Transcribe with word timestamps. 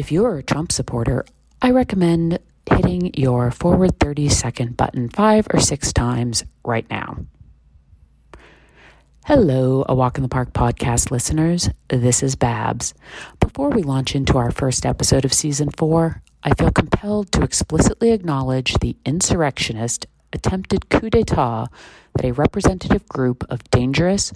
If 0.00 0.10
you're 0.10 0.38
a 0.38 0.42
Trump 0.42 0.72
supporter, 0.72 1.26
I 1.60 1.72
recommend 1.72 2.38
hitting 2.64 3.12
your 3.12 3.50
forward 3.50 4.00
30 4.00 4.30
second 4.30 4.74
button 4.74 5.10
five 5.10 5.46
or 5.52 5.60
six 5.60 5.92
times 5.92 6.42
right 6.64 6.88
now. 6.88 7.18
Hello, 9.26 9.84
A 9.86 9.94
Walk 9.94 10.16
in 10.16 10.22
the 10.22 10.30
Park 10.30 10.54
podcast 10.54 11.10
listeners. 11.10 11.68
This 11.88 12.22
is 12.22 12.34
Babs. 12.34 12.94
Before 13.40 13.68
we 13.68 13.82
launch 13.82 14.14
into 14.14 14.38
our 14.38 14.50
first 14.50 14.86
episode 14.86 15.26
of 15.26 15.34
season 15.34 15.68
four, 15.68 16.22
I 16.42 16.54
feel 16.54 16.70
compelled 16.70 17.30
to 17.32 17.42
explicitly 17.42 18.12
acknowledge 18.12 18.72
the 18.80 18.96
insurrectionist 19.04 20.06
attempted 20.32 20.88
coup 20.88 21.10
d'etat 21.10 21.66
that 22.14 22.24
a 22.24 22.32
representative 22.32 23.06
group 23.06 23.44
of 23.50 23.68
dangerous, 23.70 24.32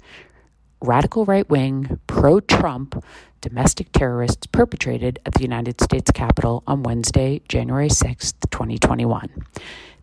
radical 0.81 1.25
right 1.25 1.49
wing, 1.49 1.99
pro 2.07 2.39
Trump 2.39 3.03
domestic 3.41 3.91
terrorists 3.91 4.47
perpetrated 4.47 5.19
at 5.25 5.35
the 5.35 5.43
United 5.43 5.79
States 5.79 6.09
Capitol 6.09 6.63
on 6.65 6.81
Wednesday, 6.81 7.41
January 7.47 7.89
6, 7.89 8.33
2021. 8.49 9.29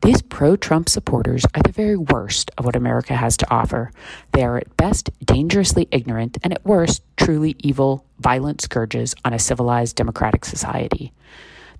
These 0.02 0.22
pro 0.22 0.56
Trump 0.56 0.88
supporters 0.88 1.44
are 1.54 1.62
the 1.62 1.72
very 1.72 1.96
worst 1.96 2.50
of 2.56 2.64
what 2.64 2.76
America 2.76 3.14
has 3.14 3.36
to 3.38 3.50
offer. 3.50 3.90
They 4.32 4.44
are 4.44 4.58
at 4.58 4.76
best 4.76 5.10
dangerously 5.24 5.88
ignorant 5.90 6.38
and 6.42 6.52
at 6.52 6.64
worst 6.64 7.02
truly 7.16 7.56
evil, 7.58 8.04
violent 8.18 8.60
scourges 8.60 9.14
on 9.24 9.32
a 9.32 9.38
civilized 9.38 9.96
democratic 9.96 10.44
society. 10.44 11.12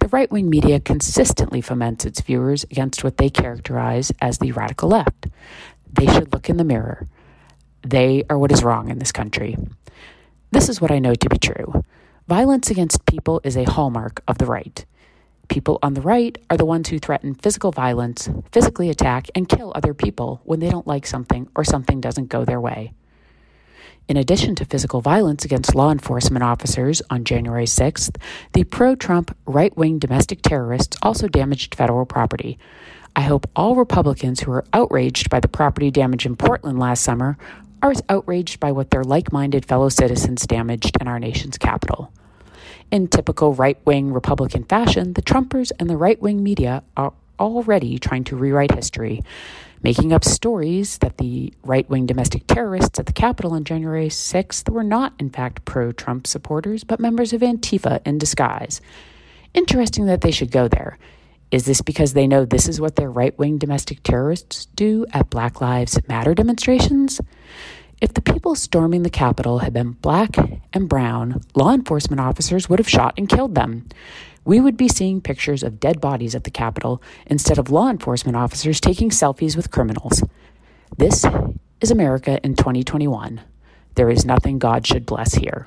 The 0.01 0.09
right 0.09 0.31
wing 0.33 0.51
media 0.51 0.81
consistently 0.81 1.61
foments 1.61 2.05
its 2.05 2.21
viewers 2.21 2.65
against 2.65 3.05
what 3.05 3.19
they 3.19 3.31
characterize 3.31 4.11
as 4.21 4.39
the 4.39 4.51
radical 4.51 4.89
left. 4.89 5.29
They 5.93 6.07
should 6.07 6.33
look 6.33 6.49
in 6.49 6.57
the 6.57 6.65
mirror. 6.65 7.07
They 7.85 8.25
are 8.31 8.39
what 8.39 8.53
is 8.53 8.63
wrong 8.63 8.91
in 8.91 8.99
this 8.99 9.13
country. 9.13 9.57
This 10.51 10.69
is 10.69 10.81
what 10.81 10.91
I 10.91 10.99
know 10.99 11.15
to 11.15 11.29
be 11.29 11.39
true. 11.39 11.85
Violence 12.29 12.71
against 12.71 13.07
people 13.07 13.41
is 13.43 13.57
a 13.57 13.65
hallmark 13.65 14.23
of 14.29 14.39
the 14.39 14.47
right. 14.47 14.85
People 15.49 15.79
on 15.83 15.95
the 15.95 16.01
right 16.01 16.39
are 16.49 16.57
the 16.57 16.65
ones 16.65 16.89
who 16.89 16.99
threaten 16.99 17.35
physical 17.35 17.73
violence, 17.73 18.31
physically 18.53 18.89
attack, 18.89 19.27
and 19.35 19.49
kill 19.49 19.73
other 19.75 19.93
people 19.93 20.41
when 20.45 20.61
they 20.61 20.71
don't 20.71 20.87
like 20.87 21.07
something 21.07 21.49
or 21.57 21.65
something 21.65 22.01
doesn't 22.01 22.29
go 22.29 22.45
their 22.45 22.61
way. 22.61 22.93
In 24.09 24.17
addition 24.17 24.55
to 24.57 24.65
physical 24.65 25.01
violence 25.01 25.45
against 25.45 25.75
law 25.75 25.91
enforcement 25.91 26.43
officers 26.43 27.03
on 27.11 27.25
January 27.25 27.67
6th, 27.67 28.17
the 28.53 28.65
pro 28.65 28.95
Trump 28.95 29.37
right 29.47 29.77
wing 29.77 29.99
domestic 29.99 30.43
terrorists 30.43 30.97
also 31.03 31.29
damaged 31.29 31.75
federal 31.75 32.07
property. 32.07 32.59
I 33.15 33.23
hope 33.23 33.49
all 33.55 33.75
Republicans 33.77 34.41
who 34.41 34.53
are 34.53 34.65
outraged 34.73 35.29
by 35.29 35.41
the 35.41 35.49
property 35.49 35.91
damage 35.91 36.25
in 36.25 36.35
Portland 36.35 36.79
last 36.79 37.03
summer 37.03 37.37
are 37.83 37.93
outraged 38.09 38.61
by 38.61 38.73
what 38.73 38.91
their 38.91 39.05
like 39.05 39.33
minded 39.33 39.67
fellow 39.67 39.89
citizens 39.89 40.47
damaged 40.47 40.97
in 41.01 41.09
our 41.09 41.19
nation's 41.19 41.59
capital. 41.59 42.13
In 42.91 43.09
typical 43.09 43.55
right 43.55 43.79
wing 43.85 44.13
Republican 44.13 44.65
fashion, 44.65 45.15
the 45.15 45.23
Trumpers 45.23 45.73
and 45.79 45.91
the 45.91 45.97
right 45.97 46.21
wing 46.21 46.43
media 46.43 46.83
are 46.97 47.13
already 47.41 47.99
trying 47.99 48.25
to 48.25 48.37
rewrite 48.37 48.75
history 48.75 49.23
making 49.83 50.13
up 50.13 50.25
stories 50.25 50.99
that 50.99 51.19
the 51.19 51.53
right 51.65 51.89
wing 51.91 52.07
domestic 52.07 52.47
terrorists 52.47 52.99
at 52.99 53.07
the 53.07 53.13
Capitol 53.13 53.53
on 53.53 53.65
January 53.65 54.09
6th 54.09 54.69
were 54.69 54.85
not, 54.85 55.13
in 55.19 55.29
fact, 55.29 55.65
pro 55.65 55.93
Trump 55.93 56.27
supporters, 56.27 56.85
but 56.85 57.01
members 57.01 57.33
of 57.33 57.41
Antifa 57.41 58.01
in 58.07 58.19
disguise. 58.19 58.81
Interesting 59.55 60.07
that 60.07 60.21
they 60.21 60.31
should 60.31 60.51
go 60.51 60.69
there. 60.69 60.99
Is 61.53 61.65
this 61.67 61.83
because 61.83 62.15
they 62.15 62.27
know 62.27 62.45
this 62.45 62.69
is 62.69 62.81
what 62.81 62.97
their 62.97 63.11
right 63.11 63.39
wing 63.39 63.59
domestic 63.59 64.03
terrorists 64.03 64.67
do 64.75 65.07
at 65.13 65.31
Black 65.31 65.61
Lives 65.61 65.97
Matter 66.09 66.35
demonstrations? 66.35 67.21
If 68.01 68.15
the 68.15 68.23
people 68.23 68.57
storming 68.57 69.05
the 69.05 69.11
Capitol 69.11 69.61
had 69.61 69.73
been 69.73 69.93
black 69.93 70.37
and 70.73 70.89
brown, 70.89 71.43
law 71.55 71.73
enforcement 71.73 72.21
officers 72.21 72.69
would 72.69 72.81
have 72.81 72.89
shot 72.89 73.15
and 73.17 73.29
killed 73.29 73.55
them 73.55 73.87
we 74.45 74.61
would 74.61 74.77
be 74.77 74.89
seeing 74.89 75.21
pictures 75.21 75.63
of 75.63 75.79
dead 75.79 76.01
bodies 76.01 76.35
at 76.35 76.45
the 76.45 76.51
Capitol 76.51 77.03
instead 77.27 77.59
of 77.59 77.71
law 77.71 77.89
enforcement 77.89 78.37
officers 78.37 78.81
taking 78.81 79.11
selfies 79.11 79.57
with 79.57 79.71
criminals. 79.71 80.23
This 80.97 81.25
is 81.81 81.91
America 81.91 82.41
in 82.43 82.55
2021. 82.55 83.41
There 83.95 84.11
is 84.11 84.25
nothing 84.25 84.59
God 84.59 84.87
should 84.87 85.07
bless 85.07 85.35
here. 85.35 85.67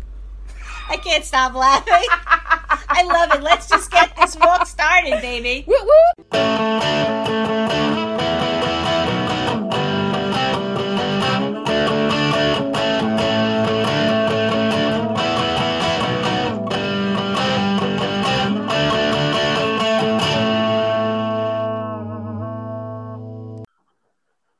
I 0.91 0.97
can't 0.97 1.23
stop 1.23 1.55
laughing. 1.55 2.05
I 2.89 3.03
love 3.05 3.31
it. 3.33 3.41
Let's 3.41 3.69
just 3.69 3.89
get 3.91 4.13
this 4.17 4.35
walk 4.35 4.67
started, 4.67 5.21
baby. 5.21 5.63
Woo 5.65 5.73
woo. 5.73 5.91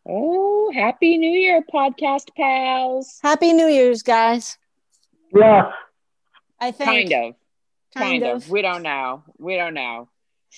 Oh, 0.07 0.71
Happy 0.73 1.17
New 1.17 1.29
Year, 1.29 1.61
podcast 1.73 2.33
pals. 2.37 3.19
Happy 3.21 3.51
New 3.51 3.67
Year's, 3.67 4.01
guys. 4.01 4.57
Yeah. 5.35 5.73
I 6.61 6.71
think. 6.71 6.87
Kind 6.87 7.13
of. 7.13 7.35
Kind, 7.93 8.21
kind 8.21 8.23
of. 8.23 8.43
of. 8.43 8.49
We 8.49 8.61
don't 8.61 8.83
know. 8.83 9.23
We 9.37 9.57
don't 9.57 9.73
know. 9.73 10.07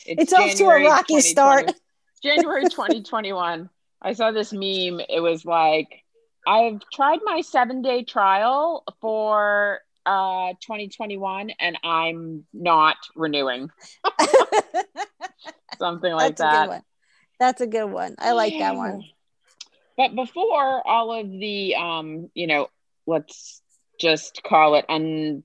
It's, 0.05 0.23
it's 0.23 0.33
off 0.33 0.53
to 0.55 0.65
a 0.65 0.83
rocky 0.83 1.21
start. 1.21 1.71
January 2.23 2.63
2021. 2.63 3.69
I 4.01 4.13
saw 4.13 4.31
this 4.31 4.53
meme. 4.53 5.01
It 5.09 5.21
was 5.21 5.45
like, 5.45 6.03
I've 6.45 6.81
tried 6.93 7.19
my 7.23 7.41
seven 7.41 7.81
day 7.81 8.03
trial 8.03 8.83
for 9.01 9.79
uh 10.05 10.51
2021 10.61 11.51
and 11.59 11.77
I'm 11.83 12.45
not 12.53 12.97
renewing. 13.15 13.71
Something 15.79 16.13
like 16.13 16.35
That's 16.35 16.69
that. 16.69 16.83
That's 17.39 17.61
a 17.61 17.67
good 17.67 17.85
one. 17.85 18.15
I 18.19 18.33
like 18.33 18.53
yeah. 18.53 18.71
that 18.71 18.75
one. 18.75 19.03
But 19.97 20.15
before 20.15 20.85
all 20.87 21.13
of 21.13 21.29
the 21.29 21.75
um, 21.75 22.29
you 22.33 22.47
know, 22.47 22.69
let's 23.05 23.61
just 23.99 24.43
call 24.43 24.75
it 24.75 24.85
un 24.89 25.43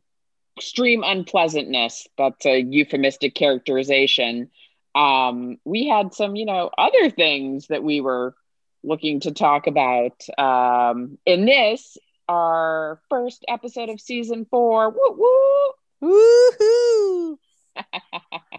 extreme 0.58 1.04
unpleasantness 1.04 2.08
that's 2.18 2.44
a 2.44 2.60
euphemistic 2.60 3.34
characterization. 3.34 4.50
Um, 4.94 5.58
we 5.64 5.86
had 5.86 6.14
some 6.14 6.34
you 6.34 6.46
know 6.46 6.70
other 6.76 7.10
things 7.10 7.68
that 7.68 7.84
we 7.84 8.00
were 8.00 8.34
looking 8.82 9.20
to 9.20 9.30
talk 9.30 9.68
about. 9.68 10.20
Um, 10.36 11.18
in 11.24 11.46
this 11.46 11.96
our 12.28 13.00
first 13.08 13.44
episode 13.46 13.88
of 13.88 14.00
season 14.00 14.46
four. 14.50 14.90
Woo 14.90 15.74
woo! 16.02 16.02
Woohoo 16.02 17.36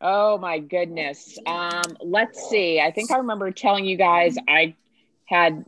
oh 0.00 0.38
my 0.38 0.58
goodness. 0.58 1.38
Um, 1.46 1.96
let's 2.00 2.48
see. 2.48 2.80
I 2.80 2.90
think 2.90 3.12
i 3.12 3.18
remember 3.18 3.52
telling 3.52 3.84
you 3.84 3.96
guys 3.96 4.36
i 4.48 4.74
had 5.26 5.64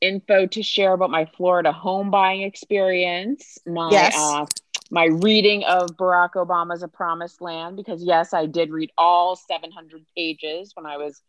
info 0.00 0.46
to 0.46 0.62
share 0.62 0.92
about 0.92 1.10
my 1.10 1.26
Florida 1.36 1.72
home 1.72 2.10
buying 2.10 2.42
experience, 2.42 3.58
my 3.66 3.90
yes. 3.90 4.14
uh, 4.16 4.46
my 4.90 5.06
reading 5.06 5.64
of 5.64 5.90
Barack 5.90 6.32
Obama's 6.34 6.82
A 6.82 6.88
Promised 6.88 7.40
Land, 7.40 7.76
because 7.76 8.02
yes, 8.02 8.32
I 8.32 8.46
did 8.46 8.70
read 8.70 8.90
all 8.96 9.36
700 9.36 10.04
pages 10.16 10.72
when 10.74 10.86
I 10.86 10.96
was 10.96 11.20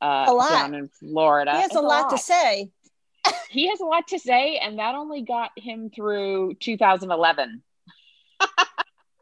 uh, 0.00 0.48
down 0.48 0.74
in 0.74 0.88
Florida. 0.88 1.52
He 1.52 1.62
has 1.62 1.74
a, 1.74 1.78
a 1.78 1.80
lot, 1.80 2.02
lot 2.02 2.10
to 2.10 2.18
say. 2.18 2.70
he 3.50 3.68
has 3.68 3.80
a 3.80 3.84
lot 3.84 4.08
to 4.08 4.18
say, 4.18 4.56
and 4.56 4.78
that 4.78 4.94
only 4.94 5.22
got 5.22 5.50
him 5.56 5.90
through 5.90 6.54
2011. 6.60 7.62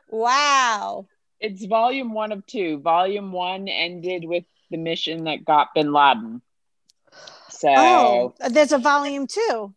wow. 0.08 1.06
It's 1.40 1.64
volume 1.64 2.14
one 2.14 2.32
of 2.32 2.46
two. 2.46 2.78
Volume 2.78 3.32
one 3.32 3.68
ended 3.68 4.24
with 4.24 4.44
the 4.70 4.76
mission 4.76 5.24
that 5.24 5.44
got 5.44 5.74
bin 5.74 5.92
Laden. 5.92 6.40
So 7.62 7.68
oh, 7.76 8.34
there's 8.50 8.72
a 8.72 8.78
volume 8.78 9.28
two. 9.28 9.72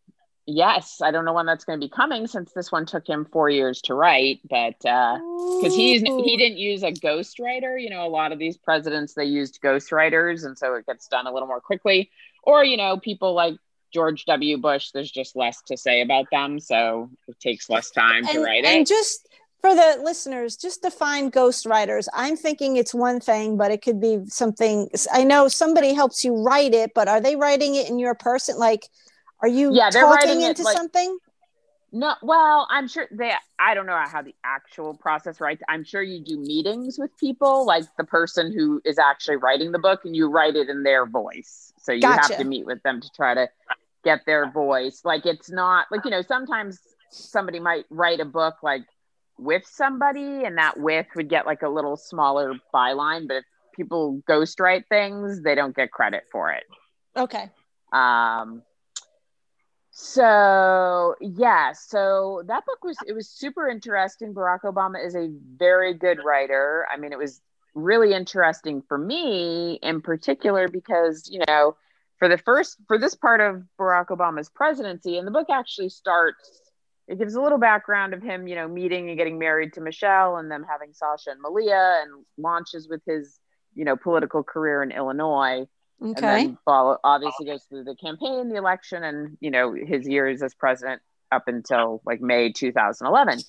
Yes, 0.47 1.01
I 1.03 1.11
don't 1.11 1.23
know 1.23 1.33
when 1.33 1.45
that's 1.45 1.65
going 1.65 1.79
to 1.79 1.85
be 1.85 1.89
coming 1.89 2.25
since 2.25 2.51
this 2.51 2.71
one 2.71 2.87
took 2.87 3.07
him 3.07 3.25
four 3.31 3.47
years 3.47 3.79
to 3.83 3.93
write, 3.93 4.39
but 4.49 4.73
because 4.79 5.19
uh, 5.63 5.75
he's 5.75 6.01
he 6.01 6.35
didn't 6.35 6.57
use 6.57 6.81
a 6.81 6.91
ghostwriter, 6.91 7.79
you 7.79 7.91
know, 7.91 8.03
a 8.03 8.09
lot 8.09 8.31
of 8.31 8.39
these 8.39 8.57
presidents 8.57 9.13
they 9.13 9.25
used 9.25 9.61
ghostwriters, 9.61 10.45
and 10.45 10.57
so 10.57 10.73
it 10.73 10.87
gets 10.87 11.07
done 11.07 11.27
a 11.27 11.31
little 11.31 11.47
more 11.47 11.61
quickly. 11.61 12.09
Or 12.41 12.63
you 12.63 12.75
know, 12.75 12.97
people 12.97 13.35
like 13.35 13.55
George 13.93 14.25
W. 14.25 14.57
Bush, 14.57 14.89
there's 14.91 15.11
just 15.11 15.35
less 15.35 15.61
to 15.67 15.77
say 15.77 16.01
about 16.01 16.25
them, 16.31 16.59
so 16.59 17.11
it 17.27 17.39
takes 17.39 17.69
less 17.69 17.91
time 17.91 18.23
and, 18.23 18.29
to 18.29 18.43
write 18.43 18.65
and 18.65 18.81
it. 18.81 18.87
just 18.87 19.29
for 19.65 19.73
the 19.73 20.03
listeners, 20.03 20.55
just 20.55 20.83
define 20.83 21.31
ghostwriters. 21.31 22.07
I'm 22.13 22.37
thinking 22.37 22.77
it's 22.77 22.93
one 22.93 23.19
thing, 23.19 23.57
but 23.57 23.71
it 23.71 23.81
could 23.81 23.99
be 23.99 24.19
something. 24.27 24.89
I 25.11 25.23
know 25.23 25.47
somebody 25.47 25.93
helps 25.93 26.23
you 26.23 26.35
write 26.35 26.75
it, 26.75 26.91
but 26.93 27.07
are 27.07 27.19
they 27.19 27.35
writing 27.35 27.73
it 27.73 27.89
in 27.89 27.97
your 27.97 28.13
person? 28.13 28.57
Like 28.59 28.87
are 29.41 29.47
you 29.47 29.73
yeah, 29.73 29.89
they're 29.89 30.03
talking 30.03 30.41
into 30.41 30.63
like, 30.63 30.77
something? 30.77 31.17
No, 31.91 32.13
well, 32.21 32.67
I'm 32.69 32.87
sure 32.87 33.07
they. 33.11 33.31
I 33.57 33.73
don't 33.73 33.85
know 33.85 33.99
how 34.05 34.21
the 34.21 34.35
actual 34.43 34.93
process 34.93 35.41
right. 35.41 35.59
I'm 35.67 35.83
sure 35.83 36.03
you 36.03 36.23
do 36.23 36.37
meetings 36.37 36.97
with 36.99 37.15
people, 37.17 37.65
like 37.65 37.85
the 37.97 38.03
person 38.03 38.53
who 38.53 38.81
is 38.85 38.99
actually 38.99 39.37
writing 39.37 39.71
the 39.71 39.79
book, 39.79 40.01
and 40.05 40.15
you 40.15 40.27
write 40.29 40.55
it 40.55 40.69
in 40.69 40.83
their 40.83 41.05
voice. 41.05 41.73
So 41.79 41.91
you 41.91 42.01
gotcha. 42.01 42.33
have 42.33 42.37
to 42.37 42.43
meet 42.43 42.65
with 42.65 42.83
them 42.83 43.01
to 43.01 43.09
try 43.15 43.33
to 43.33 43.49
get 44.03 44.21
their 44.25 44.51
voice. 44.51 45.01
Like 45.03 45.25
it's 45.25 45.49
not 45.49 45.87
like 45.91 46.05
you 46.05 46.11
know 46.11 46.21
sometimes 46.21 46.79
somebody 47.09 47.59
might 47.59 47.85
write 47.89 48.19
a 48.19 48.25
book 48.25 48.57
like 48.61 48.83
with 49.37 49.65
somebody, 49.65 50.43
and 50.43 50.57
that 50.57 50.79
with 50.79 51.07
would 51.15 51.29
get 51.29 51.45
like 51.45 51.61
a 51.61 51.69
little 51.69 51.97
smaller 51.97 52.53
byline. 52.73 53.27
But 53.27 53.37
if 53.37 53.43
people 53.75 54.21
ghostwrite 54.29 54.87
things, 54.87 55.41
they 55.41 55.55
don't 55.55 55.75
get 55.75 55.91
credit 55.91 56.23
for 56.31 56.51
it. 56.51 56.63
Okay. 57.17 57.49
Um, 57.91 58.61
so 59.97 61.15
yeah, 61.21 61.71
so 61.71 62.43
that 62.47 62.65
book 62.65 62.83
was 62.83 62.97
it 63.07 63.13
was 63.13 63.29
super 63.29 63.69
interesting. 63.69 64.33
Barack 64.33 64.63
Obama 64.63 65.03
is 65.03 65.15
a 65.15 65.29
very 65.57 65.93
good 65.93 66.19
writer. 66.23 66.85
I 66.91 66.97
mean, 66.97 67.13
it 67.13 67.17
was 67.17 67.41
really 67.73 68.13
interesting 68.13 68.81
for 68.87 68.97
me 68.97 69.79
in 69.81 70.01
particular 70.01 70.67
because 70.67 71.29
you 71.31 71.41
know 71.47 71.77
for 72.19 72.27
the 72.27 72.37
first 72.37 72.77
for 72.87 72.97
this 72.97 73.15
part 73.15 73.39
of 73.39 73.63
Barack 73.79 74.07
Obama's 74.07 74.49
presidency, 74.49 75.17
and 75.17 75.25
the 75.25 75.31
book 75.31 75.47
actually 75.49 75.89
starts. 75.89 76.64
It 77.07 77.19
gives 77.19 77.35
a 77.35 77.41
little 77.41 77.59
background 77.59 78.13
of 78.13 78.23
him, 78.23 78.47
you 78.47 78.55
know, 78.55 78.67
meeting 78.67 79.09
and 79.09 79.17
getting 79.17 79.37
married 79.37 79.73
to 79.73 79.81
Michelle, 79.81 80.37
and 80.37 80.49
them 80.49 80.65
having 80.67 80.93
Sasha 80.93 81.31
and 81.31 81.41
Malia, 81.41 82.01
and 82.01 82.25
launches 82.37 82.87
with 82.89 83.01
his, 83.05 83.39
you 83.75 83.85
know, 83.85 83.95
political 83.95 84.43
career 84.43 84.81
in 84.81 84.91
Illinois. 84.91 85.65
Okay. 86.01 86.09
And 86.09 86.17
then 86.17 86.57
follow, 86.65 86.97
obviously 87.03 87.45
goes 87.45 87.63
through 87.69 87.85
the 87.85 87.95
campaign, 87.95 88.49
the 88.49 88.55
election, 88.55 89.03
and 89.03 89.37
you 89.39 89.51
know 89.51 89.73
his 89.73 90.07
years 90.07 90.41
as 90.41 90.53
president 90.53 91.01
up 91.31 91.47
until 91.47 92.01
like 92.05 92.21
May 92.21 92.51
2011. 92.51 93.39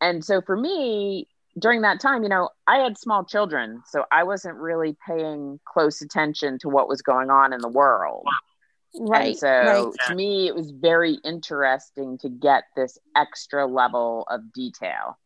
And 0.00 0.24
so 0.24 0.40
for 0.40 0.56
me, 0.56 1.28
during 1.58 1.82
that 1.82 2.00
time, 2.00 2.22
you 2.22 2.28
know, 2.28 2.50
I 2.66 2.78
had 2.78 2.98
small 2.98 3.24
children, 3.24 3.82
so 3.86 4.04
I 4.12 4.24
wasn't 4.24 4.56
really 4.56 4.96
paying 5.06 5.58
close 5.64 6.02
attention 6.02 6.58
to 6.60 6.68
what 6.68 6.88
was 6.88 7.02
going 7.02 7.30
on 7.30 7.52
in 7.52 7.60
the 7.60 7.68
world. 7.68 8.26
Right. 8.94 9.28
And 9.28 9.38
so 9.38 9.48
right. 9.48 9.92
to 10.08 10.14
me, 10.14 10.48
it 10.48 10.54
was 10.54 10.70
very 10.70 11.18
interesting 11.24 12.18
to 12.18 12.28
get 12.28 12.64
this 12.76 12.98
extra 13.16 13.66
level 13.66 14.26
of 14.30 14.52
detail. 14.52 15.18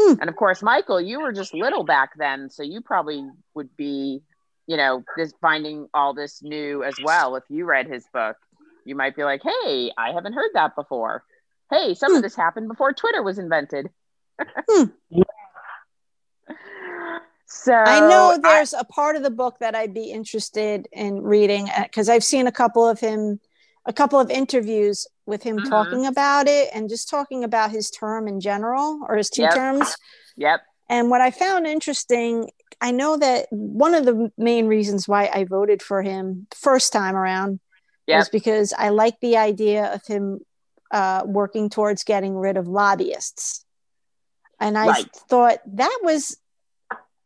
Hmm. 0.00 0.14
And 0.20 0.30
of 0.30 0.36
course, 0.36 0.62
Michael, 0.62 1.00
you 1.00 1.20
were 1.20 1.32
just 1.32 1.52
little 1.52 1.84
back 1.84 2.10
then, 2.16 2.50
so 2.50 2.62
you 2.62 2.80
probably 2.80 3.28
would 3.54 3.76
be 3.76 4.22
you 4.70 4.76
know, 4.76 5.02
this 5.16 5.34
finding 5.40 5.88
all 5.92 6.14
this 6.14 6.44
new 6.44 6.84
as 6.84 6.94
well. 7.02 7.34
If 7.34 7.42
you 7.48 7.64
read 7.64 7.88
his 7.88 8.06
book, 8.14 8.36
you 8.84 8.94
might 8.94 9.16
be 9.16 9.24
like, 9.24 9.42
hey, 9.42 9.90
I 9.98 10.12
haven't 10.12 10.34
heard 10.34 10.52
that 10.54 10.76
before. 10.76 11.24
Hey, 11.72 11.94
some 11.94 12.12
hmm. 12.12 12.18
of 12.18 12.22
this 12.22 12.36
happened 12.36 12.68
before 12.68 12.92
Twitter 12.92 13.20
was 13.20 13.40
invented. 13.40 13.90
hmm. 14.40 14.84
So 17.52 17.74
I 17.74 18.00
know 18.00 18.38
there's 18.40 18.72
I, 18.72 18.80
a 18.80 18.84
part 18.84 19.16
of 19.16 19.22
the 19.22 19.30
book 19.30 19.58
that 19.58 19.74
I'd 19.74 19.92
be 19.92 20.12
interested 20.12 20.88
in 20.92 21.22
reading 21.22 21.68
because 21.82 22.08
uh, 22.08 22.12
I've 22.12 22.24
seen 22.24 22.46
a 22.46 22.52
couple 22.52 22.88
of 22.88 23.00
him, 23.00 23.40
a 23.86 23.92
couple 23.92 24.20
of 24.20 24.30
interviews 24.30 25.06
with 25.26 25.42
him 25.42 25.58
uh-huh. 25.58 25.68
talking 25.68 26.06
about 26.06 26.46
it 26.46 26.68
and 26.72 26.88
just 26.88 27.10
talking 27.10 27.42
about 27.42 27.72
his 27.72 27.90
term 27.90 28.28
in 28.28 28.40
general 28.40 29.00
or 29.08 29.16
his 29.16 29.30
two 29.30 29.42
yep. 29.42 29.54
terms. 29.54 29.96
Yep. 30.36 30.60
And 30.88 31.10
what 31.10 31.20
I 31.20 31.30
found 31.32 31.66
interesting 31.66 32.50
I 32.80 32.92
know 32.92 33.16
that 33.18 33.46
one 33.50 33.94
of 33.94 34.04
the 34.04 34.32
main 34.38 34.66
reasons 34.66 35.06
why 35.06 35.30
I 35.32 35.44
voted 35.44 35.82
for 35.82 36.02
him 36.02 36.46
first 36.54 36.92
time 36.92 37.14
around 37.14 37.60
yep. 38.06 38.20
was 38.20 38.28
because 38.30 38.72
I 38.76 38.88
like 38.88 39.20
the 39.20 39.36
idea 39.36 39.92
of 39.92 40.06
him 40.06 40.40
uh, 40.90 41.22
working 41.26 41.68
towards 41.68 42.04
getting 42.04 42.34
rid 42.34 42.56
of 42.56 42.66
lobbyists. 42.66 43.64
And 44.58 44.78
I 44.78 44.86
right. 44.86 45.16
thought 45.28 45.58
that 45.74 46.00
was 46.02 46.36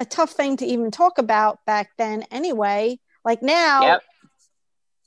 a 0.01 0.05
tough 0.05 0.33
thing 0.33 0.57
to 0.59 0.67
even 0.67 0.91
talk 0.91 1.19
about 1.19 1.65
back 1.67 1.91
then, 1.99 2.25
anyway. 2.31 2.99
Like 3.25 3.43
now, 3.43 3.83
yep. 3.83 4.03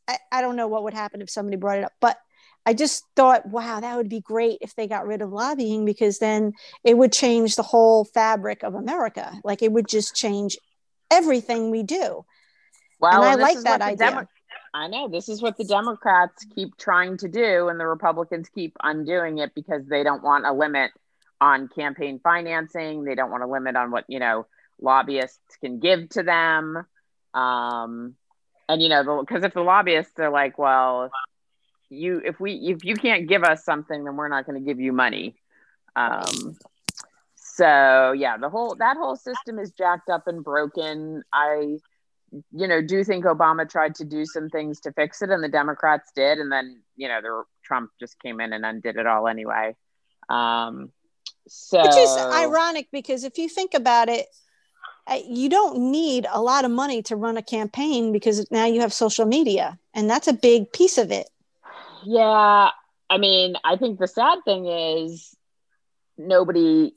I, 0.08 0.18
I 0.32 0.42
don't 0.42 0.56
know 0.56 0.68
what 0.68 0.84
would 0.84 0.94
happen 0.94 1.22
if 1.22 1.30
somebody 1.30 1.58
brought 1.58 1.78
it 1.78 1.84
up, 1.84 1.94
but 2.00 2.18
I 2.66 2.74
just 2.74 3.06
thought, 3.16 3.46
wow, 3.46 3.80
that 3.80 3.96
would 3.96 4.10
be 4.10 4.20
great 4.20 4.58
if 4.60 4.76
they 4.76 4.88
got 4.88 5.08
rid 5.08 5.22
of 5.22 5.32
lobbying 5.32 5.86
because 5.86 6.20
then 6.20 6.52
it 6.84 6.98
would 6.98 7.14
change 7.14 7.56
the 7.56 7.64
whole 7.64 8.04
fabric 8.04 8.64
of 8.64 8.76
America. 8.76 9.40
Like 9.44 9.62
it 9.62 9.72
would 9.72 9.88
just 9.88 10.16
change 10.16 10.58
everything 11.10 11.72
we 11.72 11.84
do. 11.84 12.26
Well, 13.00 13.24
and 13.24 13.24
I 13.24 13.36
like 13.36 13.62
that 13.62 13.82
idea. 13.82 14.10
Demo- 14.10 14.28
I 14.74 14.88
know 14.88 15.08
this 15.08 15.30
is 15.30 15.42
what 15.42 15.58
the 15.58 15.64
Democrats 15.64 16.46
keep 16.54 16.76
trying 16.78 17.18
to 17.20 17.28
do, 17.28 17.70
and 17.70 17.80
the 17.80 17.88
Republicans 17.88 18.50
keep 18.54 18.76
undoing 18.84 19.38
it 19.38 19.56
because 19.56 19.86
they 19.88 20.04
don't 20.04 20.22
want 20.22 20.46
a 20.46 20.52
limit 20.52 20.92
on 21.40 21.70
campaign 21.70 22.20
financing. 22.22 23.04
They 23.04 23.16
don't 23.16 23.32
want 23.32 23.44
a 23.44 23.48
limit 23.48 23.76
on 23.76 23.92
what 23.92 24.06
you 24.08 24.20
know 24.20 24.46
lobbyists 24.82 25.58
can 25.62 25.80
give 25.80 26.10
to 26.10 26.24
them. 26.24 26.86
Um, 27.34 28.16
and 28.70 28.82
you 28.82 28.90
know, 28.90 29.22
because 29.22 29.44
if 29.44 29.54
the 29.54 29.62
lobbyists 29.62 30.20
are 30.20 30.30
like, 30.30 30.58
well, 30.58 31.12
you 31.90 32.22
if 32.24 32.40
we 32.40 32.54
if 32.54 32.84
you 32.84 32.96
can't 32.96 33.28
give 33.28 33.44
us 33.44 33.64
something 33.64 34.04
then 34.04 34.16
we're 34.16 34.28
not 34.28 34.46
going 34.46 34.60
to 34.60 34.66
give 34.66 34.80
you 34.80 34.92
money. 34.92 35.36
Um 35.96 36.58
so 37.36 38.12
yeah 38.12 38.38
the 38.38 38.50
whole 38.50 38.76
that 38.76 38.98
whole 38.98 39.16
system 39.16 39.60
is 39.60 39.72
jacked 39.72 40.10
up 40.10 40.28
and 40.28 40.44
broken. 40.44 41.24
I 41.34 41.78
you 42.52 42.68
know 42.68 42.82
do 42.82 43.04
think 43.04 43.24
obama 43.26 43.70
tried 43.70 43.96
to 43.96 44.06
do 44.06 44.26
some 44.26 44.50
things 44.50 44.82
to 44.82 44.92
fix 44.92 45.22
it 45.22 45.30
and 45.30 45.44
the 45.44 45.50
democrats 45.50 46.12
did. 46.16 46.40
And 46.40 46.52
then 46.52 46.82
you 46.96 47.08
know 47.08 47.22
the 47.22 47.44
trump 47.64 47.92
just 48.00 48.20
came 48.20 48.42
in 48.42 48.54
and 48.54 48.66
undid 48.66 48.98
it 48.98 49.08
all 49.08 49.28
anyway. 49.28 49.76
Um 50.30 50.92
so 51.48 51.82
which 51.82 51.96
is 51.96 52.10
ironic 52.18 52.90
because 52.92 53.24
if 53.24 53.38
you 53.38 53.48
think 53.48 53.74
about 53.74 54.10
it 54.10 54.26
you 55.26 55.50
don't 55.50 55.78
need 55.92 56.28
a 56.32 56.42
lot 56.42 56.66
of 56.66 56.72
money 56.72 57.02
to 57.02 57.16
run 57.16 57.38
a 57.38 57.42
campaign 57.42 58.12
because 58.12 58.50
now 58.52 58.66
you 58.66 58.82
have 58.82 58.92
social 58.92 59.26
media 59.26 59.78
and 59.94 60.10
that's 60.10 60.28
a 60.28 60.34
big 60.34 60.72
piece 60.72 60.98
of 60.98 61.12
it 61.12 61.30
yeah. 62.08 62.70
I 63.10 63.18
mean, 63.18 63.56
I 63.64 63.76
think 63.78 64.00
the 64.00 64.08
sad 64.08 64.40
thing 64.46 64.66
is 64.66 65.36
nobody 66.18 66.94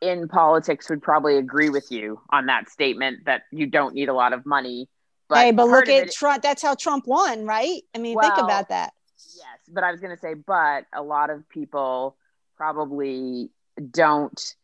in 0.00 0.28
politics 0.28 0.88
would 0.88 1.02
probably 1.02 1.36
agree 1.36 1.68
with 1.68 1.90
you 1.90 2.20
on 2.30 2.46
that 2.46 2.70
statement 2.70 3.26
that 3.26 3.42
you 3.52 3.66
don't 3.66 3.94
need 3.94 4.08
a 4.08 4.14
lot 4.14 4.32
of 4.32 4.46
money. 4.46 4.88
But 5.28 5.38
hey, 5.38 5.52
but 5.52 5.68
look 5.68 5.88
at 5.88 6.08
it, 6.08 6.12
Trump. 6.12 6.42
That's 6.42 6.62
how 6.62 6.74
Trump 6.74 7.06
won, 7.06 7.44
right? 7.44 7.82
I 7.94 7.98
mean, 7.98 8.16
well, 8.16 8.34
think 8.34 8.42
about 8.42 8.70
that. 8.70 8.92
Yes, 9.36 9.58
but 9.68 9.84
I 9.84 9.92
was 9.92 10.00
going 10.00 10.14
to 10.14 10.20
say, 10.20 10.34
but 10.34 10.86
a 10.92 11.02
lot 11.02 11.30
of 11.30 11.48
people 11.48 12.16
probably 12.56 13.50
don't 13.90 14.54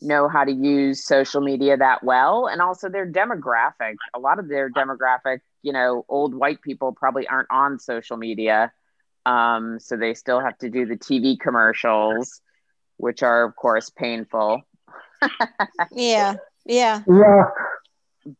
know 0.00 0.28
how 0.28 0.44
to 0.44 0.52
use 0.52 1.04
social 1.04 1.40
media 1.40 1.76
that 1.76 2.04
well. 2.04 2.46
And 2.46 2.60
also 2.60 2.88
their 2.88 3.10
demographic, 3.10 3.96
a 4.14 4.18
lot 4.18 4.38
of 4.38 4.48
their 4.48 4.70
demographic, 4.70 5.40
you 5.62 5.72
know, 5.72 6.04
old 6.08 6.34
white 6.34 6.62
people 6.62 6.92
probably 6.92 7.26
aren't 7.26 7.50
on 7.50 7.78
social 7.78 8.16
media. 8.16 8.72
Um, 9.24 9.80
so 9.80 9.96
they 9.96 10.14
still 10.14 10.40
have 10.40 10.56
to 10.58 10.70
do 10.70 10.86
the 10.86 10.96
TV 10.96 11.38
commercials, 11.38 12.40
which 12.96 13.22
are, 13.22 13.44
of 13.44 13.56
course, 13.56 13.90
painful. 13.90 14.62
yeah. 15.92 16.34
Yeah. 16.64 17.02
Yeah. 17.08 17.44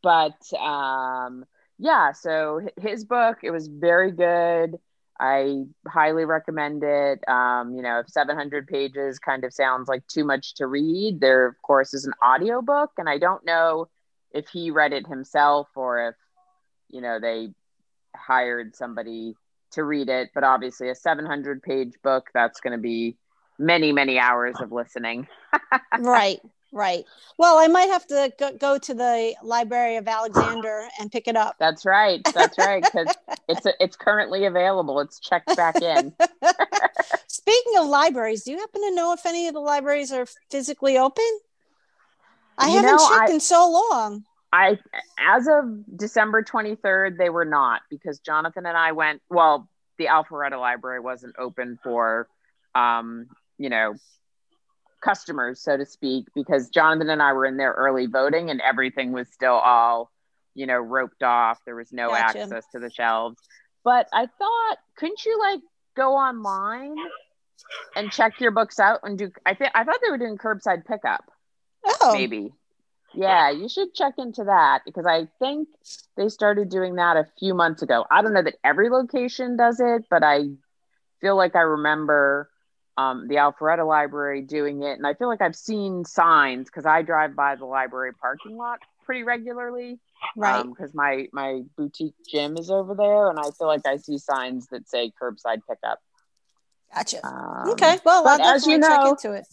But 0.03 0.53
um, 0.59 1.45
yeah, 1.79 2.13
so 2.13 2.61
his 2.81 3.05
book, 3.05 3.39
it 3.43 3.51
was 3.51 3.69
very 3.69 4.13
good. 4.13 4.77
I 5.19 5.65
highly 5.87 6.25
recommend 6.25 6.83
it. 6.85 7.27
Um, 7.29 7.75
you 7.75 7.83
know, 7.83 8.01
if 8.01 8.09
700 8.09 8.67
pages 8.67 9.19
kind 9.19 9.45
of 9.45 9.53
sounds 9.53 9.89
like 9.89 10.07
too 10.07 10.25
much 10.25 10.55
to 10.55 10.67
read, 10.67 11.21
there, 11.21 11.47
of 11.47 11.61
course, 11.63 11.95
is 11.95 12.05
an 12.05 12.13
audiobook. 12.25 12.93
And 12.99 13.09
I 13.09 13.19
don't 13.19 13.45
know 13.45 13.89
if 14.33 14.49
he 14.49 14.71
read 14.71 14.93
it 14.93 15.07
himself 15.07 15.69
or 15.75 16.09
if, 16.09 16.15
you 16.91 17.01
know, 17.01 17.19
they 17.21 17.49
hired 18.15 18.77
somebody 18.77 19.35
to 19.73 19.85
read 19.85 20.09
it, 20.09 20.31
but 20.35 20.45
obviously 20.45 20.91
a 20.91 20.95
700 20.95 21.63
page 21.63 21.95
book, 22.03 22.29
that's 22.35 22.61
going 22.61 22.73
to 22.73 22.83
be 22.83 23.17
many, 23.59 23.93
many 23.93 24.19
hours 24.19 24.57
of 24.61 24.73
listening. 24.73 25.27
right, 25.99 26.41
right. 26.73 27.05
Well, 27.39 27.59
I 27.59 27.69
might 27.69 27.89
have 27.89 28.07
to 28.09 28.33
go, 28.39 28.57
go, 28.57 28.79
to 28.79 28.95
the 28.95 29.35
Library 29.43 29.97
of 29.97 30.09
Alexander 30.09 30.89
and 31.01 31.11
pick 31.11 31.29
it 31.29 31.37
up. 31.37 31.57
That's 31.59 31.85
right. 31.85 32.21
That's 32.35 32.59
right. 32.59 32.83
Because 32.83 33.15
it's 33.49 33.67
it's 33.81 33.97
currently 33.97 34.45
available. 34.45 35.01
It's 35.01 35.19
checked 35.19 35.57
back 35.57 35.81
in. 35.81 36.13
speaking 37.27 37.73
of 37.79 37.87
libraries, 37.87 38.45
do 38.45 38.53
you 38.53 38.59
happen 38.59 38.83
to 38.83 38.95
know 38.95 39.13
if 39.13 39.25
any 39.27 39.49
of 39.49 39.55
the 39.55 39.61
libraries 39.61 40.13
are 40.13 40.27
physically 40.51 40.99
open? 40.99 41.25
I 42.59 42.69
you 42.69 42.77
haven't 42.77 42.91
know, 42.91 43.09
checked 43.09 43.31
I, 43.31 43.35
in 43.35 43.41
so 43.41 43.71
long. 43.71 44.25
I, 44.53 44.79
as 45.19 45.47
of 45.49 45.99
December 45.99 46.43
23rd, 46.43 47.19
they 47.19 47.29
were 47.29 47.45
not 47.45 47.83
because 47.91 48.21
Jonathan 48.21 48.65
and 48.67 48.77
I 48.77 48.93
went. 48.93 49.21
Well, 49.29 49.69
the 49.99 50.07
Alpharetta 50.07 50.59
Library 50.59 51.01
wasn't 51.01 51.35
open 51.39 51.79
for, 51.83 52.29
um, 52.75 53.27
you 53.59 53.71
know, 53.71 53.95
customers, 55.07 55.61
so 55.61 55.77
to 55.77 55.87
speak, 55.87 56.27
because 56.35 56.69
Jonathan 56.69 57.09
and 57.11 57.23
I 57.23 57.33
were 57.33 57.47
in 57.47 57.57
there 57.57 57.73
early 57.73 58.07
voting 58.07 58.51
and 58.51 58.61
everything 58.61 59.13
was 59.13 59.29
still 59.29 59.55
all, 59.55 60.11
you 60.55 60.67
know, 60.67 60.79
roped 60.79 61.23
off. 61.23 61.61
There 61.65 61.77
was 61.77 61.93
no 61.93 62.09
gotcha. 62.09 62.41
access 62.41 62.65
to 62.73 62.81
the 62.81 62.91
shelves. 62.91 63.39
But 63.85 64.09
I 64.13 64.27
thought, 64.27 64.79
couldn't 64.97 65.25
you 65.25 65.39
like 65.39 65.61
go 65.97 66.15
online 66.15 66.97
and 67.95 68.11
check 68.11 68.41
your 68.41 68.51
books 68.51 68.81
out 68.81 69.01
and 69.05 69.17
do? 69.17 69.31
I 69.47 69.55
think 69.55 69.71
I 69.77 69.85
thought 69.85 70.01
they 70.03 70.11
were 70.11 70.19
doing 70.19 70.39
curbside 70.39 70.85
pickup. 70.85 71.25
Oh, 72.01 72.13
maybe. 72.13 72.53
Yeah, 73.15 73.51
you 73.51 73.69
should 73.69 73.95
check 73.95 74.15
into 74.19 74.45
that 74.45 74.83
because 74.85 75.07
I 75.07 75.29
think 75.39 75.69
they 76.17 76.29
started 76.29 76.69
doing 76.69 76.97
that 76.97 77.17
a 77.17 77.29
few 77.39 77.55
months 77.55 77.83
ago. 77.83 78.05
I 78.11 78.23
don't 78.23 78.35
know 78.35 78.43
that 78.43 78.57
every 78.65 78.91
location 78.91 79.57
does 79.57 79.79
it, 79.79 80.05
but 80.11 80.25
I 80.25 80.49
feel 81.21 81.37
like 81.37 81.55
I 81.55 81.61
remember 81.61 82.51
um, 82.97 83.29
the 83.29 83.37
Alpharetta 83.37 83.87
Library 83.87 84.43
doing 84.43 84.83
it. 84.83 84.93
And 84.93 85.07
I 85.07 85.15
feel 85.15 85.29
like 85.29 85.43
I've 85.43 85.57
seen 85.57 86.05
signs 86.05 86.67
because 86.67 86.87
I 86.87 87.03
drive 87.03 87.37
by 87.37 87.57
the 87.57 87.67
library 87.67 88.13
parking 88.15 88.57
lot 88.57 88.81
pretty 89.05 89.23
regularly. 89.23 89.99
Right. 90.37 90.65
Because 90.65 90.91
um, 90.91 90.97
my, 90.97 91.29
my 91.33 91.63
boutique 91.77 92.15
gym 92.29 92.57
is 92.57 92.71
over 92.71 92.95
there. 92.95 93.31
And 93.31 93.39
I 93.39 93.51
feel 93.59 93.67
like 93.67 93.87
I 93.87 93.97
see 93.97 94.19
signs 94.19 94.69
that 94.69 94.89
say 94.89 95.13
curbside 95.21 95.61
pickup. 95.69 96.01
Gotcha. 96.95 97.27
Um, 97.27 97.71
okay. 97.71 97.99
Well, 98.05 98.27
as 98.29 98.67
you 98.67 98.79
know, 98.79 98.89
check 98.89 99.25
into 99.25 99.33
it 99.39 99.47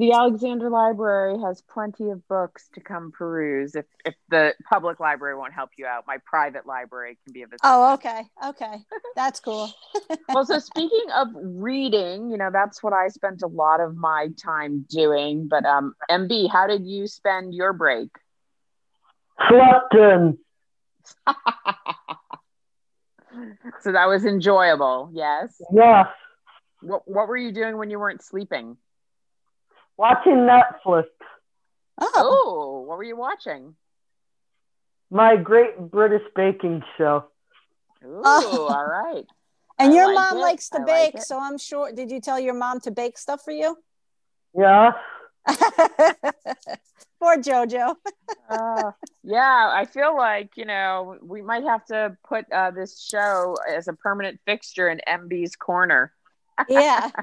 the 0.00 0.12
Alexander 0.12 0.70
Library 0.70 1.38
has 1.40 1.60
plenty 1.60 2.08
of 2.08 2.26
books 2.26 2.70
to 2.72 2.80
come 2.80 3.12
peruse. 3.12 3.74
If 3.74 3.84
if 4.06 4.14
the 4.30 4.54
public 4.66 4.98
library 4.98 5.36
won't 5.36 5.52
help 5.52 5.68
you 5.76 5.84
out, 5.84 6.06
my 6.06 6.16
private 6.24 6.66
library 6.66 7.18
can 7.22 7.34
be 7.34 7.42
of 7.42 7.50
assistance. 7.50 7.60
Oh, 7.64 7.92
okay, 7.94 8.22
okay, 8.46 8.76
that's 9.14 9.40
cool. 9.40 9.70
well, 10.30 10.46
so 10.46 10.58
speaking 10.58 11.04
of 11.14 11.28
reading, 11.34 12.30
you 12.30 12.38
know 12.38 12.48
that's 12.50 12.82
what 12.82 12.94
I 12.94 13.08
spent 13.08 13.42
a 13.42 13.46
lot 13.46 13.80
of 13.80 13.94
my 13.94 14.28
time 14.42 14.86
doing. 14.88 15.48
But 15.48 15.66
um, 15.66 15.94
MB, 16.10 16.50
how 16.50 16.66
did 16.66 16.86
you 16.86 17.06
spend 17.06 17.54
your 17.54 17.74
break? 17.74 18.08
Slept 19.48 19.94
in. 19.94 20.38
so 23.82 23.92
that 23.92 24.08
was 24.08 24.24
enjoyable. 24.24 25.10
Yes. 25.12 25.60
Yes. 25.74 26.06
What 26.80 27.02
What 27.06 27.28
were 27.28 27.36
you 27.36 27.52
doing 27.52 27.76
when 27.76 27.90
you 27.90 27.98
weren't 27.98 28.22
sleeping? 28.22 28.78
Watching 30.00 30.48
Netflix. 30.48 31.08
Oh. 32.00 32.84
what 32.88 32.96
were 32.96 33.04
you 33.04 33.18
watching? 33.18 33.74
My 35.10 35.36
Great 35.36 35.78
British 35.78 36.22
Baking 36.34 36.82
Show. 36.96 37.26
Ooh, 38.02 38.22
oh. 38.24 38.68
all 38.70 38.86
right. 38.86 39.26
And 39.78 39.92
I 39.92 39.96
your 39.96 40.06
like 40.08 40.14
mom 40.14 40.38
it. 40.38 40.40
likes 40.40 40.68
to 40.70 40.80
I 40.80 40.84
bake, 40.84 41.14
like 41.14 41.22
so 41.22 41.38
I'm 41.40 41.56
sure. 41.56 41.90
Did 41.90 42.10
you 42.10 42.20
tell 42.20 42.38
your 42.38 42.52
mom 42.52 42.80
to 42.80 42.90
bake 42.90 43.16
stuff 43.16 43.42
for 43.42 43.50
you? 43.50 43.78
Yeah. 44.54 44.92
Poor 45.48 47.38
JoJo. 47.38 47.94
uh, 48.50 48.90
yeah, 49.22 49.70
I 49.72 49.86
feel 49.86 50.14
like 50.14 50.50
you 50.58 50.66
know 50.66 51.16
we 51.22 51.40
might 51.40 51.64
have 51.64 51.86
to 51.86 52.14
put 52.28 52.44
uh, 52.52 52.72
this 52.72 53.00
show 53.00 53.56
as 53.70 53.88
a 53.88 53.94
permanent 53.94 54.38
fixture 54.44 54.90
in 54.90 55.00
MB's 55.08 55.56
corner. 55.56 56.12
yeah 56.68 57.10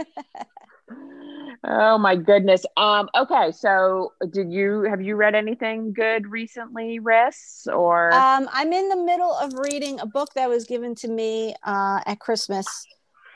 oh 1.64 1.98
my 1.98 2.16
goodness. 2.16 2.66
Um, 2.76 3.10
okay, 3.16 3.52
so 3.52 4.14
did 4.32 4.52
you 4.52 4.84
have 4.84 5.02
you 5.02 5.16
read 5.16 5.36
anything 5.36 5.94
good 5.94 6.28
recently, 6.28 7.00
Riss? 7.00 7.68
Or 7.68 8.14
um, 8.14 8.50
I'm 8.52 8.74
in 8.74 8.90
the 8.90 8.98
middle 8.98 9.32
of 9.34 9.54
reading 9.54 10.00
a 10.00 10.06
book 10.06 10.30
that 10.36 10.50
was 10.50 10.66
given 10.66 10.96
to 10.96 11.08
me 11.08 11.56
uh, 11.64 12.02
at 12.06 12.20
Christmas. 12.20 12.68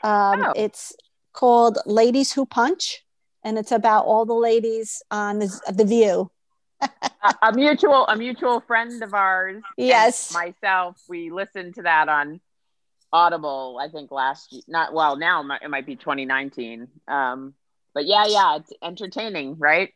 Um, 0.02 0.44
oh. 0.46 0.52
It's 0.56 0.94
called 1.32 1.78
Ladies 1.86 2.32
Who 2.32 2.46
Punch, 2.46 3.04
and 3.44 3.58
it's 3.58 3.72
about 3.72 4.04
all 4.04 4.24
the 4.24 4.34
ladies 4.34 5.02
on 5.10 5.38
the, 5.38 5.60
the 5.72 5.84
View. 5.84 6.30
a, 6.80 6.88
a 7.42 7.52
mutual 7.54 8.06
a 8.06 8.16
mutual 8.16 8.60
friend 8.60 9.02
of 9.02 9.14
ours. 9.14 9.62
Yes, 9.76 10.32
myself. 10.32 11.00
We 11.08 11.30
listened 11.30 11.76
to 11.76 11.82
that 11.82 12.08
on 12.08 12.40
Audible. 13.12 13.78
I 13.80 13.88
think 13.88 14.10
last 14.10 14.52
year. 14.52 14.62
Not 14.68 14.92
well. 14.92 15.16
Now 15.16 15.44
it 15.62 15.68
might 15.68 15.86
be 15.86 15.96
2019. 15.96 16.88
Um, 17.08 17.54
but 17.94 18.06
yeah, 18.06 18.26
yeah, 18.26 18.56
it's 18.56 18.72
entertaining, 18.82 19.56
right? 19.58 19.92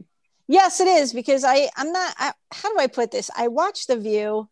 Yes, 0.49 0.81
it 0.81 0.89
is 0.89 1.13
because 1.13 1.45
I 1.45 1.69
I'm 1.77 1.93
not. 1.93 2.15
I, 2.19 2.33
how 2.53 2.73
do 2.73 2.79
I 2.79 2.87
put 2.87 3.11
this? 3.11 3.31
I 3.37 3.49
watch 3.49 3.87
The 3.87 3.97
View 3.97 4.49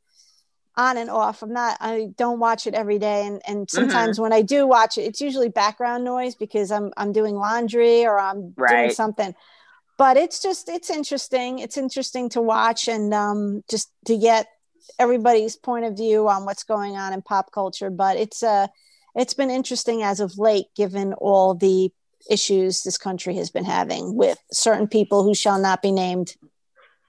on 0.77 0.97
and 0.97 1.09
off. 1.09 1.43
I'm 1.43 1.53
not. 1.53 1.77
I 1.81 2.09
don't 2.17 2.41
watch 2.41 2.67
it 2.67 2.75
every 2.75 2.99
day, 2.99 3.27
and 3.27 3.41
and 3.47 3.67
mm-hmm. 3.67 3.77
sometimes 3.77 4.17
mm-hmm. 4.17 4.23
when 4.23 4.33
I 4.33 4.43
do 4.43 4.67
watch 4.67 4.99
it, 4.99 5.03
it's 5.03 5.21
usually 5.21 5.49
background 5.49 6.05
noise 6.05 6.35
because 6.35 6.73
I'm 6.73 6.93
I'm 6.97 7.13
doing 7.13 7.37
laundry 7.37 8.05
or 8.05 8.19
I'm 8.19 8.55
right. 8.57 8.77
doing 8.77 8.91
something. 8.91 9.35
But 9.97 10.17
it's 10.17 10.43
just 10.43 10.69
it's 10.69 10.91
interesting. 10.91 11.61
It's 11.61 11.77
interesting 11.77 12.29
to 12.31 12.43
watch 12.43 12.89
and 12.89 13.15
um, 13.15 13.63
just 13.71 13.93
to 14.07 14.19
get 14.19 14.49
everybody's 14.99 15.57
point 15.57 15.85
of 15.85 15.97
view 15.97 16.29
on 16.29 16.45
what's 16.45 16.65
going 16.65 16.97
on 16.97 17.13
in 17.13 17.23
pop 17.23 17.53
culture. 17.53 17.91
But 17.91 18.17
it's 18.17 18.43
uh 18.43 18.67
it's 19.15 19.35
been 19.35 19.51
interesting 19.51 20.03
as 20.03 20.19
of 20.19 20.39
late, 20.39 20.67
given 20.75 21.13
all 21.15 21.55
the 21.55 21.93
issues 22.31 22.83
this 22.83 22.99
country 22.99 23.35
has 23.37 23.51
been 23.51 23.65
having 23.65 24.15
with 24.15 24.39
certain 24.53 24.89
people 24.89 25.23
who 25.23 25.35
shall 25.35 25.59
not 25.59 25.83
be 25.83 25.93
named. 25.93 26.37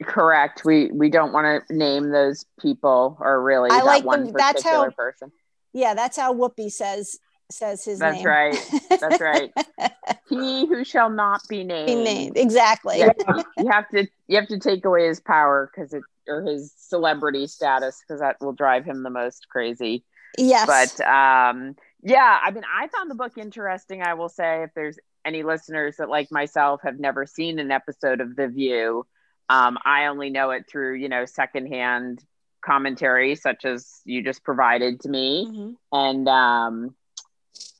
Correct. 0.03 0.65
We 0.65 0.91
we 0.91 1.09
don't 1.09 1.31
want 1.31 1.67
to 1.67 1.75
name 1.75 2.09
those 2.09 2.45
people 2.59 3.17
or 3.19 3.41
really 3.41 3.69
I 3.71 3.77
that 3.77 3.85
like 3.85 4.03
one 4.03 4.25
them, 4.25 4.33
that's 4.35 4.63
how, 4.63 4.89
person. 4.89 5.31
Yeah, 5.73 5.93
that's 5.93 6.17
how 6.17 6.33
Whoopi 6.33 6.69
says 6.69 7.17
says 7.49 7.85
his 7.85 7.99
that's 7.99 8.17
name. 8.17 8.25
right. 8.25 8.71
That's 8.89 9.21
right. 9.21 9.53
he 10.29 10.65
who 10.65 10.83
shall 10.83 11.09
not 11.09 11.41
be 11.47 11.63
named. 11.63 11.87
Be 11.87 11.95
named. 11.95 12.37
Exactly. 12.37 12.99
Yeah, 12.99 13.13
you 13.57 13.69
have 13.69 13.89
to 13.89 14.07
you 14.27 14.35
have 14.37 14.47
to 14.49 14.59
take 14.59 14.83
away 14.83 15.07
his 15.07 15.19
power 15.21 15.71
because 15.73 15.93
it 15.93 16.03
or 16.27 16.41
his 16.41 16.73
celebrity 16.77 17.47
status 17.47 18.01
because 18.05 18.19
that 18.19 18.37
will 18.41 18.53
drive 18.53 18.83
him 18.83 19.03
the 19.03 19.09
most 19.09 19.47
crazy. 19.49 20.03
Yes. 20.37 20.65
But 20.67 21.07
um 21.07 21.75
yeah, 22.05 22.39
I 22.41 22.51
mean, 22.51 22.63
I 22.71 22.87
found 22.87 23.09
the 23.09 23.15
book 23.15 23.35
interesting. 23.35 24.03
I 24.03 24.13
will 24.13 24.29
say, 24.29 24.61
if 24.61 24.69
there's 24.75 24.99
any 25.25 25.41
listeners 25.41 25.97
that, 25.97 26.07
like 26.07 26.31
myself, 26.31 26.81
have 26.83 26.99
never 26.99 27.25
seen 27.25 27.57
an 27.57 27.71
episode 27.71 28.21
of 28.21 28.35
The 28.35 28.47
View, 28.47 29.07
um, 29.49 29.79
I 29.83 30.05
only 30.05 30.29
know 30.29 30.51
it 30.51 30.65
through, 30.69 30.97
you 30.97 31.09
know, 31.09 31.25
secondhand 31.25 32.23
commentary, 32.63 33.33
such 33.33 33.65
as 33.65 34.01
you 34.05 34.23
just 34.23 34.43
provided 34.43 34.99
to 35.01 35.09
me. 35.09 35.47
Mm-hmm. 35.49 35.71
And, 35.91 36.29
um, 36.29 36.95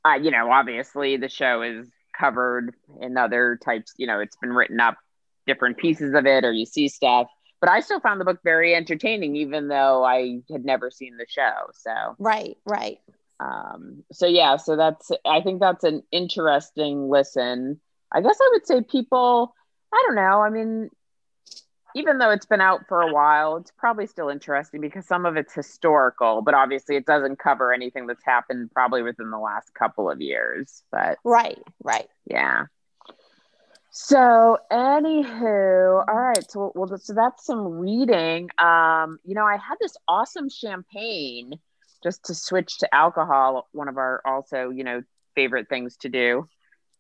I, 0.03 0.15
you 0.15 0.32
know, 0.32 0.51
obviously 0.51 1.17
the 1.17 1.29
show 1.29 1.62
is 1.62 1.88
covered 2.20 2.74
in 3.00 3.17
other 3.17 3.60
types, 3.63 3.94
you 3.98 4.08
know, 4.08 4.22
it's 4.22 4.38
been 4.38 4.53
written 4.53 4.79
up 4.79 4.98
different 5.46 5.77
pieces 5.77 6.15
of 6.15 6.25
it, 6.25 6.44
or 6.44 6.51
you 6.51 6.65
see 6.65 6.88
stuff. 6.88 7.27
But 7.62 7.70
I 7.70 7.82
still 7.82 8.00
found 8.00 8.20
the 8.20 8.25
book 8.25 8.39
very 8.44 8.74
entertaining, 8.74 9.36
even 9.36 9.67
though 9.67 10.03
I 10.03 10.39
had 10.51 10.65
never 10.65 10.89
seen 10.89 11.17
the 11.17 11.27
show. 11.29 11.70
So, 11.74 12.15
right, 12.17 12.58
right 12.65 13.00
um 13.39 14.04
so 14.12 14.25
yeah 14.25 14.56
so 14.56 14.75
that's 14.75 15.12
i 15.25 15.42
think 15.42 15.60
that's 15.60 15.84
an 15.84 16.01
interesting 16.12 17.10
listen. 17.10 17.80
I 18.12 18.22
guess 18.22 18.38
i 18.42 18.50
would 18.54 18.65
say 18.65 18.82
people 18.82 19.54
i 19.94 20.04
don't 20.06 20.15
know 20.15 20.42
i 20.42 20.50
mean 20.50 20.89
even 21.96 22.18
though 22.18 22.30
it's 22.30 22.46
been 22.46 22.62
out 22.62 22.88
for 22.88 23.01
a 23.01 23.12
while 23.12 23.58
it's 23.58 23.72
probably 23.72 24.06
still 24.06 24.30
interesting 24.30 24.82
because 24.82 25.06
some 25.06 25.25
of 25.25 25.38
it's 25.38 25.54
historical 25.54 26.42
but 26.42 26.54
obviously 26.54 26.96
it 26.96 27.06
doesn't 27.06 27.39
cover 27.39 27.74
anything 27.74 28.06
that's 28.06 28.24
happened 28.24 28.70
probably 28.74 29.01
within 29.01 29.32
the 29.32 29.39
last 29.39 29.74
couple 29.74 30.10
of 30.10 30.22
years 30.22 30.84
but 30.92 31.18
right 31.24 31.62
right. 31.84 32.08
Yeah. 32.25 32.65
So 33.92 34.58
anywho 34.72 36.04
all 36.08 36.15
right 36.15 36.51
so 36.51 36.72
well 36.75 36.98
so 36.98 37.13
that's 37.13 37.46
some 37.46 37.80
reading. 37.80 38.50
Um 38.58 39.20
you 39.24 39.36
know 39.36 39.46
i 39.46 39.58
had 39.58 39.77
this 39.80 39.96
awesome 40.08 40.50
champagne 40.50 41.60
just 42.06 42.26
to 42.26 42.36
switch 42.36 42.78
to 42.78 42.94
alcohol, 42.94 43.68
one 43.72 43.88
of 43.88 43.98
our 43.98 44.22
also, 44.26 44.70
you 44.70 44.84
know, 44.84 45.02
favorite 45.34 45.68
things 45.68 45.98
to 45.98 46.10
do, 46.10 46.48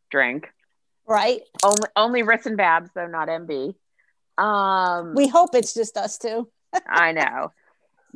drink. 0.09 0.49
Right. 1.07 1.41
Only 1.63 1.87
only 1.95 2.23
Riss 2.23 2.47
and 2.47 2.57
Babs, 2.57 2.89
though, 2.95 3.05
not 3.05 3.27
MB. 3.27 3.75
Um 4.37 5.13
we 5.13 5.27
hope 5.27 5.53
it's 5.53 5.75
just 5.75 5.95
us 5.95 6.17
two. 6.17 6.49
I 6.89 7.11
know. 7.11 7.53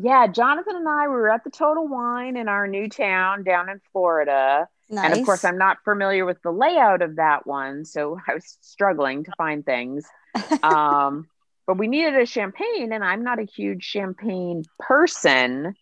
Yeah, 0.01 0.25
Jonathan 0.27 0.77
and 0.77 0.89
I 0.89 1.07
we 1.07 1.13
were 1.13 1.31
at 1.31 1.43
the 1.43 1.51
Total 1.51 1.87
Wine 1.87 2.35
in 2.37 2.49
our 2.49 2.67
new 2.67 2.89
town 2.89 3.43
down 3.43 3.69
in 3.69 3.79
Florida. 3.91 4.67
Nice. 4.89 5.05
And 5.05 5.19
of 5.19 5.25
course, 5.25 5.45
I'm 5.45 5.59
not 5.59 5.77
familiar 5.83 6.25
with 6.25 6.41
the 6.41 6.51
layout 6.51 7.03
of 7.03 7.17
that 7.17 7.45
one, 7.45 7.85
so 7.85 8.17
I 8.27 8.33
was 8.33 8.57
struggling 8.61 9.25
to 9.25 9.31
find 9.37 9.63
things. 9.63 10.05
um, 10.63 11.27
but 11.67 11.77
we 11.77 11.87
needed 11.87 12.15
a 12.15 12.25
champagne, 12.25 12.91
and 12.91 13.03
I'm 13.03 13.23
not 13.23 13.37
a 13.37 13.43
huge 13.43 13.83
champagne 13.83 14.63
person. 14.79 15.75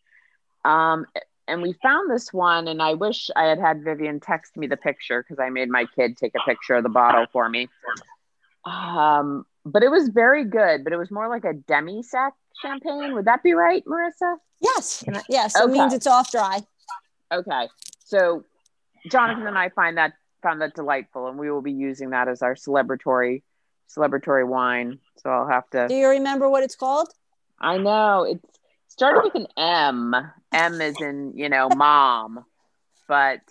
Um, 0.68 1.06
and 1.48 1.62
we 1.62 1.74
found 1.82 2.12
this 2.12 2.34
one, 2.34 2.68
and 2.68 2.82
I 2.82 2.94
wish 2.94 3.30
I 3.36 3.46
had 3.46 3.60
had 3.60 3.84
Vivian 3.84 4.20
text 4.20 4.58
me 4.58 4.68
the 4.68 4.76
picture 4.76 5.24
because 5.24 5.40
I 5.40 5.50
made 5.50 5.70
my 5.70 5.86
kid 5.96 6.18
take 6.18 6.34
a 6.36 6.44
picture 6.46 6.76
of 6.76 6.84
the 6.84 6.90
bottle 6.90 7.26
for 7.32 7.48
me. 7.48 7.70
Um, 8.66 9.46
but 9.66 9.82
it 9.82 9.90
was 9.90 10.10
very 10.10 10.44
good, 10.44 10.84
but 10.84 10.92
it 10.92 10.98
was 10.98 11.10
more 11.10 11.30
like 11.30 11.46
a 11.46 11.54
demi 11.54 12.04
sec 12.04 12.34
champagne. 12.62 13.14
Would 13.14 13.26
that 13.26 13.44
be 13.44 13.54
right, 13.54 13.84
Marissa? 13.86 14.38
Yes. 14.60 15.06
Yes. 15.30 15.56
It 15.56 15.70
means 15.70 15.94
it's 15.94 16.08
off 16.08 16.32
dry. 16.32 16.60
Okay. 17.32 17.70
So 18.04 18.44
Jonathan 19.10 19.48
and 19.48 19.58
I 19.58 19.70
find 19.70 19.98
that 19.98 20.14
found 20.44 20.62
that 20.62 20.76
delightful, 20.76 21.28
and 21.28 21.38
we 21.38 21.50
will 21.50 21.62
be 21.62 21.72
using 21.72 22.10
that 22.10 22.28
as 22.28 22.42
our 22.42 22.56
celebratory 22.56 23.42
celebratory 23.90 24.46
wine. 24.46 25.00
So 25.24 25.30
I'll 25.30 25.48
have 25.48 25.70
to. 25.70 25.88
Do 25.88 25.96
you 25.96 26.10
remember 26.10 26.50
what 26.50 26.64
it's 26.64 26.76
called? 26.76 27.10
I 27.60 27.78
know 27.78 28.24
it's 28.24 28.57
started 28.88 29.22
with 29.24 29.36
an 29.36 29.48
M. 29.58 30.16
M 30.54 30.82
is 30.82 31.00
in 31.02 31.34
you 31.36 31.50
know 31.50 31.70
mom, 31.70 32.46
but. 33.08 33.42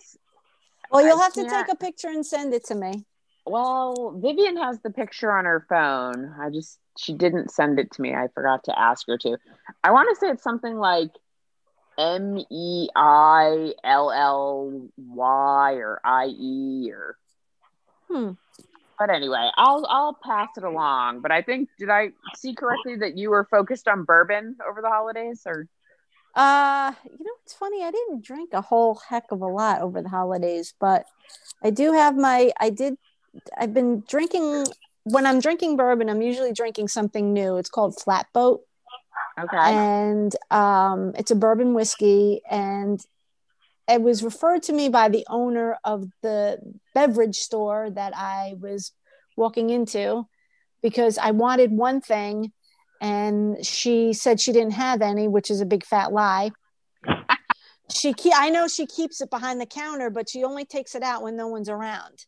Well, 0.89 1.05
you'll 1.05 1.19
I 1.19 1.23
have 1.23 1.33
to 1.33 1.49
take 1.49 1.67
a 1.69 1.75
picture 1.75 2.07
and 2.07 2.25
send 2.25 2.53
it 2.53 2.65
to 2.65 2.75
me. 2.75 3.05
Well, 3.45 4.19
Vivian 4.21 4.57
has 4.57 4.79
the 4.79 4.89
picture 4.89 5.31
on 5.31 5.45
her 5.45 5.65
phone. 5.69 6.33
I 6.39 6.49
just 6.49 6.79
she 6.97 7.13
didn't 7.13 7.51
send 7.51 7.79
it 7.79 7.91
to 7.91 8.01
me. 8.01 8.13
I 8.13 8.27
forgot 8.33 8.63
to 8.65 8.77
ask 8.77 9.07
her 9.07 9.17
to. 9.19 9.37
I 9.83 9.91
want 9.91 10.09
to 10.09 10.15
say 10.19 10.31
it's 10.31 10.43
something 10.43 10.77
like 10.77 11.11
M 11.97 12.37
E 12.49 12.89
I 12.95 13.73
L 13.83 14.11
L 14.11 14.89
Y 14.97 15.73
or 15.73 15.99
I 16.03 16.27
E 16.27 16.91
or. 16.91 17.17
Hmm. 18.09 18.31
But 18.99 19.09
anyway, 19.09 19.49
I'll 19.55 19.85
I'll 19.89 20.17
pass 20.23 20.49
it 20.57 20.63
along. 20.63 21.21
But 21.21 21.31
I 21.31 21.41
think 21.41 21.69
did 21.77 21.89
I 21.89 22.11
see 22.35 22.55
correctly 22.55 22.95
that 22.97 23.17
you 23.17 23.29
were 23.29 23.47
focused 23.49 23.87
on 23.87 24.03
bourbon 24.03 24.57
over 24.67 24.81
the 24.81 24.89
holidays, 24.89 25.43
or? 25.45 25.67
Uh, 26.35 26.93
you 27.05 27.25
know, 27.25 27.31
it's 27.43 27.53
funny. 27.53 27.83
I 27.83 27.91
didn't 27.91 28.23
drink 28.23 28.51
a 28.53 28.61
whole 28.61 28.95
heck 29.09 29.31
of 29.31 29.41
a 29.41 29.47
lot 29.47 29.81
over 29.81 30.01
the 30.01 30.09
holidays, 30.09 30.73
but 30.79 31.05
I 31.63 31.69
do 31.69 31.93
have 31.93 32.15
my. 32.15 32.51
I 32.59 32.69
did. 32.69 32.97
I've 33.57 33.73
been 33.73 34.03
drinking. 34.07 34.65
When 35.03 35.25
I'm 35.25 35.39
drinking 35.39 35.77
bourbon, 35.77 36.09
I'm 36.09 36.21
usually 36.21 36.51
drinking 36.51 36.89
something 36.89 37.33
new. 37.33 37.57
It's 37.57 37.69
called 37.69 37.99
Flatboat. 37.99 38.61
Okay. 39.39 39.57
And 39.57 40.35
um, 40.51 41.13
it's 41.17 41.31
a 41.31 41.35
bourbon 41.35 41.73
whiskey, 41.73 42.41
and 42.49 42.99
it 43.89 44.01
was 44.01 44.23
referred 44.23 44.63
to 44.63 44.73
me 44.73 44.89
by 44.89 45.09
the 45.09 45.25
owner 45.29 45.77
of 45.83 46.05
the 46.21 46.59
beverage 46.93 47.37
store 47.37 47.89
that 47.89 48.15
I 48.15 48.55
was 48.59 48.91
walking 49.35 49.69
into 49.69 50.27
because 50.81 51.17
I 51.17 51.31
wanted 51.31 51.71
one 51.71 52.01
thing 52.01 52.51
and 52.99 53.65
she 53.65 54.13
said 54.13 54.39
she 54.39 54.51
didn't 54.51 54.73
have 54.73 55.01
any, 55.01 55.27
which 55.27 55.51
is 55.51 55.61
a 55.61 55.65
big 55.65 55.85
fat 55.85 56.11
lie. 56.11 56.51
she 57.93 58.13
ke- 58.13 58.33
I 58.35 58.49
know 58.49 58.67
she 58.67 58.85
keeps 58.85 59.21
it 59.21 59.29
behind 59.29 59.61
the 59.61 59.65
counter, 59.65 60.09
but 60.09 60.29
she 60.29 60.43
only 60.43 60.65
takes 60.65 60.95
it 60.95 61.03
out 61.03 61.21
when 61.21 61.35
no 61.35 61.47
one's 61.47 61.69
around. 61.69 62.25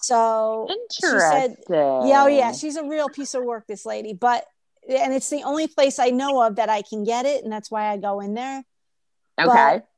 So 0.00 0.68
she 0.92 1.02
said, 1.02 1.56
"Yeah, 1.68 2.22
oh 2.24 2.26
yeah, 2.26 2.52
she's 2.52 2.76
a 2.76 2.84
real 2.84 3.08
piece 3.08 3.34
of 3.34 3.42
work, 3.44 3.66
this 3.66 3.84
lady." 3.84 4.14
But 4.14 4.44
and 4.88 5.12
it's 5.12 5.28
the 5.28 5.42
only 5.42 5.66
place 5.66 5.98
I 5.98 6.10
know 6.10 6.40
of 6.42 6.56
that 6.56 6.70
I 6.70 6.82
can 6.82 7.04
get 7.04 7.26
it, 7.26 7.42
and 7.42 7.52
that's 7.52 7.70
why 7.70 7.88
I 7.88 7.96
go 7.98 8.20
in 8.20 8.34
there. 8.34 8.62
Okay. 9.38 9.46
But 9.46 9.88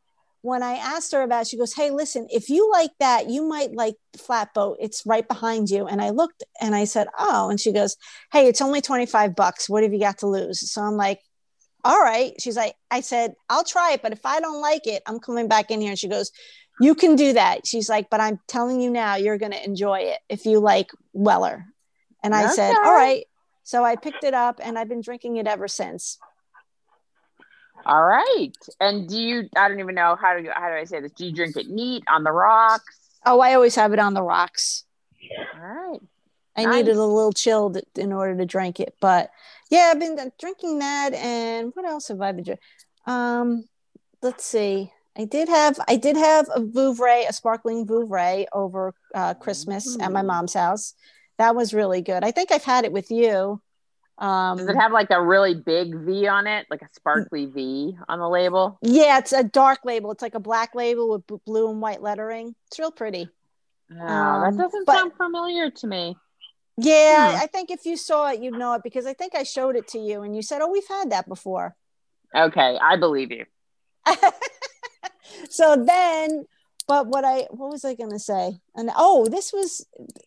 when 0.42 0.62
I 0.62 0.74
asked 0.76 1.12
her 1.12 1.22
about, 1.22 1.42
it, 1.42 1.48
she 1.48 1.58
goes, 1.58 1.74
"Hey, 1.74 1.90
listen, 1.90 2.26
if 2.30 2.48
you 2.48 2.70
like 2.70 2.92
that, 2.98 3.28
you 3.28 3.46
might 3.46 3.74
like 3.74 3.96
Flatboat. 4.16 4.78
It's 4.80 5.04
right 5.04 5.26
behind 5.26 5.70
you." 5.70 5.86
And 5.86 6.00
I 6.00 6.10
looked 6.10 6.42
and 6.60 6.74
I 6.74 6.84
said, 6.84 7.08
"Oh," 7.18 7.50
and 7.50 7.60
she 7.60 7.72
goes, 7.72 7.96
"Hey, 8.32 8.48
it's 8.48 8.62
only 8.62 8.80
twenty 8.80 9.06
five 9.06 9.36
bucks. 9.36 9.68
What 9.68 9.82
have 9.82 9.92
you 9.92 10.00
got 10.00 10.18
to 10.18 10.26
lose?" 10.26 10.70
So 10.70 10.82
I'm 10.82 10.96
like, 10.96 11.20
"All 11.84 12.00
right." 12.00 12.32
She's 12.40 12.56
like, 12.56 12.74
"I 12.90 13.00
said 13.00 13.34
I'll 13.48 13.64
try 13.64 13.92
it, 13.92 14.02
but 14.02 14.12
if 14.12 14.24
I 14.24 14.40
don't 14.40 14.62
like 14.62 14.86
it, 14.86 15.02
I'm 15.06 15.20
coming 15.20 15.48
back 15.48 15.70
in 15.70 15.80
here." 15.80 15.90
And 15.90 15.98
she 15.98 16.08
goes, 16.08 16.30
"You 16.80 16.94
can 16.94 17.16
do 17.16 17.34
that." 17.34 17.66
She's 17.66 17.88
like, 17.88 18.08
"But 18.08 18.20
I'm 18.20 18.40
telling 18.48 18.80
you 18.80 18.90
now, 18.90 19.16
you're 19.16 19.38
going 19.38 19.52
to 19.52 19.64
enjoy 19.64 20.00
it 20.00 20.20
if 20.28 20.46
you 20.46 20.60
like 20.60 20.90
Weller." 21.12 21.66
And 22.22 22.34
I 22.34 22.44
okay. 22.44 22.54
said, 22.54 22.76
"All 22.76 22.94
right." 22.94 23.26
So 23.62 23.84
I 23.84 23.96
picked 23.96 24.24
it 24.24 24.34
up 24.34 24.58
and 24.62 24.78
I've 24.78 24.88
been 24.88 25.02
drinking 25.02 25.36
it 25.36 25.46
ever 25.46 25.68
since. 25.68 26.18
All 27.86 28.04
right. 28.04 28.52
And 28.80 29.08
do 29.08 29.18
you? 29.18 29.48
I 29.56 29.68
don't 29.68 29.80
even 29.80 29.94
know 29.94 30.16
how 30.20 30.36
do 30.36 30.42
you, 30.42 30.50
how 30.54 30.68
do 30.68 30.74
I 30.74 30.84
say 30.84 31.00
this? 31.00 31.12
Do 31.12 31.26
you 31.26 31.32
drink 31.32 31.56
it 31.56 31.68
neat 31.68 32.04
on 32.08 32.24
the 32.24 32.32
rocks? 32.32 32.84
Oh, 33.24 33.40
I 33.40 33.54
always 33.54 33.74
have 33.74 33.92
it 33.92 33.98
on 33.98 34.14
the 34.14 34.22
rocks. 34.22 34.84
All 35.54 35.60
right. 35.60 36.00
I 36.56 36.64
nice. 36.64 36.76
needed 36.76 36.96
a 36.96 37.04
little 37.04 37.32
chilled 37.32 37.78
in 37.96 38.12
order 38.12 38.36
to 38.36 38.44
drink 38.44 38.80
it, 38.80 38.94
but 39.00 39.30
yeah, 39.70 39.90
I've 39.92 40.00
been 40.00 40.18
drinking 40.38 40.80
that. 40.80 41.14
And 41.14 41.70
what 41.74 41.86
else 41.86 42.08
have 42.08 42.20
I 42.20 42.32
been 42.32 42.44
drinking? 42.44 42.64
Um, 43.06 43.64
let's 44.20 44.44
see. 44.44 44.92
I 45.16 45.24
did 45.24 45.48
have 45.48 45.78
I 45.88 45.96
did 45.96 46.16
have 46.16 46.48
a 46.54 46.60
Vouvray, 46.60 47.28
a 47.28 47.32
sparkling 47.32 47.86
Vouvray 47.86 48.46
over 48.52 48.94
uh, 49.14 49.34
Christmas 49.34 49.96
Ooh. 49.96 50.02
at 50.02 50.12
my 50.12 50.22
mom's 50.22 50.54
house. 50.54 50.94
That 51.38 51.54
was 51.54 51.74
really 51.74 52.02
good. 52.02 52.24
I 52.24 52.30
think 52.30 52.52
I've 52.52 52.64
had 52.64 52.84
it 52.84 52.92
with 52.92 53.10
you. 53.10 53.60
Um, 54.20 54.58
Does 54.58 54.68
it 54.68 54.76
have 54.76 54.92
like 54.92 55.10
a 55.10 55.22
really 55.22 55.54
big 55.54 55.94
V 55.94 56.28
on 56.28 56.46
it, 56.46 56.66
like 56.70 56.82
a 56.82 56.88
sparkly 56.92 57.46
V 57.46 57.96
on 58.06 58.18
the 58.18 58.28
label? 58.28 58.78
Yeah, 58.82 59.18
it's 59.18 59.32
a 59.32 59.42
dark 59.42 59.80
label. 59.84 60.12
It's 60.12 60.20
like 60.20 60.34
a 60.34 60.40
black 60.40 60.74
label 60.74 61.08
with 61.10 61.44
blue 61.46 61.70
and 61.70 61.80
white 61.80 62.02
lettering. 62.02 62.54
It's 62.66 62.78
real 62.78 62.90
pretty. 62.90 63.30
Oh, 63.90 64.06
um, 64.06 64.56
that 64.56 64.62
doesn't 64.62 64.86
but, 64.86 64.94
sound 64.94 65.12
familiar 65.16 65.70
to 65.70 65.86
me. 65.86 66.16
Yeah, 66.76 67.32
hmm. 67.32 67.42
I 67.42 67.46
think 67.46 67.70
if 67.70 67.86
you 67.86 67.96
saw 67.96 68.30
it, 68.30 68.40
you'd 68.42 68.54
know 68.54 68.74
it 68.74 68.82
because 68.82 69.06
I 69.06 69.14
think 69.14 69.34
I 69.34 69.42
showed 69.42 69.74
it 69.74 69.88
to 69.88 69.98
you 69.98 70.22
and 70.22 70.36
you 70.36 70.42
said, 70.42 70.60
"Oh, 70.60 70.70
we've 70.70 70.86
had 70.86 71.10
that 71.10 71.26
before." 71.26 71.74
Okay, 72.36 72.78
I 72.80 72.96
believe 72.96 73.32
you. 73.32 73.46
so 75.50 75.82
then, 75.82 76.44
but 76.86 77.06
what 77.06 77.24
I 77.24 77.46
what 77.50 77.70
was 77.70 77.84
I 77.84 77.94
going 77.94 78.12
to 78.12 78.18
say? 78.18 78.58
And 78.74 78.90
oh, 78.96 79.26
this 79.26 79.52
was 79.52 79.86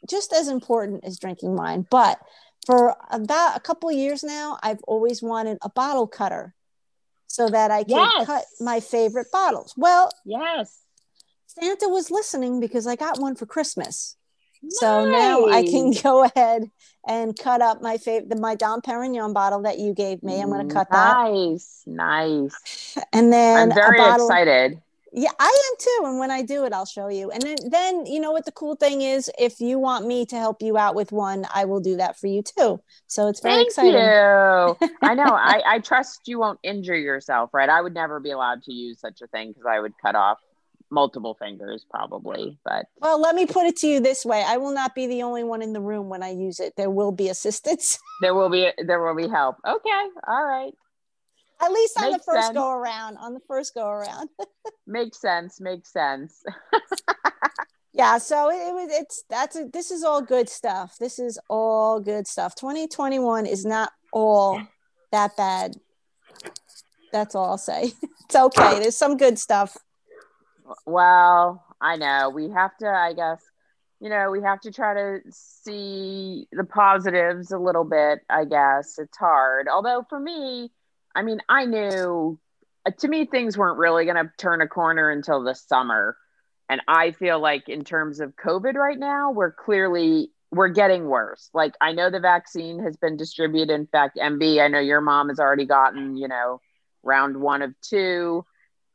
just 0.10 0.34
as 0.34 0.48
important 0.48 1.06
as 1.06 1.20
drinking 1.20 1.56
wine, 1.56 1.86
but 1.90 2.20
for 2.66 2.96
about 3.10 3.58
a 3.58 3.60
couple 3.60 3.90
of 3.90 3.96
years 3.96 4.24
now, 4.24 4.58
I've 4.64 4.82
always 4.84 5.22
wanted 5.22 5.58
a 5.62 5.70
bottle 5.70 6.08
cutter 6.08 6.54
so 7.28 7.50
that 7.50 7.72
I 7.72 7.84
can 7.84 7.98
yes. 7.98 8.26
cut 8.26 8.46
my 8.60 8.80
favorite 8.80 9.28
bottles. 9.32 9.74
Well, 9.76 10.12
yes. 10.26 10.80
Santa 11.48 11.90
was 11.90 12.12
listening 12.12 12.60
because 12.60 12.88
I 12.88 12.96
got 12.96 13.20
one 13.20 13.36
for 13.36 13.46
Christmas. 13.46 14.16
Nice. 14.62 14.80
So 14.80 15.06
now 15.10 15.48
I 15.48 15.64
can 15.64 15.92
go 16.04 16.24
ahead 16.24 16.70
and 17.08 17.38
cut 17.38 17.62
up 17.62 17.82
my 17.82 17.98
favorite, 17.98 18.40
my 18.40 18.56
Dom 18.56 18.82
Perignon 18.82 19.34
bottle 19.34 19.64
that 19.64 19.78
you 19.80 19.94
gave 19.94 20.24
me. 20.24 20.40
I'm 20.42 20.50
going 20.50 20.68
to 20.68 20.74
cut 20.74 20.90
that. 20.92 21.18
Nice, 21.18 21.84
nice. 21.86 22.98
And 23.12 23.32
then 23.34 23.70
I'm 23.70 23.76
very 23.76 23.98
bottle, 23.98 24.28
excited. 24.28 24.82
Yeah, 25.16 25.30
I 25.40 25.46
am 25.46 25.76
too. 25.80 26.10
And 26.10 26.20
when 26.20 26.32
I 26.32 26.42
do 26.42 26.66
it, 26.66 26.74
I'll 26.74 26.88
show 26.88 27.08
you. 27.08 27.30
And 27.30 27.42
then, 27.44 27.56
then 27.70 28.06
you 28.08 28.20
know 28.20 28.32
what 28.32 28.46
the 28.46 28.52
cool 28.52 28.76
thing 28.76 29.02
is? 29.02 29.30
If 29.38 29.60
you 29.60 29.78
want 29.78 30.08
me 30.08 30.26
to 30.26 30.36
help 30.36 30.62
you 30.62 30.76
out 30.76 30.96
with 30.96 31.12
one, 31.12 31.46
I 31.54 31.66
will 31.66 31.80
do 31.80 31.98
that 31.98 32.20
for 32.20 32.26
you 32.26 32.42
too. 32.42 32.82
So 33.06 33.28
it's 33.28 33.40
very 33.40 33.56
Thank 33.56 33.68
exciting. 33.68 33.94
You. 33.94 34.90
I 35.04 35.14
know. 35.14 35.26
I, 35.26 35.62
I 35.66 35.80
trust 35.80 36.22
you 36.26 36.40
won't 36.40 36.60
injure 36.64 36.96
yourself, 36.96 37.52
right? 37.54 37.70
I 37.70 37.80
would 37.80 37.94
never 37.94 38.20
be 38.20 38.32
allowed 38.32 38.64
to 38.64 38.74
use 38.74 39.00
such 39.00 39.22
a 39.22 39.28
thing 39.28 39.50
because 39.50 39.66
I 39.70 39.80
would 39.80 39.94
cut 40.02 40.16
off 40.16 40.40
multiple 40.94 41.36
fingers 41.40 41.84
probably 41.90 42.60
but 42.64 42.86
well 43.00 43.20
let 43.20 43.34
me 43.34 43.48
put 43.48 43.66
it 43.66 43.76
to 43.76 43.88
you 43.88 44.00
this 44.00 44.24
way 44.24 44.44
i 44.46 44.58
will 44.58 44.74
not 44.74 44.94
be 44.94 45.08
the 45.08 45.24
only 45.24 45.44
one 45.44 45.64
in 45.64 45.74
the 45.74 45.82
room 45.82 46.08
when 46.08 46.22
i 46.22 46.30
use 46.30 46.60
it 46.60 46.72
there 46.78 46.92
will 46.92 47.12
be 47.12 47.30
assistance 47.30 47.98
there 48.22 48.36
will 48.36 48.50
be 48.50 48.70
there 48.86 49.04
will 49.04 49.16
be 49.16 49.28
help 49.28 49.56
okay 49.66 49.90
all 50.28 50.46
right 50.46 50.74
at 51.64 51.72
least 51.72 51.98
on 51.98 52.12
makes 52.12 52.26
the 52.26 52.32
first 52.32 52.48
sense. 52.48 52.58
go 52.58 52.72
around. 52.72 53.18
On 53.18 53.34
the 53.34 53.40
first 53.48 53.74
go 53.74 53.88
around. 53.88 54.30
makes 54.88 55.20
sense. 55.20 55.60
Makes 55.60 55.92
sense. 55.92 56.44
yeah. 57.94 58.18
So 58.18 58.50
it, 58.50 58.56
it 58.56 58.74
was. 58.74 58.90
It's 58.92 59.24
that's 59.30 59.56
a, 59.56 59.66
this 59.72 59.92
is 59.92 60.04
all 60.04 60.22
good 60.22 60.50
stuff. 60.50 60.98
This 61.00 61.20
is 61.20 61.40
all 61.50 62.00
good 62.00 62.28
stuff. 62.28 62.56
2021 62.56 63.46
is 63.46 63.66
not 63.66 63.92
all 64.12 64.62
that 65.12 65.36
bad. 65.38 65.76
That's 67.12 67.36
all 67.36 67.52
I'll 67.52 67.58
say. 67.58 67.94
It's 68.26 68.36
okay. 68.38 68.80
There's 68.80 68.98
some 68.98 69.18
good 69.18 69.38
stuff. 69.38 69.78
Well, 70.86 71.64
I 71.80 71.98
know 71.98 72.32
we 72.34 72.50
have 72.50 72.76
to. 72.78 72.88
I 72.88 73.14
guess 73.14 73.44
you 74.00 74.10
know 74.10 74.32
we 74.32 74.42
have 74.42 74.62
to 74.62 74.72
try 74.72 74.94
to 74.94 75.20
see 75.30 76.48
the 76.52 76.64
positives 76.64 77.52
a 77.52 77.60
little 77.60 77.84
bit. 77.84 78.20
I 78.30 78.46
guess 78.46 78.98
it's 78.98 79.18
hard. 79.18 79.68
Although 79.68 80.06
for 80.10 80.20
me 80.20 80.72
I 81.16 81.22
mean, 81.22 81.40
I 81.50 81.66
knew 81.66 82.40
uh, 82.86 82.92
to 83.00 83.08
me 83.08 83.26
things 83.26 83.58
weren't 83.58 83.78
really 83.78 84.06
going 84.06 84.18
to 84.18 84.32
turn 84.38 84.62
a 84.62 84.68
corner 84.68 85.10
until 85.10 85.44
the 85.44 85.56
summer. 85.56 86.18
And 86.70 86.82
I 86.88 87.12
feel 87.12 87.40
like 87.40 87.70
in 87.70 87.84
terms 87.84 88.20
of 88.20 88.36
COVID 88.36 88.76
right 88.76 88.98
now, 88.98 89.32
we're 89.32 89.52
clearly 89.52 90.32
we're 90.52 90.70
getting 90.70 91.08
worse. 91.08 91.50
Like 91.54 91.74
I 91.82 91.94
know 91.94 92.10
the 92.10 92.20
vaccine 92.20 92.80
has 92.84 92.96
been 92.96 93.18
distributed. 93.18 93.74
In 93.74 93.88
fact, 93.88 94.18
MB, 94.18 94.64
I 94.64 94.68
know 94.68 94.80
your 94.80 95.02
mom 95.02 95.30
has 95.30 95.40
already 95.40 95.66
gotten, 95.66 96.16
you 96.16 96.28
know, 96.28 96.62
round 97.02 97.38
one 97.38 97.62
of 97.62 97.74
two. 97.82 98.46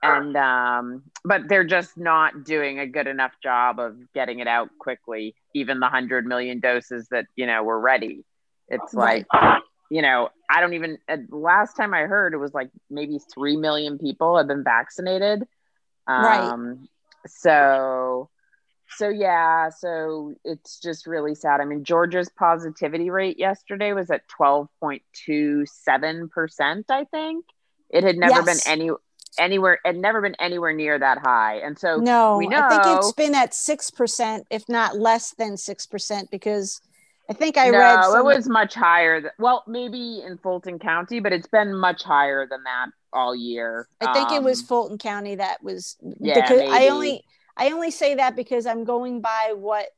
And 0.00 0.36
um, 0.36 1.02
but 1.24 1.48
they're 1.48 1.64
just 1.64 1.98
not 1.98 2.44
doing 2.44 2.78
a 2.78 2.86
good 2.86 3.08
enough 3.08 3.32
job 3.42 3.80
of 3.80 3.96
getting 4.14 4.38
it 4.38 4.46
out 4.46 4.68
quickly, 4.78 5.34
even 5.54 5.80
the 5.80 5.88
hundred 5.88 6.24
million 6.24 6.60
doses 6.60 7.08
that, 7.10 7.26
you 7.34 7.46
know, 7.46 7.64
were 7.64 7.80
ready. 7.80 8.24
It's 8.68 8.94
like 8.94 9.26
you 9.90 10.02
know, 10.02 10.28
I 10.50 10.60
don't 10.60 10.74
even, 10.74 10.98
uh, 11.08 11.16
last 11.30 11.74
time 11.74 11.94
I 11.94 12.02
heard 12.02 12.34
it 12.34 12.38
was 12.38 12.52
like 12.54 12.70
maybe 12.90 13.18
3 13.34 13.56
million 13.56 13.98
people 13.98 14.36
have 14.36 14.46
been 14.46 14.62
vaccinated. 14.64 15.46
Right. 16.06 16.50
Um, 16.52 16.88
so, 17.26 18.30
so 18.90 19.08
yeah, 19.08 19.70
so 19.70 20.34
it's 20.44 20.80
just 20.80 21.06
really 21.06 21.34
sad. 21.34 21.60
I 21.60 21.64
mean, 21.64 21.84
Georgia's 21.84 22.28
positivity 22.30 23.10
rate 23.10 23.38
yesterday 23.38 23.92
was 23.92 24.10
at 24.10 24.22
12.27%, 24.28 26.84
I 26.90 27.04
think. 27.04 27.44
It 27.90 28.04
had 28.04 28.16
never 28.16 28.42
Yes. 28.42 28.44
been 28.44 28.60
any 28.72 28.90
anywhere 29.38 29.78
had 29.84 29.96
never 29.96 30.20
been 30.20 30.34
anywhere 30.40 30.72
near 30.72 30.98
that 30.98 31.18
high. 31.18 31.56
And 31.58 31.78
so 31.78 32.02
No, 32.02 32.36
we 32.36 32.48
know 32.48 32.58
I 32.58 32.68
think 32.68 32.86
it's 32.86 33.12
been 33.12 33.34
at 33.34 33.54
six 33.54 33.90
percent, 33.90 34.46
if 34.50 34.68
not 34.68 34.98
less 34.98 35.32
than 35.32 35.56
six 35.56 35.86
percent, 35.86 36.30
because 36.30 36.80
I 37.30 37.34
think 37.34 37.58
I 37.58 37.70
no, 37.70 37.78
read 37.78 38.18
it 38.18 38.24
was 38.24 38.48
much 38.48 38.74
higher. 38.74 39.20
Th- 39.20 39.32
well, 39.38 39.62
maybe 39.66 40.22
in 40.24 40.38
Fulton 40.38 40.78
County, 40.78 41.20
but 41.20 41.32
it's 41.32 41.46
been 41.46 41.74
much 41.74 42.02
higher 42.02 42.46
than 42.46 42.62
that 42.64 42.86
all 43.12 43.36
year. 43.36 43.86
I 44.00 44.12
think 44.14 44.32
it 44.32 44.42
was 44.42 44.60
Um, 44.60 44.66
Fulton 44.66 44.98
County 44.98 45.34
that 45.34 45.62
was 45.62 45.96
Yeah, 46.20 46.40
because 46.40 46.62
I 46.62 46.88
only 46.88 47.22
I 47.56 47.70
only 47.70 47.90
say 47.90 48.14
that 48.14 48.34
because 48.34 48.66
I'm 48.66 48.84
going 48.84 49.20
by 49.20 49.52
what 49.54 49.88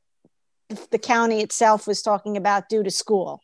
the 0.89 0.97
county 0.97 1.41
itself 1.41 1.87
was 1.87 2.01
talking 2.01 2.35
about 2.35 2.67
due 2.67 2.83
to 2.83 2.91
school. 2.91 3.41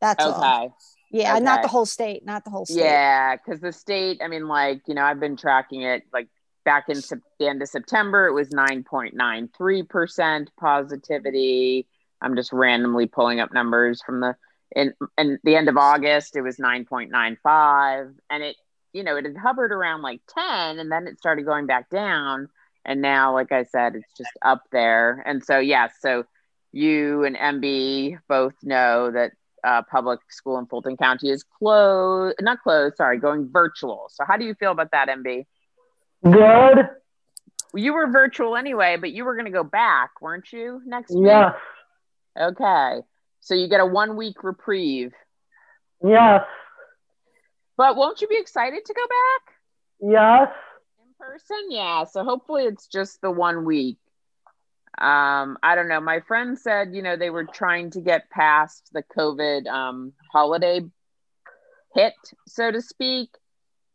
That's 0.00 0.24
all. 0.24 0.42
okay. 0.42 0.72
Yeah, 1.10 1.38
not 1.38 1.62
the 1.62 1.68
whole 1.68 1.86
state, 1.86 2.24
not 2.26 2.44
the 2.44 2.50
whole 2.50 2.66
state. 2.66 2.76
Yeah, 2.76 3.36
because 3.36 3.60
the 3.60 3.72
state, 3.72 4.20
I 4.22 4.28
mean, 4.28 4.46
like, 4.46 4.82
you 4.86 4.94
know, 4.94 5.02
I've 5.02 5.20
been 5.20 5.36
tracking 5.36 5.82
it 5.82 6.02
like 6.12 6.28
back 6.64 6.88
in 6.88 7.00
the 7.38 7.48
end 7.48 7.62
of 7.62 7.68
September, 7.68 8.26
it 8.26 8.32
was 8.32 8.50
9.93% 8.50 10.48
positivity. 10.60 11.86
I'm 12.20 12.36
just 12.36 12.52
randomly 12.52 13.06
pulling 13.06 13.40
up 13.40 13.52
numbers 13.52 14.02
from 14.04 14.20
the, 14.20 14.36
in, 14.74 14.94
in 15.16 15.38
the 15.44 15.56
end 15.56 15.68
of 15.68 15.76
August, 15.76 16.36
it 16.36 16.42
was 16.42 16.56
9.95. 16.56 18.14
And 18.30 18.42
it, 18.42 18.56
you 18.92 19.02
know, 19.02 19.16
it 19.16 19.24
had 19.24 19.36
hovered 19.36 19.72
around 19.72 20.02
like 20.02 20.20
10 20.28 20.78
and 20.78 20.90
then 20.90 21.06
it 21.06 21.18
started 21.18 21.44
going 21.44 21.66
back 21.66 21.90
down. 21.90 22.48
And 22.84 23.02
now, 23.02 23.34
like 23.34 23.52
I 23.52 23.64
said, 23.64 23.94
it's 23.96 24.16
just 24.16 24.30
up 24.42 24.62
there. 24.72 25.22
And 25.26 25.44
so, 25.44 25.58
yes, 25.58 25.94
so 26.00 26.24
you 26.72 27.24
and 27.24 27.36
MB 27.36 28.18
both 28.28 28.54
know 28.62 29.10
that 29.10 29.32
uh, 29.64 29.82
public 29.82 30.20
school 30.30 30.58
in 30.58 30.66
Fulton 30.66 30.96
County 30.96 31.30
is 31.30 31.42
closed, 31.42 32.36
not 32.40 32.62
closed, 32.62 32.96
sorry, 32.96 33.18
going 33.18 33.50
virtual. 33.50 34.06
So, 34.10 34.24
how 34.26 34.36
do 34.36 34.44
you 34.44 34.54
feel 34.54 34.72
about 34.72 34.92
that, 34.92 35.08
MB? 35.08 35.46
Good. 36.24 36.88
You 37.74 37.92
were 37.92 38.06
virtual 38.10 38.56
anyway, 38.56 38.96
but 38.98 39.12
you 39.12 39.24
were 39.24 39.34
going 39.34 39.46
to 39.46 39.52
go 39.52 39.64
back, 39.64 40.22
weren't 40.22 40.50
you, 40.52 40.80
next 40.86 41.10
week? 41.10 41.26
Yes. 41.26 41.54
Okay. 42.38 43.00
So, 43.40 43.54
you 43.54 43.68
get 43.68 43.80
a 43.80 43.86
one 43.86 44.16
week 44.16 44.42
reprieve. 44.44 45.12
Yes. 46.04 46.42
But 47.76 47.96
won't 47.96 48.20
you 48.20 48.28
be 48.28 48.38
excited 48.38 48.84
to 48.84 48.94
go 48.94 49.02
back 49.02 49.54
Yes. 50.00 50.52
in 51.00 51.14
person? 51.18 51.70
Yeah. 51.70 52.04
So, 52.04 52.24
hopefully, 52.24 52.64
it's 52.64 52.86
just 52.86 53.20
the 53.20 53.30
one 53.30 53.64
week. 53.64 53.98
Um, 54.98 55.58
I 55.62 55.76
don't 55.76 55.88
know. 55.88 56.00
My 56.00 56.20
friend 56.20 56.58
said, 56.58 56.92
you 56.92 57.02
know, 57.02 57.16
they 57.16 57.30
were 57.30 57.44
trying 57.44 57.90
to 57.90 58.00
get 58.00 58.30
past 58.30 58.90
the 58.92 59.04
COVID 59.16 59.66
um, 59.68 60.12
holiday 60.32 60.80
hit, 61.94 62.14
so 62.48 62.70
to 62.70 62.82
speak. 62.82 63.30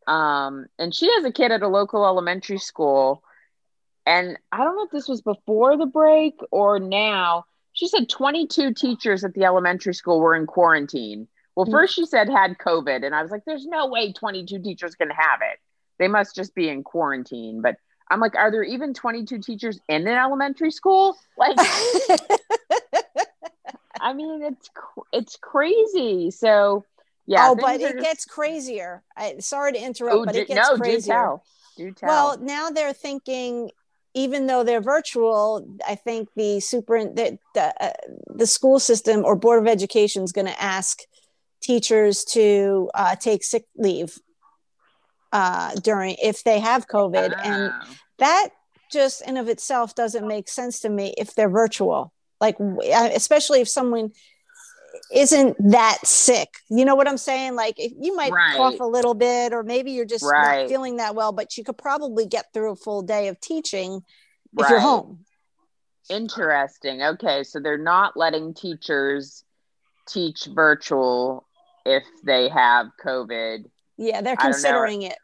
Um, 0.08 0.68
and 0.80 0.94
she 0.96 1.12
has 1.14 1.26
a 1.26 1.32
kid 1.32 1.52
at 1.52 1.62
a 1.62 1.68
local 1.68 2.06
elementary 2.06 2.58
school. 2.58 3.22
And 4.06 4.38
I 4.52 4.58
don't 4.64 4.76
know 4.76 4.84
if 4.86 4.92
this 4.92 5.08
was 5.10 5.22
before 5.22 5.78
the 5.78 5.86
break 5.86 6.40
or 6.52 6.80
now. 6.80 7.46
She 7.84 7.90
said 7.90 8.08
22 8.08 8.74
teachers 8.76 9.26
at 9.26 9.34
the 9.34 9.44
elementary 9.44 9.94
school 9.94 10.22
were 10.22 10.36
in 10.36 10.46
quarantine. 10.46 11.28
Well, 11.54 11.66
hmm. 11.66 11.72
first 11.74 11.96
she 11.96 12.06
said 12.06 12.30
had 12.30 12.58
COVID, 12.58 13.06
and 13.06 13.14
I 13.14 13.22
was 13.22 13.30
like, 13.30 13.44
there's 13.46 13.66
no 13.66 13.88
way 13.88 14.14
22 14.14 14.60
teachers 14.60 14.96
can 14.96 15.10
have 15.10 15.42
it. 15.42 15.60
They 16.00 16.08
must 16.08 16.34
just 16.34 16.56
be 16.56 16.70
in 16.70 16.84
quarantine. 16.84 17.62
But 17.62 17.76
I'm 18.10 18.22
like, 18.22 18.36
are 18.36 18.52
there 18.52 18.64
even 18.64 18.94
22 18.94 19.40
teachers 19.40 19.82
in 19.90 20.08
an 20.08 20.18
elementary 20.18 20.72
school? 20.72 21.18
Like, 21.38 21.58
I 24.00 24.14
mean, 24.14 24.44
it's 24.44 24.70
it's 25.12 25.36
crazy. 25.36 26.32
So, 26.32 26.86
yeah. 27.26 27.50
oh, 27.50 27.56
but 27.56 27.82
it 27.82 27.96
just- 27.96 28.06
gets 28.06 28.26
crazier. 28.26 29.04
I, 29.18 29.40
sorry 29.40 29.74
to 29.74 29.84
interrupt, 29.84 30.16
Oh, 30.16 30.24
but 30.26 30.36
do- 30.36 30.40
it 30.42 30.48
gets 30.48 30.70
no, 30.70 30.78
do 30.78 30.82
crazier. 30.84 31.14
tell. 31.14 31.44
Do 31.76 31.92
tell. 31.92 32.08
Well, 32.08 32.38
now 32.40 32.70
they're 32.70 32.94
thinking, 32.94 33.72
even 34.14 34.48
though 34.48 34.64
they're 34.64 34.82
virtual, 34.82 35.66
I 35.88 35.96
think 35.96 36.30
the 36.36 36.60
super 36.60 37.04
the 37.04 37.38
the, 37.54 37.84
uh, 37.84 37.94
the 38.28 38.48
school 38.48 38.80
system 38.80 39.26
or 39.26 39.36
board 39.36 39.60
of 39.60 39.68
education 39.68 40.24
is 40.24 40.32
going 40.32 40.48
to 40.48 40.62
ask 40.62 41.02
teachers 41.62 42.24
to 42.26 42.90
uh, 42.94 43.16
take 43.16 43.44
sick 43.44 43.66
leave 43.76 44.20
uh, 45.32 45.74
during 45.76 46.16
if 46.22 46.44
they 46.44 46.60
have 46.60 46.88
COVID, 46.88 47.34
and 47.44 47.72
Oh. 47.74 47.94
that 48.20 48.50
just 48.92 49.22
in 49.28 49.38
of 49.38 49.50
itself 49.50 49.96
doesn't 49.96 50.28
make 50.28 50.48
sense 50.48 50.82
to 50.82 50.90
me 50.90 51.14
if 51.18 51.34
they're 51.34 51.50
virtual. 51.50 52.14
Like, 52.40 52.58
uh, 52.60 53.10
especially 53.16 53.62
if 53.62 53.70
someone 53.70 54.12
isn't 55.12 55.56
that 55.72 56.00
sick. 56.06 56.50
You 56.70 56.86
know 56.86 56.96
what 56.96 57.08
I'm 57.08 57.18
saying? 57.18 57.56
Like, 57.56 57.76
if 57.80 57.94
you 58.00 58.16
might 58.16 58.32
Right. 58.32 58.56
cough 58.58 58.80
a 58.80 58.86
little 58.86 59.14
bit, 59.14 59.54
or 59.54 59.64
maybe 59.64 59.92
you're 59.92 60.06
just 60.06 60.24
Right. 60.24 60.62
not 60.64 60.70
feeling 60.70 60.98
that 60.98 61.16
well, 61.16 61.32
but 61.32 61.58
you 61.58 61.64
could 61.64 61.78
probably 61.78 62.26
get 62.26 62.54
through 62.54 62.72
a 62.72 62.76
full 62.76 63.02
day 63.02 63.28
of 63.28 63.40
teaching 63.40 64.04
if 64.58 64.70
you're 64.70 64.80
home. 64.80 65.26
Interesting. 66.10 67.02
Okay, 67.02 67.44
so 67.44 67.60
they're 67.60 67.78
not 67.78 68.18
letting 68.18 68.54
teachers 68.54 69.44
teach 70.08 70.46
virtual 70.46 71.48
if 71.86 72.04
they 72.24 72.50
have 72.50 72.88
COVID. 73.04 73.70
Yeah, 73.98 74.22
they're 74.22 74.34
I 74.34 74.44
don't 74.44 74.52
know. 74.52 74.54
considering 74.54 75.02
it. 75.04 75.18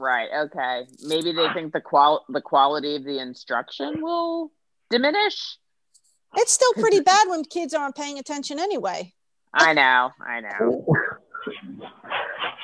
Right. 0.00 0.30
Okay. 0.32 0.86
Maybe 1.02 1.32
they 1.32 1.48
think 1.52 1.72
the 1.72 1.80
qual 1.80 2.24
the 2.28 2.40
quality 2.40 2.96
of 2.96 3.04
the 3.04 3.18
instruction 3.18 4.02
will 4.02 4.50
diminish. 4.90 5.58
It's 6.34 6.52
still 6.52 6.72
pretty 6.74 7.00
bad 7.00 7.28
when 7.28 7.44
kids 7.44 7.74
aren't 7.74 7.94
paying 7.94 8.18
attention 8.18 8.58
anyway. 8.58 9.12
I 9.54 9.74
know. 9.74 10.10
I 10.24 10.40
know. 10.40 10.86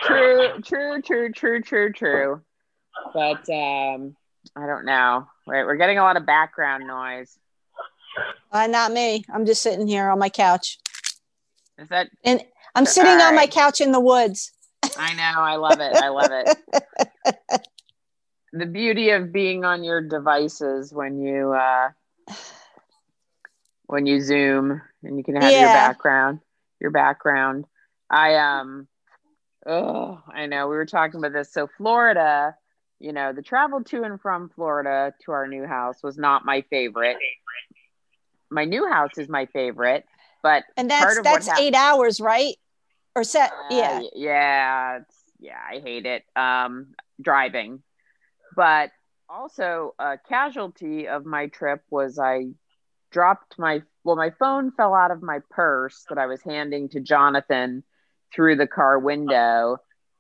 True. 0.03 0.61
True. 0.63 1.03
True. 1.03 1.33
True. 1.33 1.63
True. 1.63 1.93
True. 1.93 2.43
But 3.13 3.49
um, 3.51 4.17
I 4.57 4.67
don't 4.67 4.85
know. 4.85 5.27
Right. 5.47 5.65
We're 5.65 5.77
getting 5.77 5.99
a 5.99 6.03
lot 6.03 6.17
of 6.17 6.25
background 6.27 6.87
noise. 6.87 7.39
Uh, 8.51 8.67
not 8.67 8.93
me. 8.93 9.25
I'm 9.33 9.45
just 9.47 9.63
sitting 9.63 9.87
here 9.87 10.09
on 10.11 10.19
my 10.19 10.29
couch, 10.31 10.79
Is 11.79 11.89
that? 11.89 12.09
and 12.25 12.43
I'm 12.75 12.87
sitting 12.87 13.21
on 13.21 13.35
my 13.37 13.47
couch 13.47 13.81
in 13.81 13.93
the 13.93 14.01
woods. 14.01 14.53
I 14.97 15.15
know. 15.15 15.41
I 15.41 15.57
love 15.57 15.81
it. 15.81 15.95
I 15.95 16.09
love 16.09 16.31
it. 16.33 17.63
the 18.53 18.67
beauty 18.67 19.11
of 19.11 19.33
being 19.33 19.65
on 19.65 19.85
your 19.85 20.01
devices 20.01 20.93
when 20.93 21.21
you 21.21 21.53
uh 21.53 21.91
when 23.89 24.07
you 24.07 24.21
zoom 24.21 24.81
and 25.03 25.19
you 25.19 25.25
can 25.25 25.35
have 25.35 25.53
your 25.53 25.73
background 25.73 26.39
your 26.81 26.91
background 26.93 27.65
i 28.11 28.37
um 28.37 28.87
oh 29.67 30.23
i 30.33 30.47
know 30.47 30.69
we 30.69 30.77
were 30.77 30.87
talking 30.87 31.19
about 31.19 31.33
this 31.33 31.53
so 31.53 31.69
florida 31.77 32.55
you 33.01 33.13
know 33.13 33.33
the 33.33 33.43
travel 33.43 33.83
to 33.83 34.05
and 34.05 34.21
from 34.21 34.49
florida 34.51 35.13
to 35.25 35.33
our 35.33 35.49
new 35.49 35.67
house 35.67 36.03
was 36.03 36.17
not 36.17 36.45
my 36.45 36.63
favorite 36.71 37.17
my 38.51 38.65
new 38.65 38.89
house 38.89 39.19
is 39.19 39.29
my 39.29 39.47
favorite 39.47 40.05
but 40.43 40.65
And 40.77 40.91
that's 40.91 41.21
that's 41.23 41.49
eight 41.59 41.75
hours, 41.75 42.21
right? 42.21 42.57
Or 43.17 43.25
set? 43.25 43.51
uh, 43.51 43.75
yeah. 43.75 44.01
y- 44.01 44.11
yeah, 44.15 44.99
it's, 44.99 45.17
yeah, 45.41 45.59
I 45.59 45.81
hate 45.81 46.07
it. 46.07 46.25
Um, 46.37 46.95
driving, 47.21 47.83
but 48.55 48.91
also 49.29 49.95
a 49.99 50.17
casualty 50.29 51.09
of 51.09 51.27
my 51.27 51.49
trip 51.49 51.83
was 51.91 52.19
I 52.19 52.51
dropped 53.11 53.59
my 53.59 53.83
well, 54.05 54.17
my 54.17 54.31
phone 54.31 54.71
fell 54.73 54.95
out 54.95 55.11
of 55.11 55.23
my 55.23 55.41
purse 55.51 56.07
that 56.09 56.19
I 56.19 56.27
was 56.27 56.43
handing 56.43 56.89
to 56.91 57.01
Jonathan 57.01 57.83
through 58.35 58.57
the 58.57 58.67
car 58.67 58.99
window, 58.99 59.79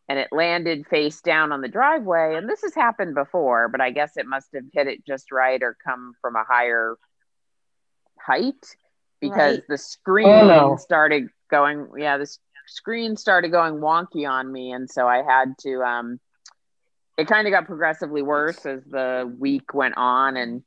and 0.08 0.18
it 0.18 0.28
landed 0.32 0.86
face 0.86 1.20
down 1.20 1.52
on 1.52 1.60
the 1.60 1.68
driveway. 1.68 2.34
And 2.36 2.48
this 2.48 2.62
has 2.62 2.74
happened 2.74 3.14
before, 3.14 3.68
but 3.68 3.80
I 3.80 3.90
guess 3.90 4.16
it 4.16 4.26
must 4.26 4.48
have 4.54 4.64
hit 4.72 4.86
it 4.88 5.06
just 5.06 5.32
right 5.32 5.62
or 5.62 5.76
come 5.84 6.12
from 6.20 6.36
a 6.36 6.44
higher 6.48 6.96
height 8.20 8.76
because 9.20 9.58
Right. 9.58 9.62
the 9.68 9.78
screen 9.78 10.26
Oh, 10.26 10.42
no. 10.44 10.76
started 10.76 11.28
going 11.50 11.88
yeah 11.98 12.18
the 12.18 12.26
screen 12.66 13.16
started 13.16 13.50
going 13.50 13.74
wonky 13.74 14.28
on 14.28 14.50
me 14.52 14.72
and 14.72 14.88
so 14.90 15.06
i 15.06 15.22
had 15.22 15.54
to 15.58 15.82
um 15.82 16.18
it 17.16 17.26
kind 17.26 17.46
of 17.46 17.52
got 17.52 17.66
progressively 17.66 18.22
worse 18.22 18.64
as 18.66 18.84
the 18.84 19.32
week 19.38 19.74
went 19.74 19.94
on 19.96 20.36
and 20.36 20.62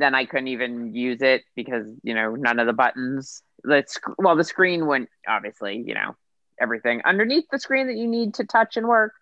then 0.00 0.14
i 0.14 0.24
couldn't 0.24 0.48
even 0.48 0.94
use 0.94 1.20
it 1.22 1.42
because 1.54 1.86
you 2.02 2.14
know 2.14 2.34
none 2.34 2.58
of 2.58 2.66
the 2.66 2.72
buttons 2.72 3.42
the 3.64 3.84
sc- 3.86 4.16
well 4.18 4.36
the 4.36 4.44
screen 4.44 4.86
went 4.86 5.08
obviously 5.28 5.82
you 5.86 5.94
know 5.94 6.14
everything 6.60 7.00
underneath 7.04 7.44
the 7.50 7.58
screen 7.58 7.86
that 7.86 7.96
you 7.96 8.06
need 8.06 8.34
to 8.34 8.44
touch 8.44 8.76
and 8.76 8.86
work 8.88 9.12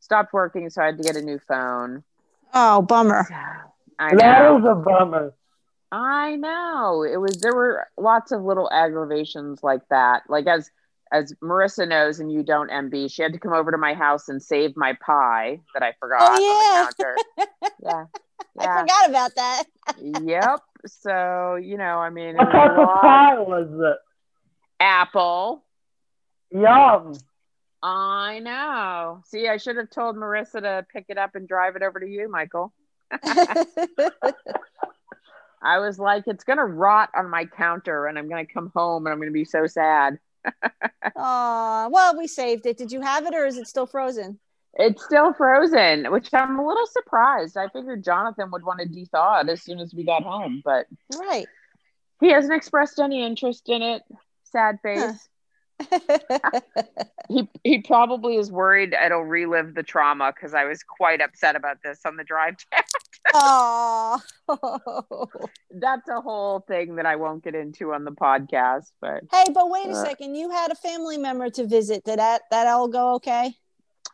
stopped 0.00 0.32
working 0.32 0.68
so 0.70 0.82
i 0.82 0.86
had 0.86 0.96
to 0.96 1.02
get 1.04 1.16
a 1.16 1.22
new 1.22 1.38
phone 1.46 2.02
Oh, 2.54 2.82
bummer. 2.82 3.26
i 3.98 4.14
That 4.14 4.42
know 4.42 4.58
is 4.58 4.64
a 4.66 4.74
bummer. 4.74 5.32
I 5.90 6.36
know. 6.36 7.02
It 7.02 7.16
was 7.18 7.38
there 7.40 7.54
were 7.54 7.86
lots 7.98 8.30
of 8.32 8.42
little 8.42 8.70
aggravations 8.70 9.62
like 9.62 9.80
that. 9.90 10.22
Like 10.28 10.46
as 10.46 10.70
as 11.12 11.34
Marissa 11.42 11.86
knows 11.86 12.18
and 12.20 12.32
you 12.32 12.42
don't 12.42 12.70
MB, 12.70 13.10
she 13.12 13.22
had 13.22 13.32
to 13.34 13.38
come 13.38 13.52
over 13.52 13.70
to 13.70 13.78
my 13.78 13.92
house 13.94 14.28
and 14.28 14.42
save 14.42 14.76
my 14.76 14.94
pie 15.04 15.60
that 15.74 15.82
I 15.82 15.92
forgot 16.00 16.20
Oh, 16.22 16.34
on 16.34 16.40
yeah. 16.42 16.86
the 16.88 17.04
counter. 17.04 17.70
yeah. 17.84 18.04
I 18.58 18.64
Yeah. 18.64 18.80
forgot 18.80 19.08
about 19.10 19.34
that. 19.36 19.64
yep. 20.00 20.60
So 20.86 21.56
you 21.56 21.76
know, 21.76 21.98
I 21.98 22.10
mean, 22.10 22.36
What 22.36 22.48
it 22.48 22.52
type 22.52 22.70
of 22.72 22.88
pie 23.00 23.38
was 23.40 23.68
it? 23.72 23.98
apple. 24.80 25.64
Yum. 26.50 27.14
I 27.82 28.38
know. 28.40 29.22
See, 29.26 29.48
I 29.48 29.56
should 29.56 29.76
have 29.76 29.90
told 29.90 30.16
Marissa 30.16 30.60
to 30.60 30.86
pick 30.92 31.06
it 31.08 31.18
up 31.18 31.34
and 31.34 31.48
drive 31.48 31.74
it 31.76 31.82
over 31.82 31.98
to 31.98 32.06
you, 32.06 32.28
Michael. 32.30 32.72
I 35.64 35.78
was 35.78 35.98
like, 35.98 36.24
it's 36.26 36.44
gonna 36.44 36.64
rot 36.66 37.10
on 37.16 37.30
my 37.30 37.44
counter, 37.44 38.06
and 38.06 38.18
I'm 38.18 38.28
gonna 38.28 38.46
come 38.46 38.70
home, 38.74 39.06
and 39.06 39.12
I'm 39.12 39.18
gonna 39.20 39.30
be 39.30 39.44
so 39.44 39.66
sad. 39.66 40.18
Aw, 41.16 41.88
well, 41.90 42.18
we 42.18 42.26
saved 42.26 42.66
it. 42.66 42.76
Did 42.76 42.90
you 42.90 43.00
have 43.00 43.26
it 43.26 43.34
or 43.34 43.46
is 43.46 43.56
it 43.58 43.68
still 43.68 43.86
frozen? 43.86 44.38
It's 44.74 45.04
still 45.04 45.32
frozen, 45.34 46.10
which 46.10 46.32
I'm 46.32 46.58
a 46.58 46.66
little 46.66 46.86
surprised. 46.86 47.56
I 47.56 47.68
figured 47.68 48.02
Jonathan 48.04 48.50
would 48.52 48.64
want 48.64 48.80
to 48.80 48.86
de-thaw 48.86 49.40
it 49.40 49.48
as 49.50 49.62
soon 49.62 49.80
as 49.80 49.92
we 49.94 50.04
got 50.04 50.22
home, 50.22 50.62
but 50.64 50.86
Right. 51.14 51.46
he 52.20 52.30
hasn't 52.30 52.54
expressed 52.54 52.98
any 52.98 53.22
interest 53.24 53.68
in 53.68 53.82
it. 53.82 54.02
Sad 54.44 54.78
face. 54.82 55.28
He 57.28 57.48
he 57.64 57.78
probably 57.82 58.36
is 58.36 58.50
worried 58.52 58.92
it'll 58.94 59.24
relive 59.24 59.74
the 59.74 59.82
trauma 59.82 60.32
because 60.34 60.54
I 60.54 60.64
was 60.64 60.82
quite 60.82 61.20
upset 61.22 61.56
about 61.56 61.78
this 61.82 62.00
on 62.04 62.16
the 62.16 62.24
drive 62.24 62.56
down. 62.72 62.82
Aw. 63.34 64.22
That's 65.70 66.08
a 66.08 66.20
whole 66.20 66.60
thing 66.60 66.96
that 66.96 67.06
I 67.06 67.16
won't 67.16 67.42
get 67.42 67.54
into 67.54 67.94
on 67.94 68.04
the 68.04 68.10
podcast, 68.10 68.90
but 69.00 69.22
hey, 69.30 69.44
but 69.54 69.70
wait 69.70 69.86
a 69.86 69.92
Uh. 69.92 70.04
second. 70.04 70.34
You 70.34 70.50
had 70.50 70.72
a 70.72 70.74
family 70.74 71.16
member 71.16 71.48
to 71.50 71.66
visit. 71.66 72.04
Did 72.04 72.18
that 72.18 72.42
that 72.50 72.66
all 72.66 72.88
go 72.88 73.14
okay? 73.14 73.54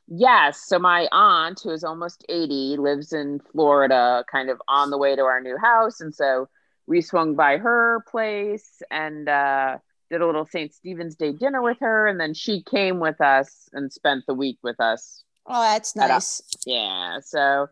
Yes. 0.08 0.62
So 0.66 0.78
my 0.78 1.08
aunt, 1.12 1.60
who 1.62 1.70
is 1.70 1.84
almost 1.84 2.24
80, 2.28 2.76
lives 2.78 3.12
in 3.12 3.40
Florida, 3.52 4.24
kind 4.30 4.50
of 4.50 4.60
on 4.68 4.90
the 4.90 4.98
way 4.98 5.14
to 5.16 5.22
our 5.22 5.40
new 5.40 5.56
house. 5.56 6.00
And 6.00 6.14
so 6.14 6.48
we 6.86 7.00
swung 7.00 7.34
by 7.34 7.58
her 7.58 8.02
place 8.08 8.82
and 8.90 9.28
uh, 9.28 9.78
did 10.10 10.20
a 10.20 10.26
little 10.26 10.46
St. 10.46 10.72
Stephen's 10.72 11.14
Day 11.14 11.32
dinner 11.32 11.62
with 11.62 11.78
her. 11.80 12.06
And 12.06 12.18
then 12.18 12.34
she 12.34 12.62
came 12.62 12.98
with 13.00 13.20
us 13.20 13.68
and 13.72 13.92
spent 13.92 14.24
the 14.26 14.34
week 14.34 14.58
with 14.62 14.80
us. 14.80 15.22
Oh, 15.46 15.62
that's 15.62 15.94
nice. 15.96 16.42
Yeah. 16.66 17.18
So 17.22 17.68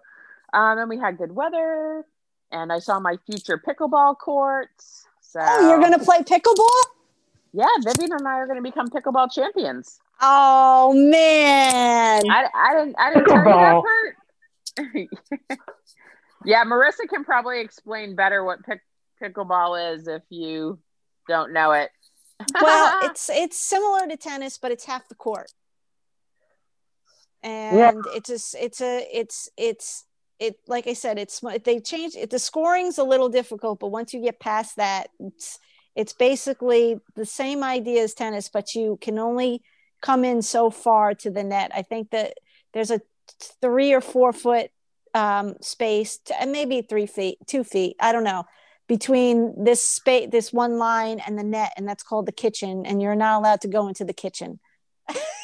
um, 0.53 0.79
and 0.79 0.89
we 0.89 0.99
had 0.99 1.19
good 1.19 1.33
weather. 1.33 2.05
And 2.53 2.73
I 2.73 2.79
saw 2.79 3.01
my 3.01 3.17
future 3.27 3.59
pickleball 3.59 4.19
courts. 4.19 5.05
So 5.21 5.41
Oh, 5.43 5.69
you're 5.69 5.81
gonna 5.81 5.99
play 5.99 6.19
pickleball? 6.19 6.69
yeah, 7.53 7.67
Vivian 7.83 8.13
and 8.13 8.29
I 8.29 8.35
are 8.35 8.47
going 8.47 8.59
to 8.59 8.63
become 8.63 8.89
pickleball 8.89 9.33
champions. 9.33 9.99
Oh 10.21 10.93
man. 10.95 12.23
I, 12.31 12.47
I 12.55 12.75
didn't 12.75 12.97
I 12.99 13.15
didn't 13.15 13.27
tell 13.27 13.39
you 13.39 13.45
that 13.45 13.75
Pickleball. 13.75 13.83
part. 13.83 14.17
yeah, 16.45 16.65
Marissa 16.65 17.09
can 17.09 17.25
probably 17.25 17.61
explain 17.61 18.15
better 18.15 18.45
what 18.45 18.65
pick, 18.65 18.81
pickleball 19.23 19.95
is 19.95 20.09
if 20.09 20.23
you 20.31 20.79
don't 21.29 21.53
know 21.53 21.73
it. 21.73 21.91
well, 22.61 22.99
it's 23.05 23.31
it's 23.31 23.59
similar 23.59 24.07
to 24.07 24.17
tennis, 24.17 24.59
but 24.59 24.71
it's 24.71 24.85
half 24.85 25.09
the 25.09 25.15
court. 25.15 25.51
And 27.43 28.05
it's 28.15 28.31
a 28.31 28.65
it's 28.65 28.81
a 28.81 29.09
it's 29.13 29.49
it's 29.57 30.05
it 30.39 30.57
like 30.67 30.87
I 30.87 30.93
said, 30.93 31.19
it's 31.19 31.41
they 31.65 31.81
changed 31.81 32.17
it. 32.17 32.31
The 32.31 32.39
scoring's 32.39 32.99
a 32.99 33.05
little 33.05 33.29
difficult, 33.29 33.81
but 33.81 33.89
once 33.89 34.13
you 34.13 34.21
get 34.21 34.41
past 34.41 34.77
that, 34.77 35.09
it's 35.19 35.59
it's 35.95 36.13
basically 36.13 37.01
the 37.15 37.25
same 37.25 37.65
idea 37.65 38.03
as 38.03 38.15
tennis, 38.15 38.51
but 38.53 38.75
you 38.75 38.99
can 39.01 39.19
only 39.19 39.63
come 40.01 40.25
in 40.25 40.43
so 40.43 40.71
far 40.71 41.15
to 41.15 41.31
the 41.31 41.45
net. 41.45 41.71
I 41.75 41.83
think 41.83 42.11
that 42.11 42.35
there's 42.73 42.91
a 42.91 43.01
three 43.61 43.93
or 43.93 44.01
four 44.01 44.33
foot 44.33 44.71
um, 45.15 45.55
space, 45.61 46.19
to, 46.27 46.41
and 46.41 46.53
maybe 46.53 46.83
three 46.83 47.07
feet, 47.07 47.39
two 47.47 47.65
feet. 47.65 47.97
I 48.01 48.13
don't 48.13 48.25
know 48.25 48.45
between 48.89 49.65
this 49.65 49.83
space, 49.83 50.29
this 50.31 50.53
one 50.53 50.79
line 50.79 51.21
and 51.21 51.39
the 51.39 51.43
net, 51.43 51.73
and 51.77 51.89
that's 51.89 52.03
called 52.03 52.27
the 52.27 52.33
kitchen. 52.33 52.87
And 52.87 53.03
you're 53.03 53.17
not 53.17 53.39
allowed 53.39 53.61
to 53.63 53.69
go 53.69 53.89
into 53.89 54.05
the 54.05 54.13
kitchen. 54.13 54.61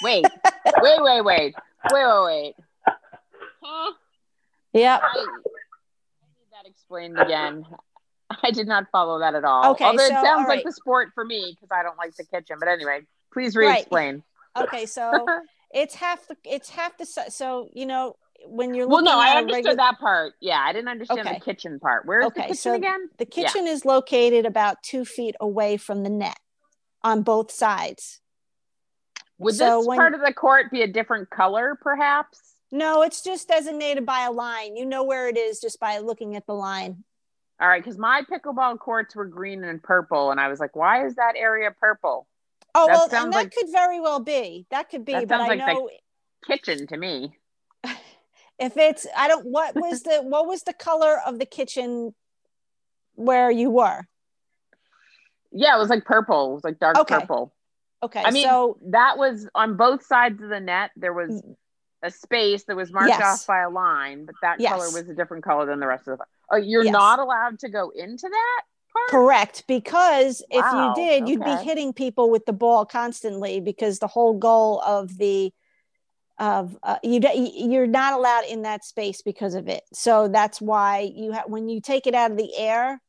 Wait, 0.03 0.25
wait, 0.81 1.03
wait, 1.03 1.23
wait, 1.23 1.23
wait, 1.23 1.55
wait, 1.93 2.25
wait. 2.25 2.55
Huh? 3.63 3.93
Yep. 4.75 5.03
I, 5.03 5.07
I 5.07 5.21
need 5.21 5.27
that 6.51 6.67
explained 6.67 7.21
again. 7.21 7.67
I 8.43 8.53
did 8.53 8.67
not 8.67 8.87
follow 8.91 9.19
that 9.19 9.35
at 9.35 9.45
all. 9.45 9.73
Okay, 9.73 9.85
Although 9.85 10.05
it 10.05 10.09
sounds 10.09 10.27
all 10.27 10.49
like 10.49 10.65
the 10.65 10.73
sport 10.73 11.11
for 11.15 11.27
me 11.27 11.55
because 11.55 11.69
I 11.71 11.83
don't 11.83 11.99
like 11.99 12.17
the 12.17 12.25
kitchen. 12.25 12.57
But 12.59 12.69
anyway, 12.69 13.01
please 13.35 13.55
re-explain. 13.55 14.15
Right. 14.15 14.23
Okay. 14.57 14.87
So 14.87 15.27
it's 15.73 15.95
half 15.95 16.27
the 16.29 16.37
it's 16.45 16.69
half 16.69 16.97
the 16.99 17.07
so 17.07 17.69
you 17.73 17.87
know 17.87 18.17
when 18.47 18.75
you're 18.75 18.89
well, 18.89 19.03
no, 19.03 19.19
I 19.19 19.37
understood 19.37 19.75
regu- 19.75 19.77
that 19.77 19.99
part. 20.01 20.35
Yeah, 20.41 20.59
I 20.61 20.73
didn't 20.73 20.89
understand 20.89 21.21
Okay. 21.21 21.35
the 21.39 21.45
kitchen 21.45 21.79
part. 21.79 22.07
Where's 22.07 22.27
Okay, 22.27 22.43
the 22.43 22.47
kitchen 22.49 22.57
so 22.57 22.75
again? 22.75 23.09
the 23.19 23.29
Yeah. 23.33 23.43
kitchen 23.47 23.67
is 23.69 23.85
located 23.85 24.47
about 24.47 24.83
two 24.83 25.05
feet 25.05 25.37
away 25.41 25.77
from 25.77 26.03
the 26.03 26.11
net 26.11 26.39
on 27.05 27.23
both 27.23 27.51
sides. 27.53 28.21
Would 29.39 29.55
so 29.55 29.79
this 29.79 29.87
when- 29.89 29.99
part 29.99 30.15
of 30.15 30.21
the 30.21 30.33
court 30.33 30.71
be 30.71 30.83
a 30.83 30.87
different 30.89 31.31
color, 31.31 31.79
perhaps? 31.81 32.41
No, 32.71 33.03
it's 33.03 33.23
just 33.23 33.49
designated 33.49 34.07
by 34.07 34.23
a 34.25 34.31
line. 34.33 34.77
You 34.77 34.87
know 34.87 35.05
where 35.05 35.29
it 35.29 35.37
is 35.37 35.61
just 35.61 35.79
by 35.79 35.99
looking 35.99 36.37
at 36.37 36.47
the 36.47 36.55
line. 36.55 37.05
All 37.61 37.69
right, 37.69 37.83
because 37.83 37.99
my 37.99 38.23
pickleball 38.29 38.79
courts 38.79 39.15
were 39.15 39.27
green 39.27 39.63
and 39.63 39.81
purple, 39.83 40.31
and 40.33 40.41
I 40.41 40.49
was 40.49 40.59
like, 40.59 40.75
"Why 40.75 41.07
is 41.07 41.15
that 41.17 41.35
area 41.37 41.71
purple?" 41.79 42.27
Oh 42.75 42.87
That 42.87 42.93
well, 43.13 43.25
and 43.25 43.33
that 43.33 43.37
like- 43.37 43.53
could 43.53 43.71
very 43.71 44.01
well 44.01 44.21
be. 44.21 44.67
That 44.71 44.89
could 44.89 45.05
be, 45.05 45.13
That 45.13 45.29
but 45.29 45.41
I 45.41 45.49
like 45.49 45.59
know 45.59 45.91
Kitchen 46.47 46.87
to 46.89 46.97
me. 46.97 47.37
if 48.59 48.77
it's 48.77 49.07
I 49.17 49.29
don't 49.29 49.47
what 49.47 49.75
was 49.75 50.03
the 50.03 50.23
what 50.23 50.47
was 50.47 50.63
the 50.63 50.73
color 50.73 51.21
of 51.25 51.39
the 51.39 51.47
kitchen 51.47 52.15
where 53.15 53.51
you 53.51 53.71
were? 53.71 54.07
Yeah, 55.53 55.77
it 55.77 55.79
was 55.79 55.91
like 55.91 56.05
purple. 56.05 56.53
It 56.53 56.55
was 56.55 56.65
like 56.65 56.79
dark 56.79 56.97
Okay. 56.99 57.21
purple. 57.21 57.55
Okay, 58.03 58.23
I 58.25 58.31
mean, 58.33 58.45
so 58.45 58.79
that 58.87 59.17
was 59.17 59.49
on 59.55 59.77
both 59.77 60.05
sides 60.05 60.43
of 60.43 60.49
the 60.49 60.59
net. 60.59 60.91
There 60.97 61.13
was 61.13 61.31
mm. 61.31 61.55
a 62.03 62.11
space 62.11 62.65
that 62.65 62.75
was 62.75 62.91
marked 62.91 63.11
Yes. 63.11 63.23
off 63.23 63.47
by 63.47 63.61
a 63.61 63.71
line, 63.71 64.25
but 64.25 64.35
that 64.43 64.59
Yes. 64.59 64.73
color 64.73 64.87
was 64.87 65.09
a 65.09 65.15
different 65.15 65.45
color 65.45 65.67
than 65.67 65.79
the 65.79 65.87
rest 65.87 66.09
of 66.09 66.19
the. 66.19 66.25
Oh, 66.51 66.57
you're 66.57 66.83
Yes. 66.85 66.93
not 66.93 67.21
allowed 67.21 67.61
to 67.61 67.69
go 67.69 67.91
into 67.91 68.29
that 68.29 68.63
part. 68.93 69.11
correct 69.11 69.65
because 69.67 70.43
if 70.51 70.65
you 70.73 70.95
did, 70.95 71.29
you'd 71.29 71.45
be 71.45 71.57
hitting 71.57 71.93
people 71.93 72.31
with 72.31 72.47
the 72.47 72.53
ball 72.53 72.85
constantly 72.85 73.61
because 73.61 73.99
the 73.99 74.07
whole 74.07 74.35
goal 74.39 74.81
of 74.81 75.19
the 75.19 75.53
of 76.39 76.77
uh, 76.83 76.97
you 77.05 77.21
you're 77.35 77.87
not 77.87 78.15
allowed 78.15 78.45
in 78.47 78.63
that 78.63 78.85
space 78.85 79.23
because 79.23 79.55
of 79.55 79.69
it. 79.69 79.83
So 79.93 80.29
that's 80.29 80.61
why 80.61 81.11
you 81.15 81.33
have 81.33 81.45
when 81.47 81.69
you 81.69 81.81
take 81.81 82.07
it 82.07 82.15
out 82.15 82.31
of 82.31 82.37
the 82.37 82.57
air 82.57 83.01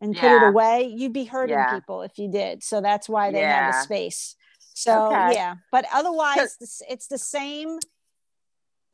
and 0.00 0.16
put 0.16 0.32
it 0.32 0.42
away, 0.42 0.92
you'd 0.94 1.12
be 1.12 1.24
hurting 1.24 1.56
Yeah. 1.56 1.78
people 1.78 2.02
if 2.02 2.18
you 2.18 2.30
did. 2.30 2.62
So 2.62 2.80
that's 2.80 3.08
why 3.08 3.30
they 3.30 3.42
have 3.44 3.68
a 3.68 3.72
space. 3.72 4.36
So 4.74 5.14
Okay. 5.14 5.34
yeah, 5.34 5.54
but 5.70 5.86
otherwise 5.92 6.56
it's 6.88 7.06
the 7.06 7.18
same 7.18 7.78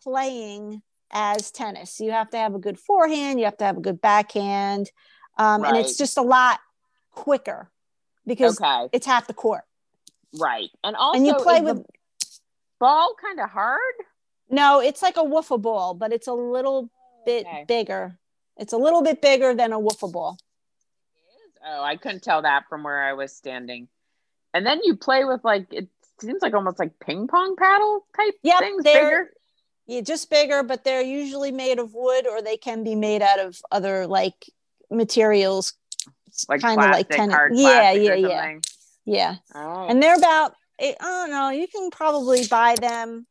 playing 0.03 0.83
as 1.13 1.51
tennis. 1.51 2.01
You 2.01 2.13
have 2.13 2.31
to 2.31 2.39
have 2.39 2.55
a 2.55 2.59
good 2.59 2.79
forehand, 2.79 3.39
you 3.39 3.45
have 3.47 3.57
to 3.59 3.65
have 3.65 3.77
a 3.79 3.81
good 3.81 4.01
backhand, 4.01 4.91
um, 5.39 5.65
and 5.65 5.77
it's 5.77 5.97
just 5.97 6.17
a 6.19 6.23
lot 6.23 6.61
quicker 7.13 7.71
because 8.27 8.61
Okay, 8.61 8.89
it's 8.93 9.07
half 9.07 9.27
the 9.27 9.35
court. 9.35 9.63
right, 10.39 10.71
and 10.85 10.97
also 10.97 11.17
and 11.19 11.27
you 11.27 11.35
play 11.35 11.61
with 11.61 11.85
ball 12.79 13.15
kind 13.21 13.41
of 13.41 13.51
hard. 13.51 13.95
no, 14.49 14.81
it's 14.81 15.03
like 15.03 15.17
a 15.17 15.21
wiffle 15.25 15.61
ball, 15.61 15.95
but 15.95 16.13
it's 16.13 16.27
a 16.27 16.33
little 16.33 16.91
bit 17.27 17.47
Okay. 17.47 17.65
bigger. 17.67 18.19
It's 18.57 18.73
a 18.73 18.77
little 18.79 19.03
bit 19.03 19.23
bigger 19.23 19.55
than 19.55 19.73
a 19.73 19.79
wiffle 19.81 20.13
ball. 20.13 20.39
Oh, 21.67 21.83
I 21.83 21.97
couldn't 21.97 22.23
tell 22.23 22.43
that 22.43 22.65
from 22.69 22.83
where 22.83 23.03
I 23.03 23.13
was 23.13 23.35
standing. 23.35 23.89
And 24.55 24.65
then 24.67 24.81
you 24.83 24.97
play 24.97 25.25
with 25.25 25.45
like 25.45 25.67
it 25.73 25.89
seems 26.21 26.43
like 26.43 26.55
almost 26.55 26.79
like 26.79 26.99
ping 27.01 27.27
pong 27.29 27.55
paddle 27.57 28.07
type 28.17 28.35
Yep, 28.43 28.59
things, 28.59 28.85
they're- 28.85 29.05
bigger. 29.05 29.31
Yeah, 29.87 30.01
just 30.03 30.31
bigger, 30.31 30.63
but 30.63 30.85
they're 30.85 31.03
usually 31.03 31.51
made 31.51 31.79
of 31.81 31.95
wood 31.95 32.25
or 32.27 32.41
they 32.43 32.57
can 32.57 32.85
be 32.85 32.95
made 32.95 33.23
out 33.23 33.41
of 33.41 33.61
other 33.73 34.07
like 34.07 34.49
materials. 34.91 35.75
like 36.49 36.61
kind 36.61 36.81
of 36.81 36.91
like 36.91 37.09
tennis. 37.09 37.35
hard 37.35 37.53
Yeah, 37.57 37.93
yeah, 37.93 38.15
yeah, 38.15 38.59
yeah. 39.05 39.35
All 39.55 39.63
right. 39.83 39.91
And 39.91 40.03
they're 40.03 40.17
about 40.17 40.55
I 40.81 40.95
don't 41.01 41.31
know. 41.31 41.51
You 41.51 41.67
can 41.69 41.91
probably 41.91 42.47
buy 42.47 42.75
them. 42.81 43.27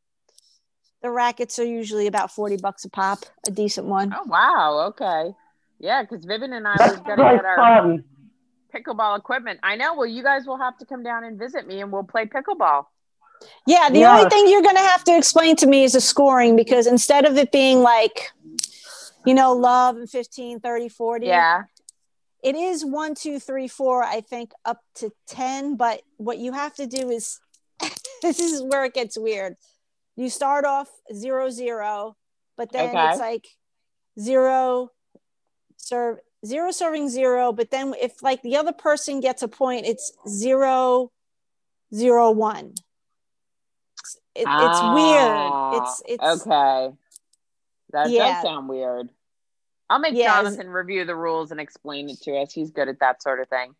The 1.01 1.09
rackets 1.09 1.57
are 1.59 1.65
usually 1.65 2.07
about 2.07 2.31
forty 2.31 2.57
bucks 2.57 2.85
a 2.85 2.89
pop, 2.89 3.19
a 3.47 3.51
decent 3.51 3.87
one. 3.87 4.13
oh 4.15 4.23
wow, 4.25 4.85
okay. 4.89 5.33
Yeah, 5.79 6.03
because 6.03 6.25
Vivian 6.25 6.53
and 6.53 6.67
I 6.67 6.75
That's 6.77 6.91
was 6.97 7.01
gonna 7.01 7.35
get 7.35 7.45
our 7.45 7.55
fun. 7.55 8.03
pickleball 8.75 9.17
equipment. 9.17 9.59
I 9.63 9.75
know. 9.77 9.95
Well, 9.95 10.05
you 10.05 10.21
guys 10.23 10.45
will 10.45 10.57
have 10.57 10.77
to 10.79 10.85
come 10.85 11.03
down 11.03 11.23
and 11.23 11.39
visit 11.39 11.65
me, 11.67 11.81
and 11.81 11.91
we'll 11.91 12.03
play 12.03 12.25
pickleball. 12.25 12.85
Yeah, 13.65 13.89
the 13.89 13.99
Yeah. 13.99 14.17
only 14.17 14.29
thing 14.29 14.49
you're 14.49 14.61
going 14.61 14.75
to 14.75 14.81
have 14.81 15.05
to 15.05 15.17
explain 15.17 15.55
to 15.57 15.65
me 15.67 15.85
is 15.85 15.93
the 15.93 16.01
scoring 16.01 16.57
because 16.57 16.85
instead 16.85 17.23
of 17.25 17.37
it 17.37 17.53
being 17.53 17.79
like, 17.81 18.31
you 19.25 19.33
know, 19.33 19.53
love 19.53 19.97
and 19.97 20.09
15, 20.09 20.59
30, 20.59 20.89
40, 20.89 21.25
Yeah. 21.27 21.63
it 22.43 22.55
is 22.55 22.85
one, 22.85 23.15
two, 23.15 23.39
three, 23.39 23.67
four, 23.67 24.03
I 24.03 24.21
think 24.21 24.51
up 24.65 24.79
to 24.95 25.11
10. 25.27 25.75
But 25.75 26.01
what 26.17 26.37
you 26.37 26.53
have 26.53 26.73
to 26.75 26.87
do 26.87 27.09
is 27.09 27.39
this 28.21 28.39
is 28.39 28.61
where 28.63 28.85
it 28.85 28.93
gets 28.93 29.17
weird. 29.17 29.55
You 30.15 30.29
start 30.29 30.65
off 30.65 30.89
zero, 31.13 31.49
zero, 31.49 32.15
but 32.57 32.71
then 32.71 32.89
Okay. 32.89 33.07
it's 33.07 33.19
like 33.19 33.47
zero, 34.19 34.91
serve 35.77 36.19
zero 36.45 36.71
serving 36.71 37.09
zero, 37.09 37.51
but 37.51 37.71
then 37.71 37.93
if 38.01 38.21
like 38.23 38.41
the 38.41 38.55
other 38.57 38.73
person 38.73 39.19
gets 39.19 39.41
a 39.41 39.47
point, 39.47 39.85
it's 39.85 40.11
zero 40.27 41.11
zero 41.93 42.31
one. 42.31 42.73
It, 44.35 44.45
Ah, 44.47 44.67
it's 44.67 44.81
weird. 44.81 45.53
It's 45.83 46.01
it's 46.07 46.45
okay. 46.45 46.91
That 47.91 48.09
Yeah. 48.09 48.33
does 48.33 48.43
sound 48.43 48.69
weird. 48.69 49.09
I'll 49.89 49.99
make 49.99 50.13
Yes. 50.15 50.33
Jonathan 50.33 50.69
review 50.69 51.03
the 51.05 51.15
rules 51.15 51.51
and 51.51 51.59
explain 51.59 52.09
it 52.09 52.21
to 52.21 52.35
us. 52.37 52.53
He's 52.53 52.69
good 52.71 52.87
at 52.89 52.99
that 52.99 53.21
sort 53.23 53.39
of 53.39 53.47
thing. 53.47 53.75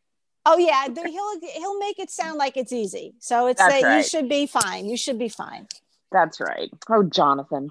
oh 0.46 0.58
yeah, 0.58 0.88
he'll 0.88 1.40
he'll 1.42 1.78
make 1.80 2.00
it 2.00 2.10
sound 2.10 2.38
like 2.38 2.58
it's 2.58 2.72
easy. 2.72 3.14
So 3.20 3.48
it's 3.48 3.60
That's 3.62 3.82
that 3.82 3.98
you 3.98 4.04
should 4.04 4.28
be 4.30 4.48
fine. 4.48 4.86
You 4.88 4.98
should 4.98 5.20
be 5.20 5.30
fine. 5.30 5.68
That's 6.12 6.40
right. 6.42 6.72
Oh, 6.90 7.04
Jonathan. 7.04 7.70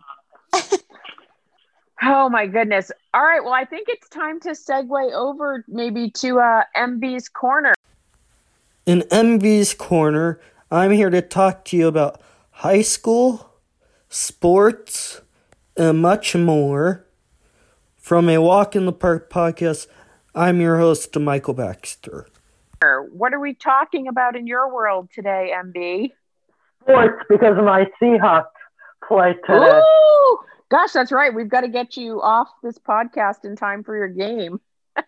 oh 2.02 2.28
my 2.28 2.46
goodness. 2.46 2.92
All 3.12 3.22
right. 3.24 3.42
Well, 3.42 3.52
I 3.54 3.64
think 3.64 3.88
it's 3.88 4.08
time 4.08 4.38
to 4.40 4.50
segue 4.50 5.12
over 5.12 5.64
maybe 5.66 6.10
to 6.18 6.38
uh, 6.38 6.62
MB's 6.76 7.28
corner. 7.28 7.74
In 8.86 9.00
MB's 9.10 9.74
Corner, 9.74 10.40
I'm 10.70 10.92
here 10.92 11.10
to 11.10 11.20
talk 11.20 11.64
to 11.66 11.76
you 11.76 11.88
about 11.88 12.20
high 12.50 12.80
school, 12.82 13.50
sports, 14.08 15.20
and 15.78 16.02
much 16.02 16.34
more. 16.34 17.06
From 17.96 18.28
a 18.28 18.38
Walk 18.38 18.74
in 18.74 18.86
the 18.86 18.92
Park 18.92 19.30
podcast, 19.30 19.86
I'm 20.34 20.60
your 20.60 20.78
host, 20.78 21.16
Michael 21.18 21.54
Baxter. 21.54 22.26
What 23.12 23.34
are 23.34 23.40
we 23.40 23.54
talking 23.54 24.08
about 24.08 24.36
in 24.36 24.46
your 24.46 24.72
world 24.72 25.08
today, 25.14 25.52
MB? 25.54 26.12
Sports 26.82 27.24
because 27.28 27.56
my 27.56 27.86
Seahawks 28.00 28.46
play 29.06 29.34
today. 29.46 29.80
Ooh, 29.80 30.38
gosh, 30.70 30.92
that's 30.92 31.12
right. 31.12 31.34
We've 31.34 31.48
got 31.48 31.62
to 31.62 31.68
get 31.68 31.96
you 31.96 32.22
off 32.22 32.48
this 32.62 32.78
podcast 32.78 33.44
in 33.44 33.56
time 33.56 33.82
for 33.84 33.96
your 33.96 34.08
game. 34.08 34.60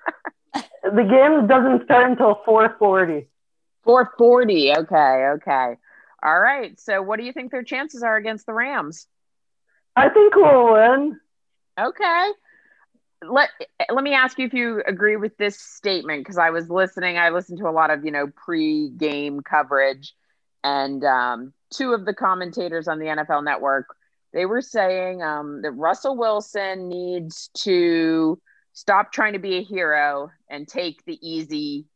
The 0.82 1.02
game 1.02 1.46
doesn't 1.46 1.84
start 1.84 2.10
until 2.10 2.40
4:40. 2.46 3.26
440. 3.84 4.72
Okay. 4.78 4.96
Okay. 5.34 5.76
All 6.22 6.40
right. 6.40 6.80
So, 6.80 7.02
what 7.02 7.18
do 7.20 7.24
you 7.26 7.32
think 7.34 7.52
their 7.52 7.62
chances 7.62 8.02
are 8.02 8.16
against 8.16 8.46
the 8.46 8.54
Rams? 8.54 9.06
I 10.00 10.08
think 10.08 10.34
we'll 10.34 10.72
win. 10.72 11.20
Okay. 11.78 12.30
Let 13.22 13.50
let 13.92 14.02
me 14.02 14.14
ask 14.14 14.38
you 14.38 14.46
if 14.46 14.54
you 14.54 14.82
agree 14.86 15.16
with 15.16 15.36
this 15.36 15.60
statement 15.60 16.24
because 16.24 16.38
I 16.38 16.50
was 16.50 16.70
listening. 16.70 17.18
I 17.18 17.30
listened 17.30 17.58
to 17.58 17.68
a 17.68 17.70
lot 17.70 17.90
of 17.90 18.04
you 18.04 18.10
know 18.10 18.28
pre-game 18.28 19.42
coverage, 19.42 20.14
and 20.64 21.04
um, 21.04 21.52
two 21.70 21.92
of 21.92 22.06
the 22.06 22.14
commentators 22.14 22.88
on 22.88 22.98
the 22.98 23.06
NFL 23.06 23.44
Network 23.44 23.86
they 24.32 24.46
were 24.46 24.62
saying 24.62 25.22
um, 25.22 25.62
that 25.62 25.72
Russell 25.72 26.16
Wilson 26.16 26.88
needs 26.88 27.50
to 27.58 28.40
stop 28.72 29.12
trying 29.12 29.32
to 29.32 29.38
be 29.38 29.56
a 29.56 29.62
hero 29.62 30.30
and 30.48 30.66
take 30.68 31.04
the 31.04 31.18
easy 31.20 31.86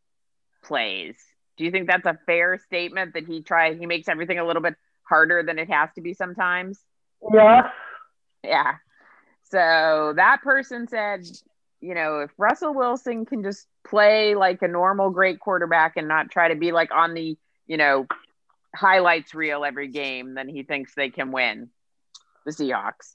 plays. 0.62 1.16
Do 1.56 1.64
you 1.64 1.70
think 1.70 1.86
that's 1.86 2.06
a 2.06 2.18
fair 2.26 2.58
statement 2.58 3.14
that 3.14 3.26
he 3.26 3.42
tries? 3.42 3.78
He 3.78 3.86
makes 3.86 4.08
everything 4.08 4.38
a 4.38 4.44
little 4.44 4.62
bit 4.62 4.74
harder 5.08 5.42
than 5.44 5.58
it 5.58 5.70
has 5.70 5.90
to 5.94 6.00
be 6.00 6.14
sometimes. 6.14 6.80
Yes. 7.32 7.66
Yeah. 8.44 8.74
So 9.44 10.12
that 10.16 10.42
person 10.42 10.86
said, 10.88 11.24
you 11.80 11.94
know, 11.94 12.20
if 12.20 12.30
Russell 12.38 12.74
Wilson 12.74 13.24
can 13.26 13.42
just 13.42 13.66
play 13.86 14.34
like 14.34 14.62
a 14.62 14.68
normal 14.68 15.10
great 15.10 15.40
quarterback 15.40 15.96
and 15.96 16.08
not 16.08 16.30
try 16.30 16.48
to 16.48 16.54
be 16.54 16.72
like 16.72 16.90
on 16.92 17.14
the, 17.14 17.36
you 17.66 17.76
know, 17.76 18.06
highlights 18.74 19.34
reel 19.34 19.64
every 19.64 19.88
game, 19.88 20.34
then 20.34 20.48
he 20.48 20.62
thinks 20.62 20.94
they 20.94 21.10
can 21.10 21.32
win 21.32 21.70
the 22.44 22.52
Seahawks. 22.52 23.14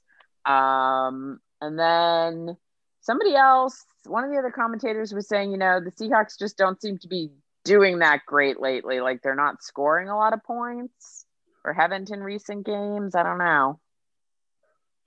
Um, 0.50 1.40
and 1.60 1.78
then 1.78 2.56
somebody 3.00 3.34
else, 3.34 3.84
one 4.04 4.24
of 4.24 4.30
the 4.30 4.38
other 4.38 4.50
commentators 4.50 5.12
was 5.12 5.28
saying, 5.28 5.50
you 5.50 5.58
know, 5.58 5.80
the 5.80 5.92
Seahawks 5.92 6.38
just 6.38 6.56
don't 6.56 6.80
seem 6.80 6.98
to 6.98 7.08
be 7.08 7.30
doing 7.64 7.98
that 7.98 8.20
great 8.26 8.60
lately. 8.60 9.00
Like 9.00 9.22
they're 9.22 9.34
not 9.34 9.62
scoring 9.62 10.08
a 10.08 10.16
lot 10.16 10.32
of 10.32 10.42
points 10.42 11.26
or 11.64 11.72
haven't 11.72 12.10
in 12.10 12.22
recent 12.22 12.64
games. 12.64 13.14
I 13.14 13.22
don't 13.22 13.38
know. 13.38 13.78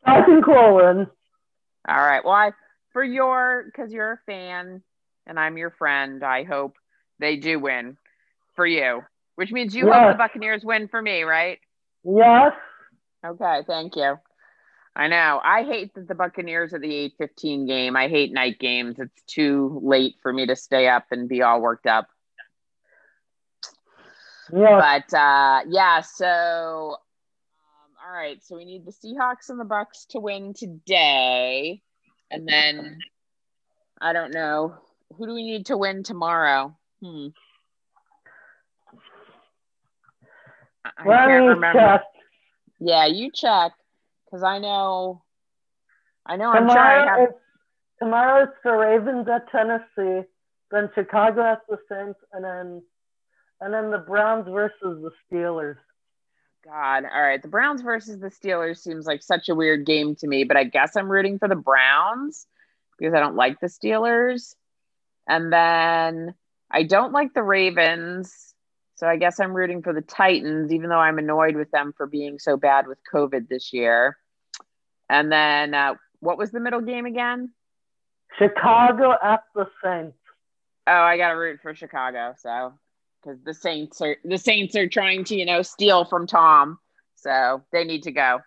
I 0.06 0.24
think 0.24 0.48
we'll. 0.48 0.58
All 0.58 1.06
right. 1.88 2.24
Well, 2.24 2.34
I, 2.34 2.52
for 2.92 3.04
your, 3.04 3.64
because 3.66 3.92
you're 3.92 4.14
a 4.14 4.20
fan 4.26 4.82
and 5.26 5.40
I'm 5.40 5.58
your 5.58 5.72
friend, 5.72 6.24
I 6.24 6.44
hope 6.44 6.76
they 7.20 7.38
do 7.38 7.60
win 7.60 7.98
for 8.56 8.66
you, 8.66 9.02
which 9.36 9.52
means 9.52 9.76
you 9.76 9.92
hope 9.92 10.12
the 10.12 10.18
Buccaneers 10.18 10.64
win 10.64 10.88
for 10.88 11.02
me, 11.02 11.24
right? 11.24 11.60
Yes. 12.04 12.54
Okay. 13.26 13.62
Thank 13.68 13.96
you. 13.96 14.18
I 14.96 15.08
know. 15.08 15.42
I 15.44 15.64
hate 15.64 15.96
that 15.96 16.08
the 16.08 16.16
Buccaneers 16.16 16.74
are 16.74 16.80
the 16.80 17.12
8:15 17.20 17.68
game. 17.68 17.96
I 17.96 18.08
hate 18.10 18.32
night 18.32 18.60
games. 18.60 19.00
It's 19.00 19.24
too 19.24 19.80
late 19.84 20.16
for 20.22 20.32
me 20.32 20.46
to 20.46 20.56
stay 20.56 20.88
up 20.88 21.06
and 21.10 21.28
be 21.28 21.42
all 21.42 21.62
worked 21.62 21.88
up. 21.88 22.08
Yes. 24.52 25.06
But 25.10 25.18
uh, 25.18 25.62
yeah, 25.68 26.02
so 26.02 26.98
all 28.14 28.20
right, 28.20 28.44
so 28.44 28.56
we 28.56 28.64
need 28.64 28.86
the 28.86 28.92
Seahawks 28.92 29.50
and 29.50 29.60
the 29.60 29.66
Bucs 29.66 30.06
to 30.10 30.20
win 30.20 30.54
today, 30.54 31.82
and 32.30 32.48
then 32.48 33.00
I 34.00 34.14
don't 34.14 34.32
know 34.32 34.76
who 35.18 35.26
do 35.26 35.34
we 35.34 35.42
need 35.42 35.66
to 35.68 35.78
win 35.78 36.04
tomorrow. 36.04 36.78
Hmm. 37.02 37.30
I 40.86 41.08
Let 41.08 41.26
can't 41.26 41.46
remember. 41.48 41.80
check. 41.80 42.04
Yeah, 42.80 43.08
you 43.08 43.32
check 43.34 43.72
because 44.26 44.44
I 44.44 44.60
know. 44.60 45.24
I 46.24 46.36
know. 46.36 46.52
I'm 46.52 46.68
sure 46.68 46.76
Tomorrow, 46.76 47.08
have. 47.08 47.20
it's, 47.30 47.38
tomorrow 47.98 48.44
it's 48.44 48.54
the 48.64 48.74
Ravens 48.74 49.28
at 49.28 49.50
Tennessee, 49.50 50.28
then 50.70 50.92
Chicago 50.94 51.42
at 51.54 51.62
the 51.68 51.78
Saints, 51.90 52.20
and 52.32 52.44
then 52.44 52.84
and 53.60 53.74
then 53.74 53.90
the 53.90 53.98
Browns 53.98 54.46
versus 54.48 55.02
the 55.02 55.10
Steelers. 55.32 55.78
God. 56.64 57.04
All 57.04 57.22
right. 57.22 57.42
The 57.42 57.48
Browns 57.48 57.82
versus 57.82 58.20
the 58.20 58.30
Steelers 58.30 58.78
seems 58.78 59.06
like 59.06 59.22
such 59.22 59.50
a 59.50 59.56
weird 59.56 59.86
game 59.86 60.16
to 60.16 60.28
me, 60.28 60.44
but 60.44 60.58
I 60.58 60.64
guess 60.64 60.96
I'm 60.96 61.12
rooting 61.12 61.38
for 61.38 61.48
the 61.48 61.56
Browns 61.56 62.48
because 62.98 63.14
I 63.14 63.20
don't 63.20 63.36
like 63.36 63.60
the 63.60 63.68
Steelers. 63.68 64.56
And 65.28 65.52
then 65.52 66.34
I 66.72 66.84
don't 66.84 67.12
like 67.12 67.34
the 67.34 67.44
Ravens. 67.44 68.54
So 68.96 69.08
I 69.08 69.18
guess 69.18 69.40
I'm 69.40 69.54
rooting 69.54 69.82
for 69.82 69.94
the 69.94 70.02
Titans, 70.02 70.72
even 70.72 70.90
though 70.90 71.00
I'm 71.00 71.20
annoyed 71.20 71.56
with 71.56 71.72
them 71.72 71.94
for 71.98 72.08
being 72.08 72.40
so 72.40 72.56
bad 72.56 72.88
with 72.88 73.00
COVID 73.14 73.50
this 73.50 73.74
year. 73.74 74.18
And 75.10 75.32
then 75.32 75.74
uh, 75.74 75.96
what 76.20 76.38
was 76.38 76.52
the 76.52 76.60
middle 76.60 76.82
game 76.82 77.06
again? 77.06 77.52
Chicago 78.38 79.14
at 79.22 79.44
the 79.54 79.68
Saints. 79.84 80.18
Oh, 80.88 80.92
I 80.92 81.18
got 81.18 81.30
to 81.30 81.36
root 81.36 81.60
for 81.62 81.76
Chicago. 81.76 82.36
So 82.38 82.74
because 83.24 83.40
the 83.44 83.54
Saints 83.54 84.02
are 84.02 84.18
the 84.24 84.38
Saints 84.38 84.76
are 84.76 84.88
trying 84.88 85.24
to 85.26 85.36
you 85.36 85.46
know 85.46 85.62
steal 85.62 86.06
from 86.06 86.28
Tom, 86.28 86.80
so 87.16 87.64
they 87.72 87.84
need 87.84 88.04
to 88.04 88.12
go. 88.12 88.40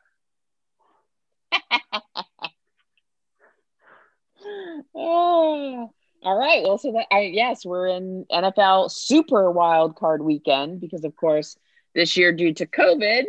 oh, 4.94 5.90
all 6.22 6.38
right. 6.38 6.62
Well, 6.62 6.78
so 6.78 6.92
that 6.92 7.06
I 7.10 7.30
yes, 7.32 7.64
we're 7.64 7.88
in 7.88 8.26
NFL 8.30 8.90
Super 8.90 9.50
Wild 9.50 9.96
Card 9.96 10.22
Weekend 10.22 10.80
because, 10.80 11.04
of 11.04 11.16
course, 11.16 11.56
this 11.94 12.16
year 12.16 12.32
due 12.32 12.54
to 12.54 12.66
COVID, 12.66 13.24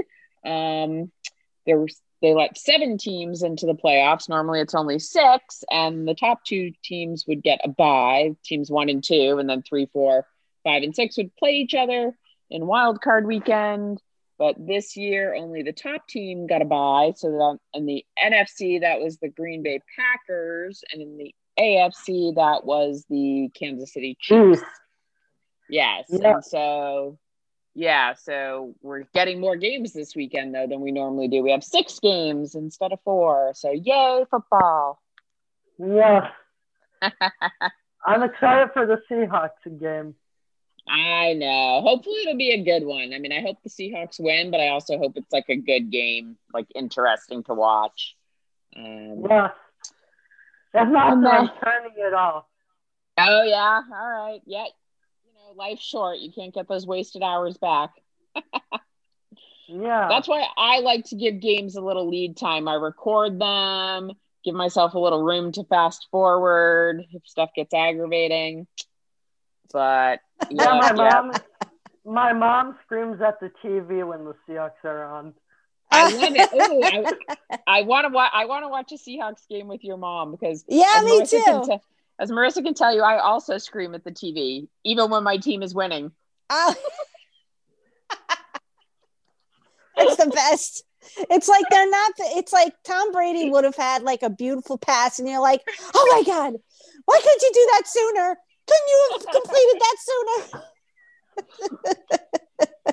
um, 0.45 1.11
there 1.65 1.79
was 1.79 2.01
they 2.21 2.33
let 2.33 2.57
seven 2.57 2.97
teams 2.97 3.43
into 3.43 3.67
the 3.67 3.75
playoffs. 3.75 4.27
Normally, 4.27 4.59
it's 4.59 4.73
only 4.73 4.97
six, 4.97 5.63
and 5.69 6.07
the 6.07 6.15
top 6.15 6.43
two 6.43 6.71
teams 6.83 7.25
would 7.27 7.43
get 7.43 7.61
a 7.63 7.69
bye. 7.69 8.31
Teams 8.43 8.71
one 8.71 8.89
and 8.89 9.03
two, 9.03 9.37
and 9.39 9.47
then 9.47 9.61
three, 9.61 9.87
four, 9.93 10.25
five, 10.67 10.83
and 10.83 10.95
six 10.95 11.17
would 11.17 11.35
play 11.37 11.51
each 11.51 11.73
other 11.73 12.17
in 12.49 12.67
Wild 12.67 13.01
Card 13.01 13.25
Weekend. 13.25 14.01
But 14.37 14.55
this 14.59 14.95
year, 14.95 15.33
only 15.33 15.63
the 15.63 15.73
top 15.73 16.07
team 16.07 16.45
got 16.45 16.61
a 16.61 16.65
bye. 16.65 17.13
So 17.15 17.29
that 17.29 17.57
in 17.73 17.85
the 17.85 18.05
NFC, 18.23 18.81
that 18.81 18.99
was 18.99 19.17
the 19.17 19.29
Green 19.29 19.63
Bay 19.63 19.81
Packers, 19.97 20.83
and 20.91 21.01
in 21.01 21.17
the 21.17 21.33
AFC, 21.59 22.35
that 22.35 22.65
was 22.65 23.05
the 23.09 23.49
Kansas 23.57 23.93
City 23.93 24.15
Chiefs. 24.19 24.61
Yes. 25.69 26.05
Yeah. 26.09 26.35
And 26.35 26.45
so, 26.45 27.17
yeah, 27.73 28.13
so 28.13 28.75
we're 28.81 29.03
getting 29.13 29.39
more 29.39 29.55
games 29.55 29.93
this 29.93 30.15
weekend, 30.15 30.53
though, 30.53 30.67
than 30.67 30.81
we 30.81 30.91
normally 30.91 31.27
do. 31.27 31.41
We 31.41 31.51
have 31.51 31.63
six 31.63 31.99
games 31.99 32.53
instead 32.55 32.91
of 32.91 32.99
four. 33.03 33.53
So, 33.55 33.71
yay, 33.71 34.23
football. 34.29 35.01
Yes. 35.79 36.25
I'm 38.05 38.23
excited 38.23 38.69
for 38.73 38.85
the 38.85 39.01
Seahawks 39.09 39.79
game. 39.79 40.15
I 40.89 41.33
know. 41.33 41.81
Hopefully, 41.81 42.21
it'll 42.21 42.37
be 42.37 42.51
a 42.51 42.63
good 42.63 42.85
one. 42.85 43.13
I 43.13 43.19
mean, 43.19 43.31
I 43.33 43.41
hope 43.41 43.57
the 43.63 43.69
Seahawks 43.69 44.19
win, 44.19 44.51
but 44.51 44.59
I 44.59 44.69
also 44.69 44.97
hope 44.97 45.13
it's 45.17 45.31
like 45.33 45.49
a 45.49 45.55
good 45.57 45.91
game, 45.91 46.37
like 46.53 46.67
interesting 46.75 47.43
to 47.43 47.53
watch. 47.53 48.15
Um, 48.75 49.25
Yes. 49.29 49.51
If 50.73 50.87
not, 50.89 51.13
And 51.13 51.25
then 51.25 51.31
I'm 51.31 51.45
then- 51.47 51.55
turning 51.63 51.93
it 51.97 52.13
off. 52.13 52.45
oh, 53.17 53.43
yeah. 53.43 53.81
All 53.91 54.09
right. 54.09 54.41
Yeah. 54.45 54.65
You 54.65 55.33
know, 55.35 55.53
life's 55.55 55.83
short. 55.83 56.19
You 56.19 56.31
can't 56.31 56.53
get 56.53 56.67
those 56.67 56.85
wasted 56.87 57.23
hours 57.23 57.57
back. 57.57 57.91
Yeah. 59.69 60.07
That's 60.07 60.29
why 60.29 60.47
I 60.57 60.79
like 60.79 61.03
to 61.07 61.17
give 61.17 61.41
games 61.41 61.75
a 61.75 61.81
little 61.81 62.07
lead 62.07 62.37
time. 62.37 62.69
I 62.69 62.75
record 62.75 63.37
them, 63.37 64.11
give 64.45 64.55
myself 64.55 64.93
a 64.93 64.99
little 64.99 65.21
room 65.21 65.51
to 65.51 65.65
fast 65.65 66.07
forward 66.09 67.03
if 67.11 67.21
stuff 67.25 67.49
gets 67.53 67.73
aggravating. 67.73 68.65
But 69.73 70.21
yeah, 70.49 70.79
my 70.79 70.93
mom, 70.93 71.31
my 72.05 72.33
mom 72.33 72.77
screams 72.85 73.21
at 73.21 73.39
the 73.39 73.51
TV 73.63 74.07
when 74.07 74.25
the 74.25 74.33
Seahawks 74.47 74.83
are 74.83 75.03
on. 75.05 75.33
I 75.91 76.13
love 76.13 76.33
it. 76.35 76.49
Ooh, 76.53 76.81
I, 77.49 77.59
I 77.79 77.81
want 77.83 78.05
to 78.05 78.13
watch. 78.13 78.31
I 78.33 78.45
want 78.45 78.63
to 78.63 78.69
watch 78.69 78.91
a 78.91 78.95
Seahawks 78.95 79.47
game 79.49 79.67
with 79.67 79.83
your 79.83 79.97
mom 79.97 80.31
because 80.31 80.63
yeah, 80.67 81.01
me 81.03 81.21
Marissa 81.21 81.65
too. 81.65 81.71
T- 81.71 81.79
as 82.19 82.31
Marissa 82.31 82.63
can 82.63 82.73
tell 82.73 82.93
you, 82.93 83.01
I 83.01 83.19
also 83.19 83.57
scream 83.57 83.93
at 83.95 84.03
the 84.03 84.11
TV 84.11 84.67
even 84.83 85.09
when 85.09 85.23
my 85.23 85.37
team 85.37 85.63
is 85.63 85.73
winning. 85.73 86.11
Oh. 86.49 86.75
it's 89.97 90.15
the 90.17 90.29
best. 90.29 90.83
It's 91.29 91.47
like 91.47 91.65
they're 91.69 91.89
not. 91.89 92.11
It's 92.19 92.51
like 92.51 92.73
Tom 92.83 93.11
Brady 93.11 93.49
would 93.49 93.63
have 93.63 93.75
had 93.75 94.03
like 94.03 94.23
a 94.23 94.29
beautiful 94.29 94.77
pass, 94.77 95.19
and 95.19 95.27
you're 95.27 95.41
like, 95.41 95.61
oh 95.93 96.13
my 96.15 96.23
god, 96.23 96.55
why 97.05 97.19
couldn't 97.21 97.41
you 97.41 97.51
do 97.53 97.69
that 97.73 97.83
sooner? 97.85 98.37
Couldn't 98.67 98.87
you 98.87 99.09
have 99.13 99.25
completed 99.31 99.81
that 99.81 99.97
sooner? 99.99 100.41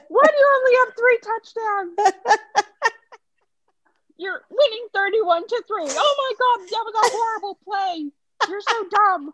Why 0.09 0.27
do 0.27 0.37
you 0.39 0.49
only 0.57 0.75
have 0.81 0.91
three 0.97 1.19
touchdowns? 1.23 1.95
You're 4.17 4.43
winning 4.49 4.87
31 4.95 5.47
to 5.49 5.63
3. 5.67 5.77
Oh 5.81 6.15
my 6.19 6.33
god, 6.39 6.69
that 6.71 6.85
was 6.85 6.95
a 6.95 7.11
horrible 7.17 7.59
play. 7.65 8.11
You're 8.49 8.61
so 8.61 8.85
dumb. 8.91 9.33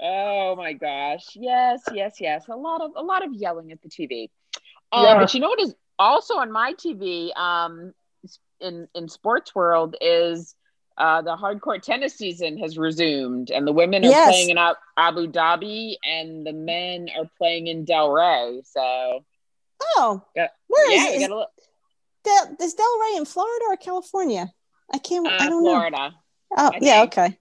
Oh 0.00 0.54
my 0.56 0.74
gosh. 0.74 1.24
Yes, 1.34 1.82
yes, 1.92 2.16
yes. 2.20 2.46
A 2.48 2.56
lot 2.56 2.82
of 2.82 2.92
a 2.96 3.02
lot 3.02 3.24
of 3.24 3.32
yelling 3.32 3.72
at 3.72 3.80
the 3.82 3.88
TV. 3.88 4.30
Um, 4.92 5.04
yeah. 5.04 5.18
but 5.18 5.34
you 5.34 5.40
know 5.40 5.48
what 5.48 5.60
is 5.60 5.74
also 5.98 6.34
on 6.34 6.52
my 6.52 6.74
TV 6.74 7.36
um 7.36 7.92
in 8.60 8.86
in 8.94 9.08
sports 9.08 9.54
world 9.54 9.96
is 10.00 10.54
uh, 10.98 11.22
the 11.22 11.36
hardcore 11.36 11.80
tennis 11.80 12.14
season 12.14 12.58
has 12.58 12.76
resumed, 12.76 13.50
and 13.50 13.66
the 13.66 13.72
women 13.72 14.04
are 14.04 14.08
yes. 14.08 14.28
playing 14.28 14.50
in 14.50 14.58
Abu 14.58 15.28
Dhabi, 15.28 15.94
and 16.04 16.44
the 16.44 16.52
men 16.52 17.08
are 17.16 17.30
playing 17.38 17.68
in 17.68 17.86
Delray. 17.86 18.66
So, 18.66 19.24
oh, 19.96 20.22
got, 20.34 20.50
where 20.66 20.90
yeah, 20.90 21.10
is, 21.10 21.22
is 21.22 21.28
Del, 21.28 22.56
is 22.60 22.74
Delray 22.74 23.16
in 23.16 23.24
Florida 23.24 23.64
or 23.68 23.76
California? 23.76 24.52
I 24.92 24.98
can't. 24.98 25.26
Uh, 25.26 25.36
I 25.38 25.48
don't 25.48 25.62
know. 25.62 25.70
Florida. 25.70 25.96
know. 25.96 26.10
Oh, 26.56 26.70
I 26.74 26.78
yeah, 26.80 27.02
okay. 27.04 27.38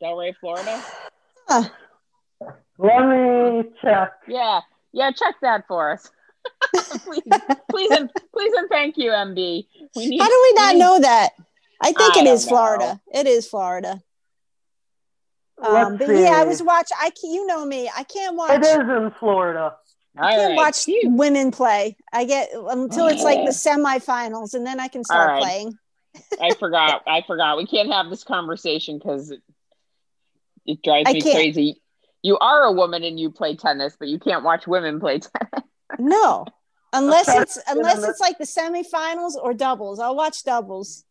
Florida. 0.00 0.34
Delray, 0.34 0.34
Florida. 0.40 0.82
Huh. 1.48 1.68
Let 2.78 3.08
me 3.08 3.70
check. 3.82 4.12
Yeah, 4.28 4.60
yeah, 4.92 5.10
check 5.10 5.34
that 5.42 5.66
for 5.66 5.92
us. 5.92 6.10
please, 6.74 7.22
please, 7.70 7.90
and 7.90 8.10
please, 8.32 8.52
and 8.56 8.68
thank 8.68 8.96
you, 8.96 9.10
MB. 9.10 9.66
We 9.96 10.06
need, 10.06 10.20
How 10.20 10.28
do 10.28 10.40
we 10.42 10.52
not 10.54 10.68
we 10.68 10.74
need, 10.74 10.78
know 10.80 11.00
that? 11.00 11.30
I 11.82 11.92
think 11.92 12.16
I 12.16 12.20
it 12.20 12.26
is 12.26 12.46
Florida. 12.46 13.00
It 13.12 13.26
is 13.26 13.48
Florida. 13.48 14.00
Um, 15.60 15.96
but 15.96 16.08
see. 16.08 16.22
yeah, 16.22 16.40
I 16.40 16.44
was 16.44 16.62
watching. 16.62 16.96
I 17.00 17.10
can, 17.10 17.30
you 17.30 17.46
know 17.46 17.64
me. 17.64 17.90
I 17.94 18.02
can't 18.04 18.36
watch. 18.36 18.50
It 18.50 18.64
is 18.64 18.78
in 18.78 19.12
Florida. 19.18 19.74
I 20.16 20.32
can't 20.32 20.50
right. 20.50 20.56
watch 20.56 20.86
women 21.04 21.50
play. 21.50 21.96
I 22.12 22.24
get 22.24 22.50
until 22.52 23.06
it's 23.06 23.22
like 23.22 23.44
the 23.44 23.52
semifinals, 23.52 24.54
and 24.54 24.66
then 24.66 24.78
I 24.78 24.88
can 24.88 25.04
start 25.04 25.28
right. 25.28 25.42
playing. 25.42 25.78
I 26.40 26.54
forgot. 26.58 27.02
I 27.06 27.22
forgot. 27.26 27.56
We 27.56 27.66
can't 27.66 27.90
have 27.90 28.10
this 28.10 28.24
conversation 28.24 28.98
because 28.98 29.30
it, 29.30 29.40
it, 30.66 30.82
drives 30.82 31.12
me 31.12 31.22
crazy. 31.22 31.80
You 32.22 32.38
are 32.38 32.64
a 32.64 32.72
woman 32.72 33.02
and 33.04 33.18
you 33.18 33.30
play 33.30 33.56
tennis, 33.56 33.96
but 33.98 34.08
you 34.08 34.18
can't 34.18 34.44
watch 34.44 34.66
women 34.66 35.00
play 35.00 35.20
tennis. 35.20 35.68
no, 35.98 36.46
unless 36.92 37.28
it's 37.28 37.58
unless 37.68 38.02
it's 38.02 38.20
like 38.20 38.38
the 38.38 38.44
semifinals 38.44 39.34
or 39.40 39.54
doubles. 39.54 39.98
I'll 39.98 40.16
watch 40.16 40.44
doubles. 40.44 41.04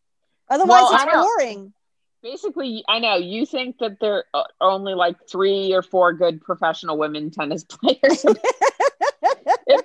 Otherwise, 0.51 0.83
well, 0.91 0.93
it's 0.93 1.05
boring. 1.37 1.73
Basically, 2.21 2.83
I 2.87 2.99
know 2.99 3.15
you 3.15 3.45
think 3.45 3.77
that 3.79 3.99
there 4.01 4.25
are 4.33 4.45
only 4.59 4.93
like 4.93 5.15
three 5.27 5.73
or 5.73 5.81
four 5.81 6.11
good 6.13 6.41
professional 6.41 6.97
women 6.97 7.31
tennis 7.31 7.63
players. 7.69 8.25
if, 8.25 8.35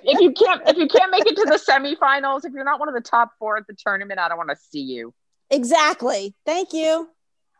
if, 0.03 0.19
you 0.19 0.33
can't, 0.33 0.61
if 0.67 0.77
you 0.77 0.87
can't 0.87 1.09
make 1.09 1.25
it 1.25 1.35
to 1.37 1.45
the 1.45 1.57
semifinals, 1.57 2.43
if 2.43 2.51
you're 2.51 2.65
not 2.65 2.79
one 2.81 2.89
of 2.89 2.93
the 2.93 3.01
top 3.01 3.31
four 3.39 3.57
at 3.57 3.65
the 3.65 3.73
tournament, 3.73 4.19
I 4.19 4.27
don't 4.27 4.37
want 4.37 4.49
to 4.49 4.57
see 4.57 4.81
you. 4.81 5.13
Exactly. 5.49 6.35
Thank 6.45 6.73
you. 6.73 7.09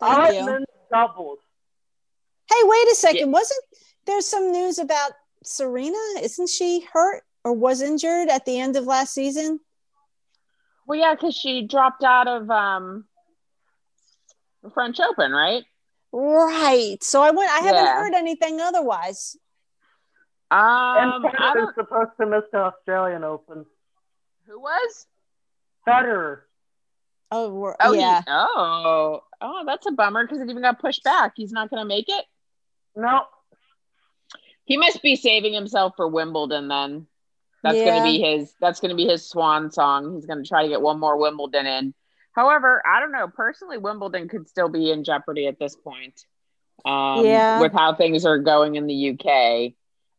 Thank 0.02 0.36
you. 0.36 0.66
doubles. 0.92 1.40
Hey, 2.50 2.62
wait 2.64 2.88
a 2.92 2.96
second. 2.96 3.20
Yeah. 3.20 3.34
Wasn't 3.34 3.64
there 4.06 4.22
some 4.22 4.52
news 4.52 4.80
about 4.80 5.12
Serena? 5.44 5.98
Isn't 6.22 6.50
she 6.50 6.86
hurt 6.92 7.24
or 7.46 7.54
was 7.54 7.82
injured 7.82 8.28
at 8.28 8.46
the 8.46 8.60
end 8.60 8.76
of 8.76 8.86
last 8.86 9.14
season? 9.14 9.62
Well, 10.88 10.98
yeah, 10.98 11.14
because 11.14 11.36
she 11.36 11.68
dropped 11.68 12.04
out 12.04 12.28
of 12.28 12.50
um, 12.50 13.06
the 14.64 14.72
French 14.72 15.00
Open, 15.00 15.34
right? 15.34 15.66
Right. 16.14 16.98
So 17.04 17.22
I 17.22 17.32
went. 17.32 17.52
I 17.52 17.60
haven't 17.60 17.84
yeah. 17.84 18.00
heard 18.00 18.14
anything 18.14 18.62
otherwise. 18.62 19.36
Um, 20.50 20.60
and 20.60 21.26
Federer's 21.26 21.76
supposed 21.76 22.12
to 22.22 22.26
miss 22.26 22.44
the 22.54 22.60
Australian 22.60 23.26
Open. 23.26 23.66
Who 24.48 24.60
was? 24.62 25.06
Federer. 25.86 26.40
Oh, 27.32 27.76
oh 27.82 27.94
yeah. 27.94 28.20
He, 28.20 28.26
oh, 28.30 29.22
oh, 29.42 29.64
that's 29.66 29.86
a 29.88 29.92
bummer 29.92 30.26
because 30.26 30.40
it 30.40 30.50
even 30.50 30.62
got 30.62 30.80
pushed 30.80 31.04
back. 31.04 31.34
He's 31.36 31.52
not 31.52 31.70
going 31.70 31.82
to 31.82 31.88
make 31.88 32.08
it. 32.08 32.24
No. 32.96 33.24
He 34.64 34.78
must 34.78 35.02
be 35.02 35.18
saving 35.18 35.54
himself 35.54 35.94
for 35.98 36.08
Wimbledon 36.08 36.70
then. 36.70 37.08
That's 37.68 37.78
yeah. 37.80 37.86
going 37.86 37.98
to 38.00 38.04
be 38.04 38.22
his. 38.22 38.54
That's 38.62 38.80
going 38.80 38.90
to 38.90 38.96
be 38.96 39.06
his 39.06 39.28
swan 39.28 39.72
song. 39.72 40.16
He's 40.16 40.26
going 40.26 40.42
to 40.42 40.48
try 40.48 40.64
to 40.64 40.70
get 40.70 40.82
one 40.82 41.00
more 41.00 41.18
Wimbledon 41.18 41.66
in. 41.66 41.94
However, 42.34 42.82
I 42.86 43.02
don't 43.02 43.12
know. 43.12 43.28
Personally, 43.28 43.78
Wimbledon 43.78 44.30
could 44.30 44.48
still 44.48 44.70
be 44.70 44.92
in 44.92 45.04
jeopardy 45.04 45.48
at 45.48 45.60
this 45.60 45.76
point. 45.76 46.26
Um, 46.86 47.26
yeah. 47.26 47.60
With 47.60 47.74
how 47.74 47.94
things 47.94 48.26
are 48.26 48.38
going 48.38 48.76
in 48.76 48.88
the 48.88 49.10
UK. 49.12 49.74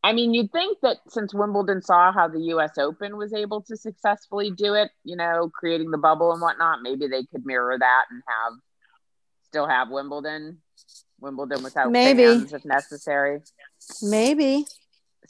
I 0.04 0.12
mean, 0.12 0.34
you'd 0.34 0.52
think 0.52 0.78
that 0.82 0.98
since 1.08 1.32
Wimbledon 1.32 1.82
saw 1.82 2.12
how 2.12 2.28
the 2.28 2.40
US 2.54 2.76
Open 2.78 3.16
was 3.16 3.32
able 3.32 3.62
to 3.62 3.76
successfully 3.76 4.50
do 4.50 4.74
it, 4.74 4.90
you 5.04 5.16
know, 5.16 5.50
creating 5.52 5.90
the 5.90 5.98
bubble 5.98 6.32
and 6.32 6.40
whatnot, 6.40 6.82
maybe 6.82 7.08
they 7.08 7.24
could 7.24 7.46
mirror 7.46 7.76
that 7.78 8.04
and 8.10 8.22
have 8.26 8.52
still 9.44 9.66
have 9.66 9.88
Wimbledon, 9.88 10.58
Wimbledon 11.20 11.62
without 11.62 11.90
maybe. 11.90 12.24
fans 12.24 12.52
if 12.52 12.64
necessary. 12.64 13.40
Maybe. 14.02 14.66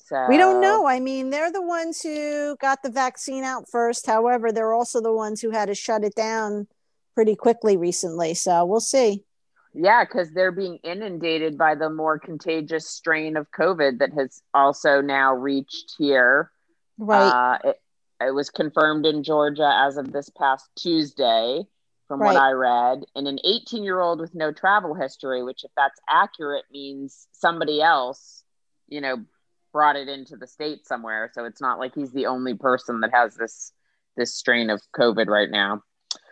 So 0.08 0.26
we 0.26 0.38
don't 0.38 0.62
know. 0.62 0.86
I 0.86 1.00
mean, 1.00 1.28
they're 1.28 1.52
the 1.52 1.60
ones 1.60 2.00
who 2.00 2.56
got 2.56 2.82
the 2.82 2.90
vaccine 2.90 3.44
out 3.44 3.68
first. 3.68 4.06
However, 4.06 4.50
they're 4.50 4.72
also 4.72 5.02
the 5.02 5.12
ones 5.12 5.42
who 5.42 5.50
had 5.50 5.66
to 5.66 5.74
shut 5.74 6.02
it 6.02 6.14
down 6.14 6.66
pretty 7.14 7.36
quickly 7.36 7.76
recently. 7.76 8.32
So 8.32 8.64
we'll 8.64 8.80
see. 8.80 9.22
Yeah, 9.74 10.04
because 10.04 10.30
they're 10.32 10.50
being 10.50 10.78
inundated 10.82 11.58
by 11.58 11.74
the 11.74 11.90
more 11.90 12.18
contagious 12.18 12.88
strain 12.88 13.36
of 13.36 13.50
COVID 13.50 13.98
that 13.98 14.14
has 14.14 14.40
also 14.54 15.02
now 15.02 15.34
reached 15.34 15.96
here. 15.98 16.52
Right. 16.96 17.28
Uh, 17.28 17.58
it, 17.64 17.80
it 18.28 18.34
was 18.34 18.48
confirmed 18.48 19.04
in 19.04 19.22
Georgia 19.22 19.70
as 19.84 19.98
of 19.98 20.10
this 20.10 20.30
past 20.30 20.70
Tuesday, 20.74 21.64
from 22.06 22.22
right. 22.22 22.32
what 22.32 22.42
I 22.42 22.52
read, 22.52 23.04
and 23.14 23.28
an 23.28 23.40
18 23.44 23.84
year 23.84 24.00
old 24.00 24.20
with 24.20 24.34
no 24.34 24.52
travel 24.52 24.94
history, 24.94 25.42
which, 25.42 25.64
if 25.64 25.70
that's 25.76 26.00
accurate, 26.08 26.64
means 26.72 27.28
somebody 27.32 27.82
else, 27.82 28.42
you 28.88 29.02
know, 29.02 29.18
brought 29.78 29.94
it 29.94 30.08
into 30.08 30.36
the 30.36 30.48
state 30.48 30.84
somewhere. 30.84 31.30
So 31.32 31.44
it's 31.44 31.60
not 31.60 31.78
like 31.78 31.94
he's 31.94 32.10
the 32.10 32.26
only 32.26 32.52
person 32.52 32.98
that 33.02 33.10
has 33.14 33.36
this 33.36 33.70
this 34.16 34.34
strain 34.34 34.70
of 34.70 34.82
COVID 34.98 35.28
right 35.28 35.48
now. 35.48 35.84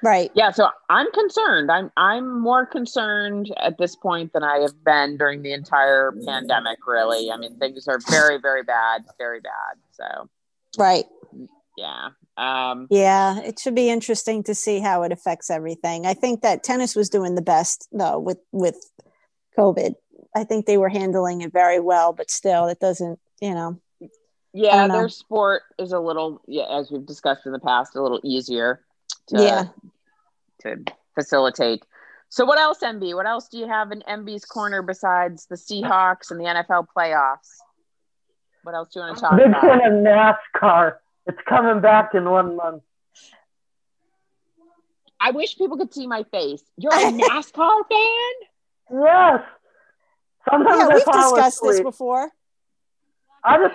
Right. 0.02 0.32
Yeah. 0.34 0.50
So 0.50 0.68
I'm 0.90 1.06
concerned. 1.12 1.70
I'm 1.70 1.92
I'm 1.96 2.40
more 2.40 2.66
concerned 2.66 3.54
at 3.56 3.78
this 3.78 3.94
point 3.94 4.32
than 4.32 4.42
I 4.42 4.58
have 4.62 4.82
been 4.84 5.16
during 5.16 5.42
the 5.42 5.52
entire 5.52 6.12
pandemic. 6.26 6.78
Really. 6.88 7.30
I 7.30 7.36
mean, 7.36 7.56
things 7.60 7.86
are 7.86 8.00
very 8.10 8.38
very 8.38 8.64
bad, 8.64 9.04
very 9.16 9.38
bad. 9.38 9.78
So. 9.92 10.28
Right. 10.76 11.04
Yeah. 11.76 12.08
Um, 12.36 12.88
yeah, 12.90 13.38
it 13.42 13.60
should 13.60 13.76
be 13.76 13.90
interesting 13.90 14.42
to 14.42 14.56
see 14.56 14.80
how 14.80 15.04
it 15.04 15.12
affects 15.12 15.50
everything. 15.50 16.04
I 16.04 16.14
think 16.14 16.42
that 16.42 16.64
tennis 16.64 16.96
was 16.96 17.08
doing 17.08 17.36
the 17.36 17.42
best 17.42 17.86
though 17.92 18.18
with 18.18 18.38
with 18.50 18.90
COVID. 19.56 19.94
I 20.34 20.42
think 20.42 20.66
they 20.66 20.78
were 20.78 20.88
handling 20.88 21.42
it 21.42 21.52
very 21.52 21.78
well, 21.78 22.12
but 22.12 22.28
still, 22.28 22.66
it 22.66 22.80
doesn't 22.80 23.20
you 23.40 23.54
know. 23.54 23.80
Yeah, 24.52 24.88
their 24.88 25.10
sport 25.10 25.62
is 25.78 25.92
a 25.92 26.00
little, 26.00 26.40
yeah, 26.46 26.64
as 26.70 26.90
we've 26.90 27.04
discussed 27.04 27.44
in 27.44 27.52
the 27.52 27.58
past, 27.58 27.94
a 27.94 28.02
little 28.02 28.20
easier 28.24 28.80
to, 29.26 29.42
yeah. 29.42 29.64
to 30.62 30.82
facilitate. 31.14 31.84
So, 32.30 32.46
what 32.46 32.58
else, 32.58 32.78
MB? 32.82 33.14
What 33.14 33.26
else 33.26 33.48
do 33.48 33.58
you 33.58 33.68
have 33.68 33.92
in 33.92 34.00
MB's 34.08 34.46
corner 34.46 34.80
besides 34.80 35.46
the 35.46 35.56
Seahawks 35.56 36.30
and 36.30 36.40
the 36.40 36.44
NFL 36.44 36.86
playoffs? 36.96 37.58
What 38.62 38.74
else 38.74 38.88
do 38.92 39.00
you 39.00 39.06
want 39.06 39.16
to 39.16 39.20
talk 39.20 39.36
Big 39.36 39.46
about? 39.46 39.62
Big 39.62 39.70
fan 39.70 39.92
of 39.92 40.02
NASCAR. 40.02 40.94
It's 41.26 41.38
coming 41.46 41.82
back 41.82 42.14
in 42.14 42.28
one 42.28 42.56
month. 42.56 42.82
I 45.20 45.32
wish 45.32 45.56
people 45.56 45.76
could 45.76 45.92
see 45.92 46.06
my 46.06 46.24
face. 46.24 46.62
You're 46.76 46.94
a 46.94 46.96
NASCAR 47.12 47.82
fan? 47.88 49.02
Yes. 49.02 49.42
Sometimes 50.48 50.78
yeah, 50.78 50.88
we've 50.88 51.04
discussed 51.04 51.60
this 51.62 51.80
before. 51.80 52.30
I 53.46 53.58
just, 53.58 53.74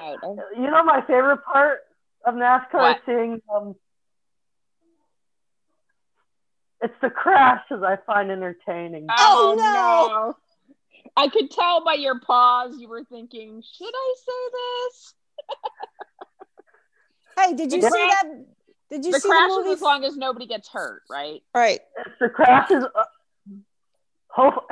you 0.57 0.69
know, 0.69 0.84
my 0.84 1.01
favorite 1.07 1.43
part 1.45 1.80
of 2.26 2.36
NASCAR 2.36 2.74
what? 2.74 2.97
is 2.97 3.03
seeing 3.05 3.41
um, 3.53 3.76
It's 6.82 6.93
the 7.01 7.09
crashes 7.09 7.82
I 7.84 7.97
find 8.05 8.32
entertaining. 8.32 9.07
Oh, 9.17 9.55
no. 9.57 10.36
I 11.15 11.28
could 11.30 11.51
tell 11.51 11.84
by 11.84 11.93
your 11.93 12.19
pause 12.19 12.76
you 12.78 12.88
were 12.89 13.03
thinking, 13.03 13.61
should 13.78 13.93
I 13.93 14.13
say 14.17 14.49
this? 14.53 15.13
Hey, 17.39 17.53
did 17.53 17.72
you 17.72 17.82
The 17.82 17.88
see 17.89 17.97
crash- 17.97 18.09
that? 18.24 18.45
Did 18.89 19.05
you 19.05 19.13
the 19.13 19.19
see 19.19 19.30
the 19.30 19.34
crashes 19.34 19.57
movie? 19.57 19.72
as 19.72 19.82
long 19.82 20.03
as 20.03 20.17
nobody 20.17 20.45
gets 20.45 20.67
hurt, 20.67 21.01
right? 21.09 21.41
right. 21.55 21.80
It's 22.05 22.15
the 22.19 22.28
crashes. 22.30 22.84
Uh, 22.93 23.03
hope, 24.28 24.69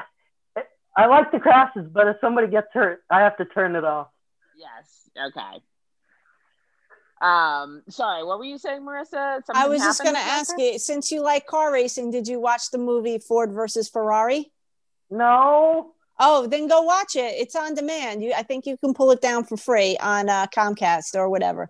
I 0.96 1.06
like 1.08 1.32
the 1.32 1.40
crashes, 1.40 1.88
but 1.90 2.08
if 2.08 2.18
somebody 2.20 2.48
gets 2.48 2.68
hurt, 2.74 3.02
I 3.10 3.22
have 3.22 3.38
to 3.38 3.46
turn 3.46 3.76
it 3.78 3.86
off. 3.86 4.10
Yes. 4.60 5.10
Okay. 5.18 5.62
Um, 7.22 7.84
sorry, 7.90 8.24
what 8.24 8.40
were 8.40 8.46
you 8.46 8.58
saying, 8.58 8.82
Marissa? 8.82 9.44
Something 9.46 9.56
I 9.56 9.68
was 9.68 9.82
just 9.82 10.02
going 10.02 10.16
to 10.16 10.22
ask 10.22 10.54
you, 10.58 10.80
since 10.80 11.12
you 11.12 11.22
like 11.22 11.48
car 11.48 11.72
racing, 11.72 12.12
did 12.12 12.28
you 12.28 12.40
watch 12.40 12.72
the 12.72 12.78
movie 12.78 13.18
Ford 13.20 13.52
versus 13.52 13.90
Ferrari? 13.90 14.52
No. 15.10 15.92
Oh, 16.20 16.48
then 16.48 16.68
go 16.68 16.82
watch 16.82 17.16
it. 17.16 17.36
It's 17.38 17.56
on 17.56 17.74
demand. 17.76 18.24
You, 18.24 18.34
I 18.36 18.44
think 18.44 18.66
you 18.66 18.78
can 18.78 18.94
pull 18.94 19.12
it 19.12 19.22
down 19.22 19.44
for 19.46 19.58
free 19.58 19.98
on 19.98 20.30
uh, 20.30 20.48
Comcast 20.48 21.16
or 21.16 21.30
whatever. 21.30 21.70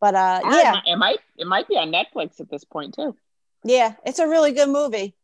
But 0.00 0.14
uh, 0.14 0.40
Ah, 0.42 0.58
yeah, 0.58 0.80
it 0.86 0.96
might 0.96 1.18
it 1.36 1.46
might 1.46 1.68
be 1.68 1.76
on 1.76 1.92
Netflix 1.92 2.40
at 2.40 2.48
this 2.50 2.64
point 2.64 2.94
too. 2.94 3.14
yeah, 3.64 3.94
it's 4.06 4.18
a 4.18 4.26
really 4.26 4.52
good 4.52 4.70
movie. 4.70 5.14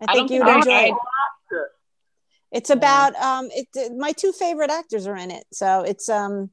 I 0.00 0.12
think 0.14 0.30
you'd 0.30 0.44
think 0.44 0.56
enjoy 0.66 0.72
I- 0.72 0.84
it. 0.86 0.94
It's 2.50 2.70
about 2.70 3.14
um, 3.16 3.48
it. 3.50 3.92
My 3.96 4.12
two 4.12 4.32
favorite 4.32 4.70
actors 4.70 5.06
are 5.06 5.16
in 5.16 5.30
it, 5.30 5.44
so 5.52 5.82
it's 5.82 6.08
um, 6.08 6.50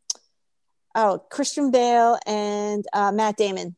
oh, 0.94 1.24
Christian 1.30 1.72
Bale 1.72 2.18
and 2.26 2.86
uh, 2.94 3.12
Matt 3.12 3.38
Damon. 3.38 3.76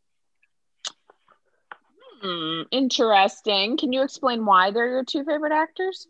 Hmm, 2.21 2.63
interesting. 2.71 3.77
Can 3.77 3.93
you 3.93 4.01
explain 4.01 4.45
why 4.45 4.71
they're 4.71 4.89
your 4.89 5.03
two 5.03 5.23
favorite 5.23 5.51
actors? 5.51 6.07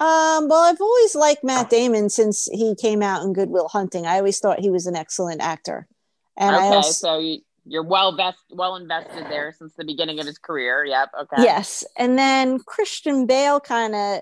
Um, 0.00 0.48
well, 0.48 0.64
I've 0.64 0.80
always 0.80 1.14
liked 1.14 1.44
Matt 1.44 1.68
Damon 1.68 2.08
since 2.08 2.46
he 2.46 2.74
came 2.74 3.02
out 3.02 3.22
in 3.22 3.32
Good 3.32 3.50
Will 3.50 3.68
Hunting. 3.68 4.06
I 4.06 4.18
always 4.18 4.38
thought 4.38 4.58
he 4.58 4.70
was 4.70 4.86
an 4.86 4.96
excellent 4.96 5.42
actor, 5.42 5.86
and 6.38 6.56
I 6.56 6.66
okay, 6.66 6.76
also, 6.76 6.92
so 6.92 7.18
you, 7.18 7.40
you're 7.66 7.82
well 7.82 8.16
vest 8.16 8.38
well 8.50 8.76
invested 8.76 9.26
there 9.28 9.52
since 9.52 9.74
the 9.74 9.84
beginning 9.84 10.18
of 10.18 10.26
his 10.26 10.38
career. 10.38 10.86
Yep. 10.86 11.10
Okay. 11.22 11.42
yes, 11.42 11.84
and 11.98 12.18
then 12.18 12.60
Christian 12.60 13.26
Bale 13.26 13.60
kind 13.60 13.94
of 13.94 14.20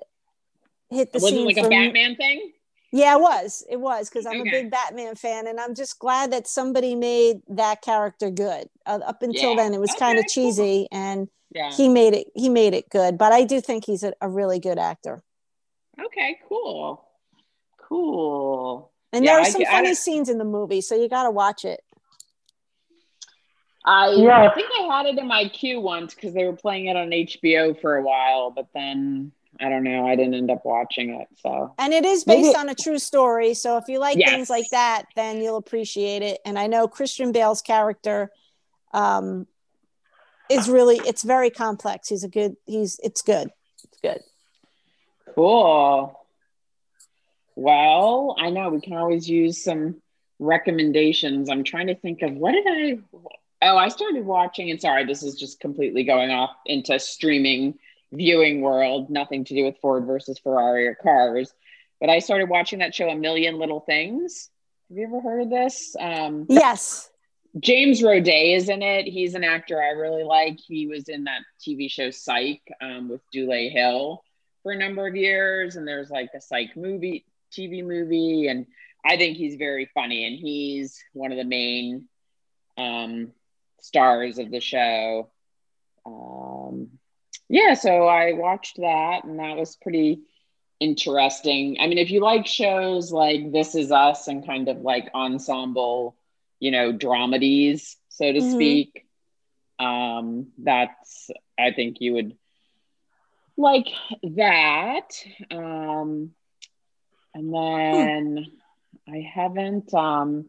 hit 0.90 1.12
the 1.12 1.18
Was 1.18 1.32
it 1.32 1.36
scene 1.36 1.46
like 1.46 1.56
for 1.58 1.66
a 1.66 1.68
me- 1.68 1.86
Batman 1.86 2.16
thing? 2.16 2.52
Yeah, 2.90 3.16
it 3.16 3.20
was. 3.20 3.64
It 3.68 3.76
was 3.76 4.08
because 4.08 4.24
I'm 4.24 4.40
Okay. 4.40 4.48
a 4.48 4.52
big 4.62 4.70
Batman 4.70 5.14
fan, 5.14 5.46
and 5.46 5.60
I'm 5.60 5.74
just 5.74 5.98
glad 5.98 6.30
that 6.32 6.46
somebody 6.46 6.94
made 6.94 7.42
that 7.48 7.82
character 7.82 8.30
good. 8.30 8.70
Uh, 8.86 9.00
up 9.04 9.22
until 9.22 9.50
Yeah. 9.50 9.56
then, 9.56 9.74
it 9.74 9.80
was 9.80 9.92
kind 9.92 10.18
of 10.18 10.24
Okay, 10.24 10.40
cool. 10.40 10.50
cheesy, 10.50 10.88
and 10.90 11.28
Yeah. 11.54 11.70
he 11.70 11.88
made 11.90 12.14
it. 12.14 12.28
He 12.34 12.48
made 12.48 12.72
it 12.72 12.88
good. 12.88 13.18
But 13.18 13.32
I 13.32 13.44
do 13.44 13.60
think 13.60 13.84
he's 13.84 14.02
a, 14.02 14.14
a 14.22 14.28
really 14.28 14.58
good 14.58 14.78
actor. 14.78 15.22
Okay. 16.02 16.38
Cool. 16.48 17.04
Cool. 17.76 18.90
And 19.12 19.24
Yeah, 19.24 19.32
there 19.32 19.40
are 19.40 19.44
some 19.44 19.62
I 19.62 19.64
funny 19.66 19.88
don't- 19.88 19.94
scenes 19.96 20.28
in 20.30 20.38
the 20.38 20.44
movie, 20.44 20.80
so 20.80 20.94
you 20.94 21.08
got 21.08 21.24
to 21.24 21.30
watch 21.30 21.64
it. 21.66 21.84
I 23.84 24.10
Yeah. 24.10 24.50
I 24.50 24.54
think 24.54 24.68
I 24.80 24.96
had 24.96 25.06
it 25.06 25.18
in 25.18 25.26
my 25.26 25.48
queue 25.48 25.80
once 25.80 26.14
because 26.14 26.34
they 26.34 26.44
were 26.44 26.56
playing 26.56 26.86
it 26.86 26.96
on 26.96 27.12
HBO 27.12 27.74
for 27.80 27.96
a 27.96 28.02
while, 28.02 28.50
but 28.50 28.66
then 28.74 29.32
I 29.60 29.68
don't 29.68 29.82
know. 29.82 30.06
I 30.06 30.14
didn't 30.16 30.34
end 30.34 30.50
up 30.50 30.64
watching 30.64 31.10
it. 31.14 31.26
So 31.42 31.74
And 31.78 31.92
it 31.92 32.04
is 32.04 32.26
Maybe- 32.26 32.42
based 32.42 32.56
on 32.56 32.68
a 32.68 32.74
true 32.74 32.98
story, 32.98 33.54
so 33.54 33.76
if 33.76 33.88
you 33.88 33.98
like 33.98 34.16
Yes. 34.18 34.30
things 34.30 34.50
like 34.50 34.66
that, 34.70 35.06
then 35.16 35.40
you'll 35.42 35.56
appreciate 35.56 36.22
it. 36.22 36.40
And 36.44 36.58
I 36.58 36.66
know 36.68 36.86
Christian 36.88 37.32
Bale's 37.32 37.60
character 37.62 38.30
um, 38.92 39.46
is 40.48 40.68
really 40.68 40.96
it's 40.98 41.22
very 41.22 41.50
complex. 41.50 42.08
He's 42.08 42.24
a 42.24 42.28
good. 42.28 42.56
He's 42.66 42.98
it's 43.02 43.20
good. 43.22 43.50
It's 43.84 43.98
good. 44.00 44.20
cool. 45.34 46.14
Well, 47.56 48.36
I 48.38 48.50
know 48.50 48.68
we 48.70 48.80
can 48.80 48.94
always 48.94 49.28
use 49.28 49.62
some 49.62 50.00
recommendations. 50.38 51.50
I'm 51.50 51.64
trying 51.64 51.88
to 51.88 51.94
think 51.96 52.22
of 52.22 52.32
what 52.34 52.52
did 52.52 52.64
I 52.66 52.98
Oh, 53.60 53.76
I 53.76 53.88
started 53.88 54.24
watching 54.24 54.70
and 54.70 54.80
sorry, 54.80 55.04
this 55.04 55.24
is 55.24 55.34
just 55.34 55.58
completely 55.58 56.04
going 56.04 56.30
off 56.30 56.50
into 56.64 56.96
streaming 57.00 57.76
viewing 58.12 58.60
world, 58.60 59.10
nothing 59.10 59.44
to 59.44 59.54
do 59.54 59.64
with 59.64 59.78
Ford 59.78 60.06
versus 60.06 60.38
Ferrari 60.38 60.86
or 60.86 60.94
cars. 60.94 61.52
But 62.00 62.10
I 62.10 62.20
started 62.20 62.48
watching 62.48 62.78
that 62.78 62.94
show 62.94 63.08
A 63.08 63.16
Million 63.16 63.58
Little 63.58 63.80
Things. 63.80 64.50
Have 64.88 64.98
you 64.98 65.06
ever 65.06 65.20
heard 65.20 65.42
of 65.42 65.50
this? 65.50 65.94
Um 65.98 66.46
Yes. 66.48 67.10
James 67.58 68.02
Roday 68.02 68.56
is 68.56 68.68
in 68.68 68.82
it. 68.82 69.06
He's 69.06 69.34
an 69.34 69.44
actor 69.44 69.82
I 69.82 69.90
really 69.90 70.22
like. 70.22 70.58
He 70.60 70.86
was 70.86 71.08
in 71.08 71.24
that 71.24 71.42
TV 71.60 71.90
show 71.90 72.10
Psych 72.10 72.60
um, 72.80 73.08
with 73.08 73.22
Dule 73.32 73.70
Hill 73.70 74.22
for 74.62 74.72
a 74.72 74.78
number 74.78 75.06
of 75.06 75.16
years, 75.16 75.76
and 75.76 75.88
there's 75.88 76.10
like 76.10 76.30
a 76.36 76.40
Psych 76.40 76.76
movie, 76.76 77.24
TV 77.50 77.82
movie, 77.84 78.48
and 78.48 78.66
I 79.04 79.16
think 79.16 79.36
he's 79.38 79.56
very 79.56 79.90
funny. 79.94 80.26
And 80.26 80.38
he's 80.38 81.02
one 81.14 81.32
of 81.32 81.38
the 81.38 81.44
main 81.44 82.06
um, 82.76 83.32
stars 83.80 84.38
of 84.38 84.50
the 84.50 84.60
show. 84.60 85.30
Um, 86.04 86.57
yeah, 87.48 87.74
so 87.74 88.06
I 88.06 88.32
watched 88.32 88.76
that, 88.78 89.24
and 89.24 89.38
that 89.38 89.56
was 89.56 89.76
pretty 89.76 90.20
interesting. 90.80 91.76
I 91.80 91.86
mean, 91.86 91.98
if 91.98 92.10
you 92.10 92.20
like 92.20 92.46
shows 92.46 93.12
like 93.12 93.52
This 93.52 93.74
Is 93.74 93.90
Us 93.92 94.28
and 94.28 94.46
kind 94.46 94.68
of 94.68 94.78
like 94.80 95.10
ensemble 95.14 96.16
you 96.60 96.70
know 96.70 96.92
dramedies 96.92 97.96
so 98.08 98.32
to 98.32 98.40
Mhm. 98.40 98.42
speak 98.42 99.06
um 99.78 100.46
that's 100.58 101.30
i 101.58 101.70
think 101.70 101.98
you 102.00 102.14
would 102.14 102.36
like 103.56 103.88
that 104.22 105.08
um 105.50 106.30
and 107.34 107.52
then 107.52 108.46
i 109.08 109.18
haven't 109.34 109.92
um 109.94 110.46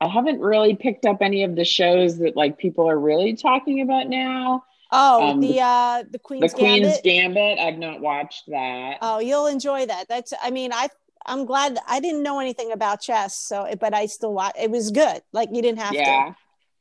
i 0.00 0.06
haven't 0.08 0.40
really 0.40 0.74
picked 0.74 1.06
up 1.06 1.18
any 1.20 1.44
of 1.44 1.54
the 1.56 1.64
shows 1.64 2.18
that 2.18 2.36
like 2.36 2.58
people 2.58 2.88
are 2.88 2.98
really 2.98 3.34
talking 3.36 3.80
about 3.80 4.08
now 4.08 4.64
Oh, 4.94 5.30
Um, 5.30 5.40
the 5.40 5.60
uh 5.60 6.02
the 6.10 6.10
the 6.12 6.18
Queen's 6.18 6.52
queen's 6.52 7.00
Gambit. 7.00 7.02
gambit 7.02 7.58
i've 7.58 7.78
not 7.78 8.00
watched 8.00 8.44
that 8.48 8.98
Oh, 9.00 9.18
you'll 9.20 9.46
enjoy 9.46 9.86
that. 9.86 10.08
That's 10.08 10.32
I 10.42 10.50
mean, 10.50 10.72
I 10.72 10.88
I'm 11.24 11.44
glad 11.46 11.78
I 11.88 12.00
didn't 12.00 12.22
know 12.22 12.40
anything 12.40 12.72
about 12.72 13.00
chess, 13.00 13.36
so 13.36 13.66
but 13.80 13.94
I 13.94 14.06
still 14.06 14.34
watch 14.34 14.54
it 14.60 14.70
was 14.70 14.90
good. 14.90 15.22
Like 15.32 15.48
you 15.52 15.62
didn't 15.62 15.78
have 15.80 15.94
to. 15.94 16.00
yeah 16.00 16.34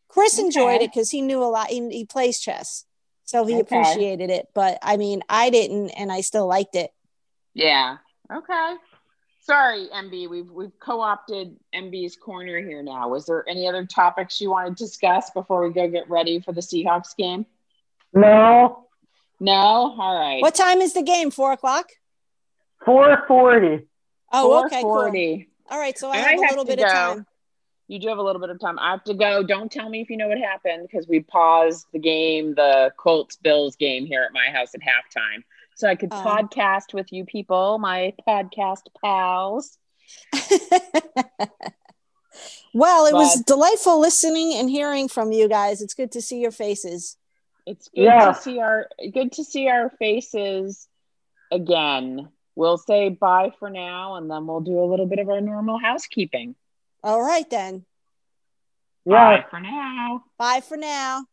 Chris 0.09 0.37
enjoyed 0.39 0.81
it 0.81 0.91
because 0.91 1.09
he 1.11 1.21
knew 1.21 1.41
a 1.41 1.45
lot. 1.45 1.67
He, 1.69 1.87
he 1.89 2.05
plays 2.05 2.39
chess, 2.39 2.83
so 3.23 3.45
he 3.45 3.53
Okay. 3.53 3.61
appreciated 3.61 4.29
it. 4.29 4.47
But 4.53 4.77
I 4.81 4.97
mean, 4.97 5.21
I 5.29 5.49
didn't, 5.49 5.91
and 5.91 6.11
I 6.11 6.19
still 6.19 6.47
liked 6.47 6.75
it. 6.75 6.91
Yeah. 7.53 7.97
Okay. 8.29 8.75
Sorry, 9.43 9.87
MB. 9.93 10.29
We've 10.29 10.49
we've 10.51 10.77
co-opted 10.79 11.55
MB's 11.73 12.17
corner 12.17 12.59
here 12.61 12.83
now. 12.83 13.07
Was 13.09 13.25
there 13.25 13.47
any 13.47 13.67
other 13.67 13.85
topics 13.85 14.41
you 14.41 14.49
want 14.51 14.75
to 14.77 14.83
discuss 14.83 15.29
before 15.31 15.65
we 15.65 15.73
go 15.73 15.87
get 15.87 16.09
ready 16.09 16.41
for 16.41 16.51
the 16.51 16.61
Seahawks 16.61 17.15
game? 17.15 17.45
No. 18.13 18.87
No. 19.39 19.53
All 19.53 20.19
right. 20.19 20.41
What 20.41 20.55
time 20.55 20.79
is 20.81 20.93
the 20.93 21.01
game? 21.01 21.31
Four 21.31 21.53
o'clock. 21.53 21.89
440. 22.85 23.85
Oh, 24.33 24.65
okay, 24.65 24.81
cool. 24.81 24.93
440. 24.95 25.47
All 25.69 25.79
right, 25.79 25.97
so 25.97 26.09
I 26.09 26.15
I 26.15 26.17
have 26.17 26.39
a 26.39 26.41
little 26.49 26.65
to 26.65 26.75
bit 26.75 26.83
of 26.83 26.89
time. 26.91 27.25
You 27.87 27.99
do 27.99 28.07
have 28.07 28.17
a 28.17 28.23
little 28.23 28.39
bit 28.41 28.49
of 28.49 28.59
time. 28.59 28.79
I 28.79 28.91
have 28.91 29.03
to 29.05 29.13
go. 29.13 29.43
Don't 29.43 29.71
tell 29.71 29.89
me 29.89 30.01
if 30.01 30.09
you 30.09 30.15
know 30.17 30.29
what 30.29 30.37
happened 30.37 30.87
because 30.89 31.07
we 31.07 31.19
paused 31.21 31.85
the 31.91 31.99
game, 31.99 32.55
the 32.55 32.91
Colts 32.97 33.35
Bills 33.35 33.75
game 33.75 34.05
here 34.05 34.23
at 34.23 34.31
my 34.33 34.49
house 34.51 34.73
at 34.73 34.81
halftime. 34.81 35.43
So 35.75 35.87
I 35.87 35.95
could 35.95 36.09
Oh. 36.11 36.23
podcast 36.25 36.93
with 36.93 37.11
you 37.11 37.25
people, 37.25 37.77
my 37.79 38.13
podcast 38.27 38.83
pals. 39.03 39.77
well, 42.73 43.05
it 43.05 43.13
was 43.13 43.41
delightful 43.41 43.99
listening 43.99 44.53
and 44.53 44.69
hearing 44.69 45.07
from 45.09 45.31
you 45.31 45.47
guys. 45.49 45.81
It's 45.81 45.93
good 45.93 46.11
to 46.13 46.21
see 46.21 46.39
your 46.39 46.51
faces. 46.51 47.17
It's 47.65 47.87
good 47.89 48.03
Yeah. 48.03 48.31
to 48.33 48.33
see 48.41 48.59
our 48.59 48.87
good 49.13 49.33
to 49.33 49.43
see 49.43 49.67
our 49.69 49.89
faces 49.89 50.87
again. 51.51 52.29
We'll 52.55 52.77
say 52.77 53.09
bye 53.09 53.51
for 53.59 53.69
now 53.69 54.15
and 54.15 54.29
then 54.29 54.45
we'll 54.47 54.61
do 54.61 54.83
a 54.83 54.85
little 54.89 55.05
bit 55.05 55.19
of 55.19 55.29
our 55.29 55.41
normal 55.41 55.77
housekeeping. 55.79 56.55
All 57.03 57.21
right, 57.21 57.49
then. 57.49 57.85
Yeah. 59.05 59.37
Bye 59.41 59.45
for 59.49 59.59
now. 59.59 60.23
Bye 60.37 60.61
for 60.61 60.77
now. 60.77 61.25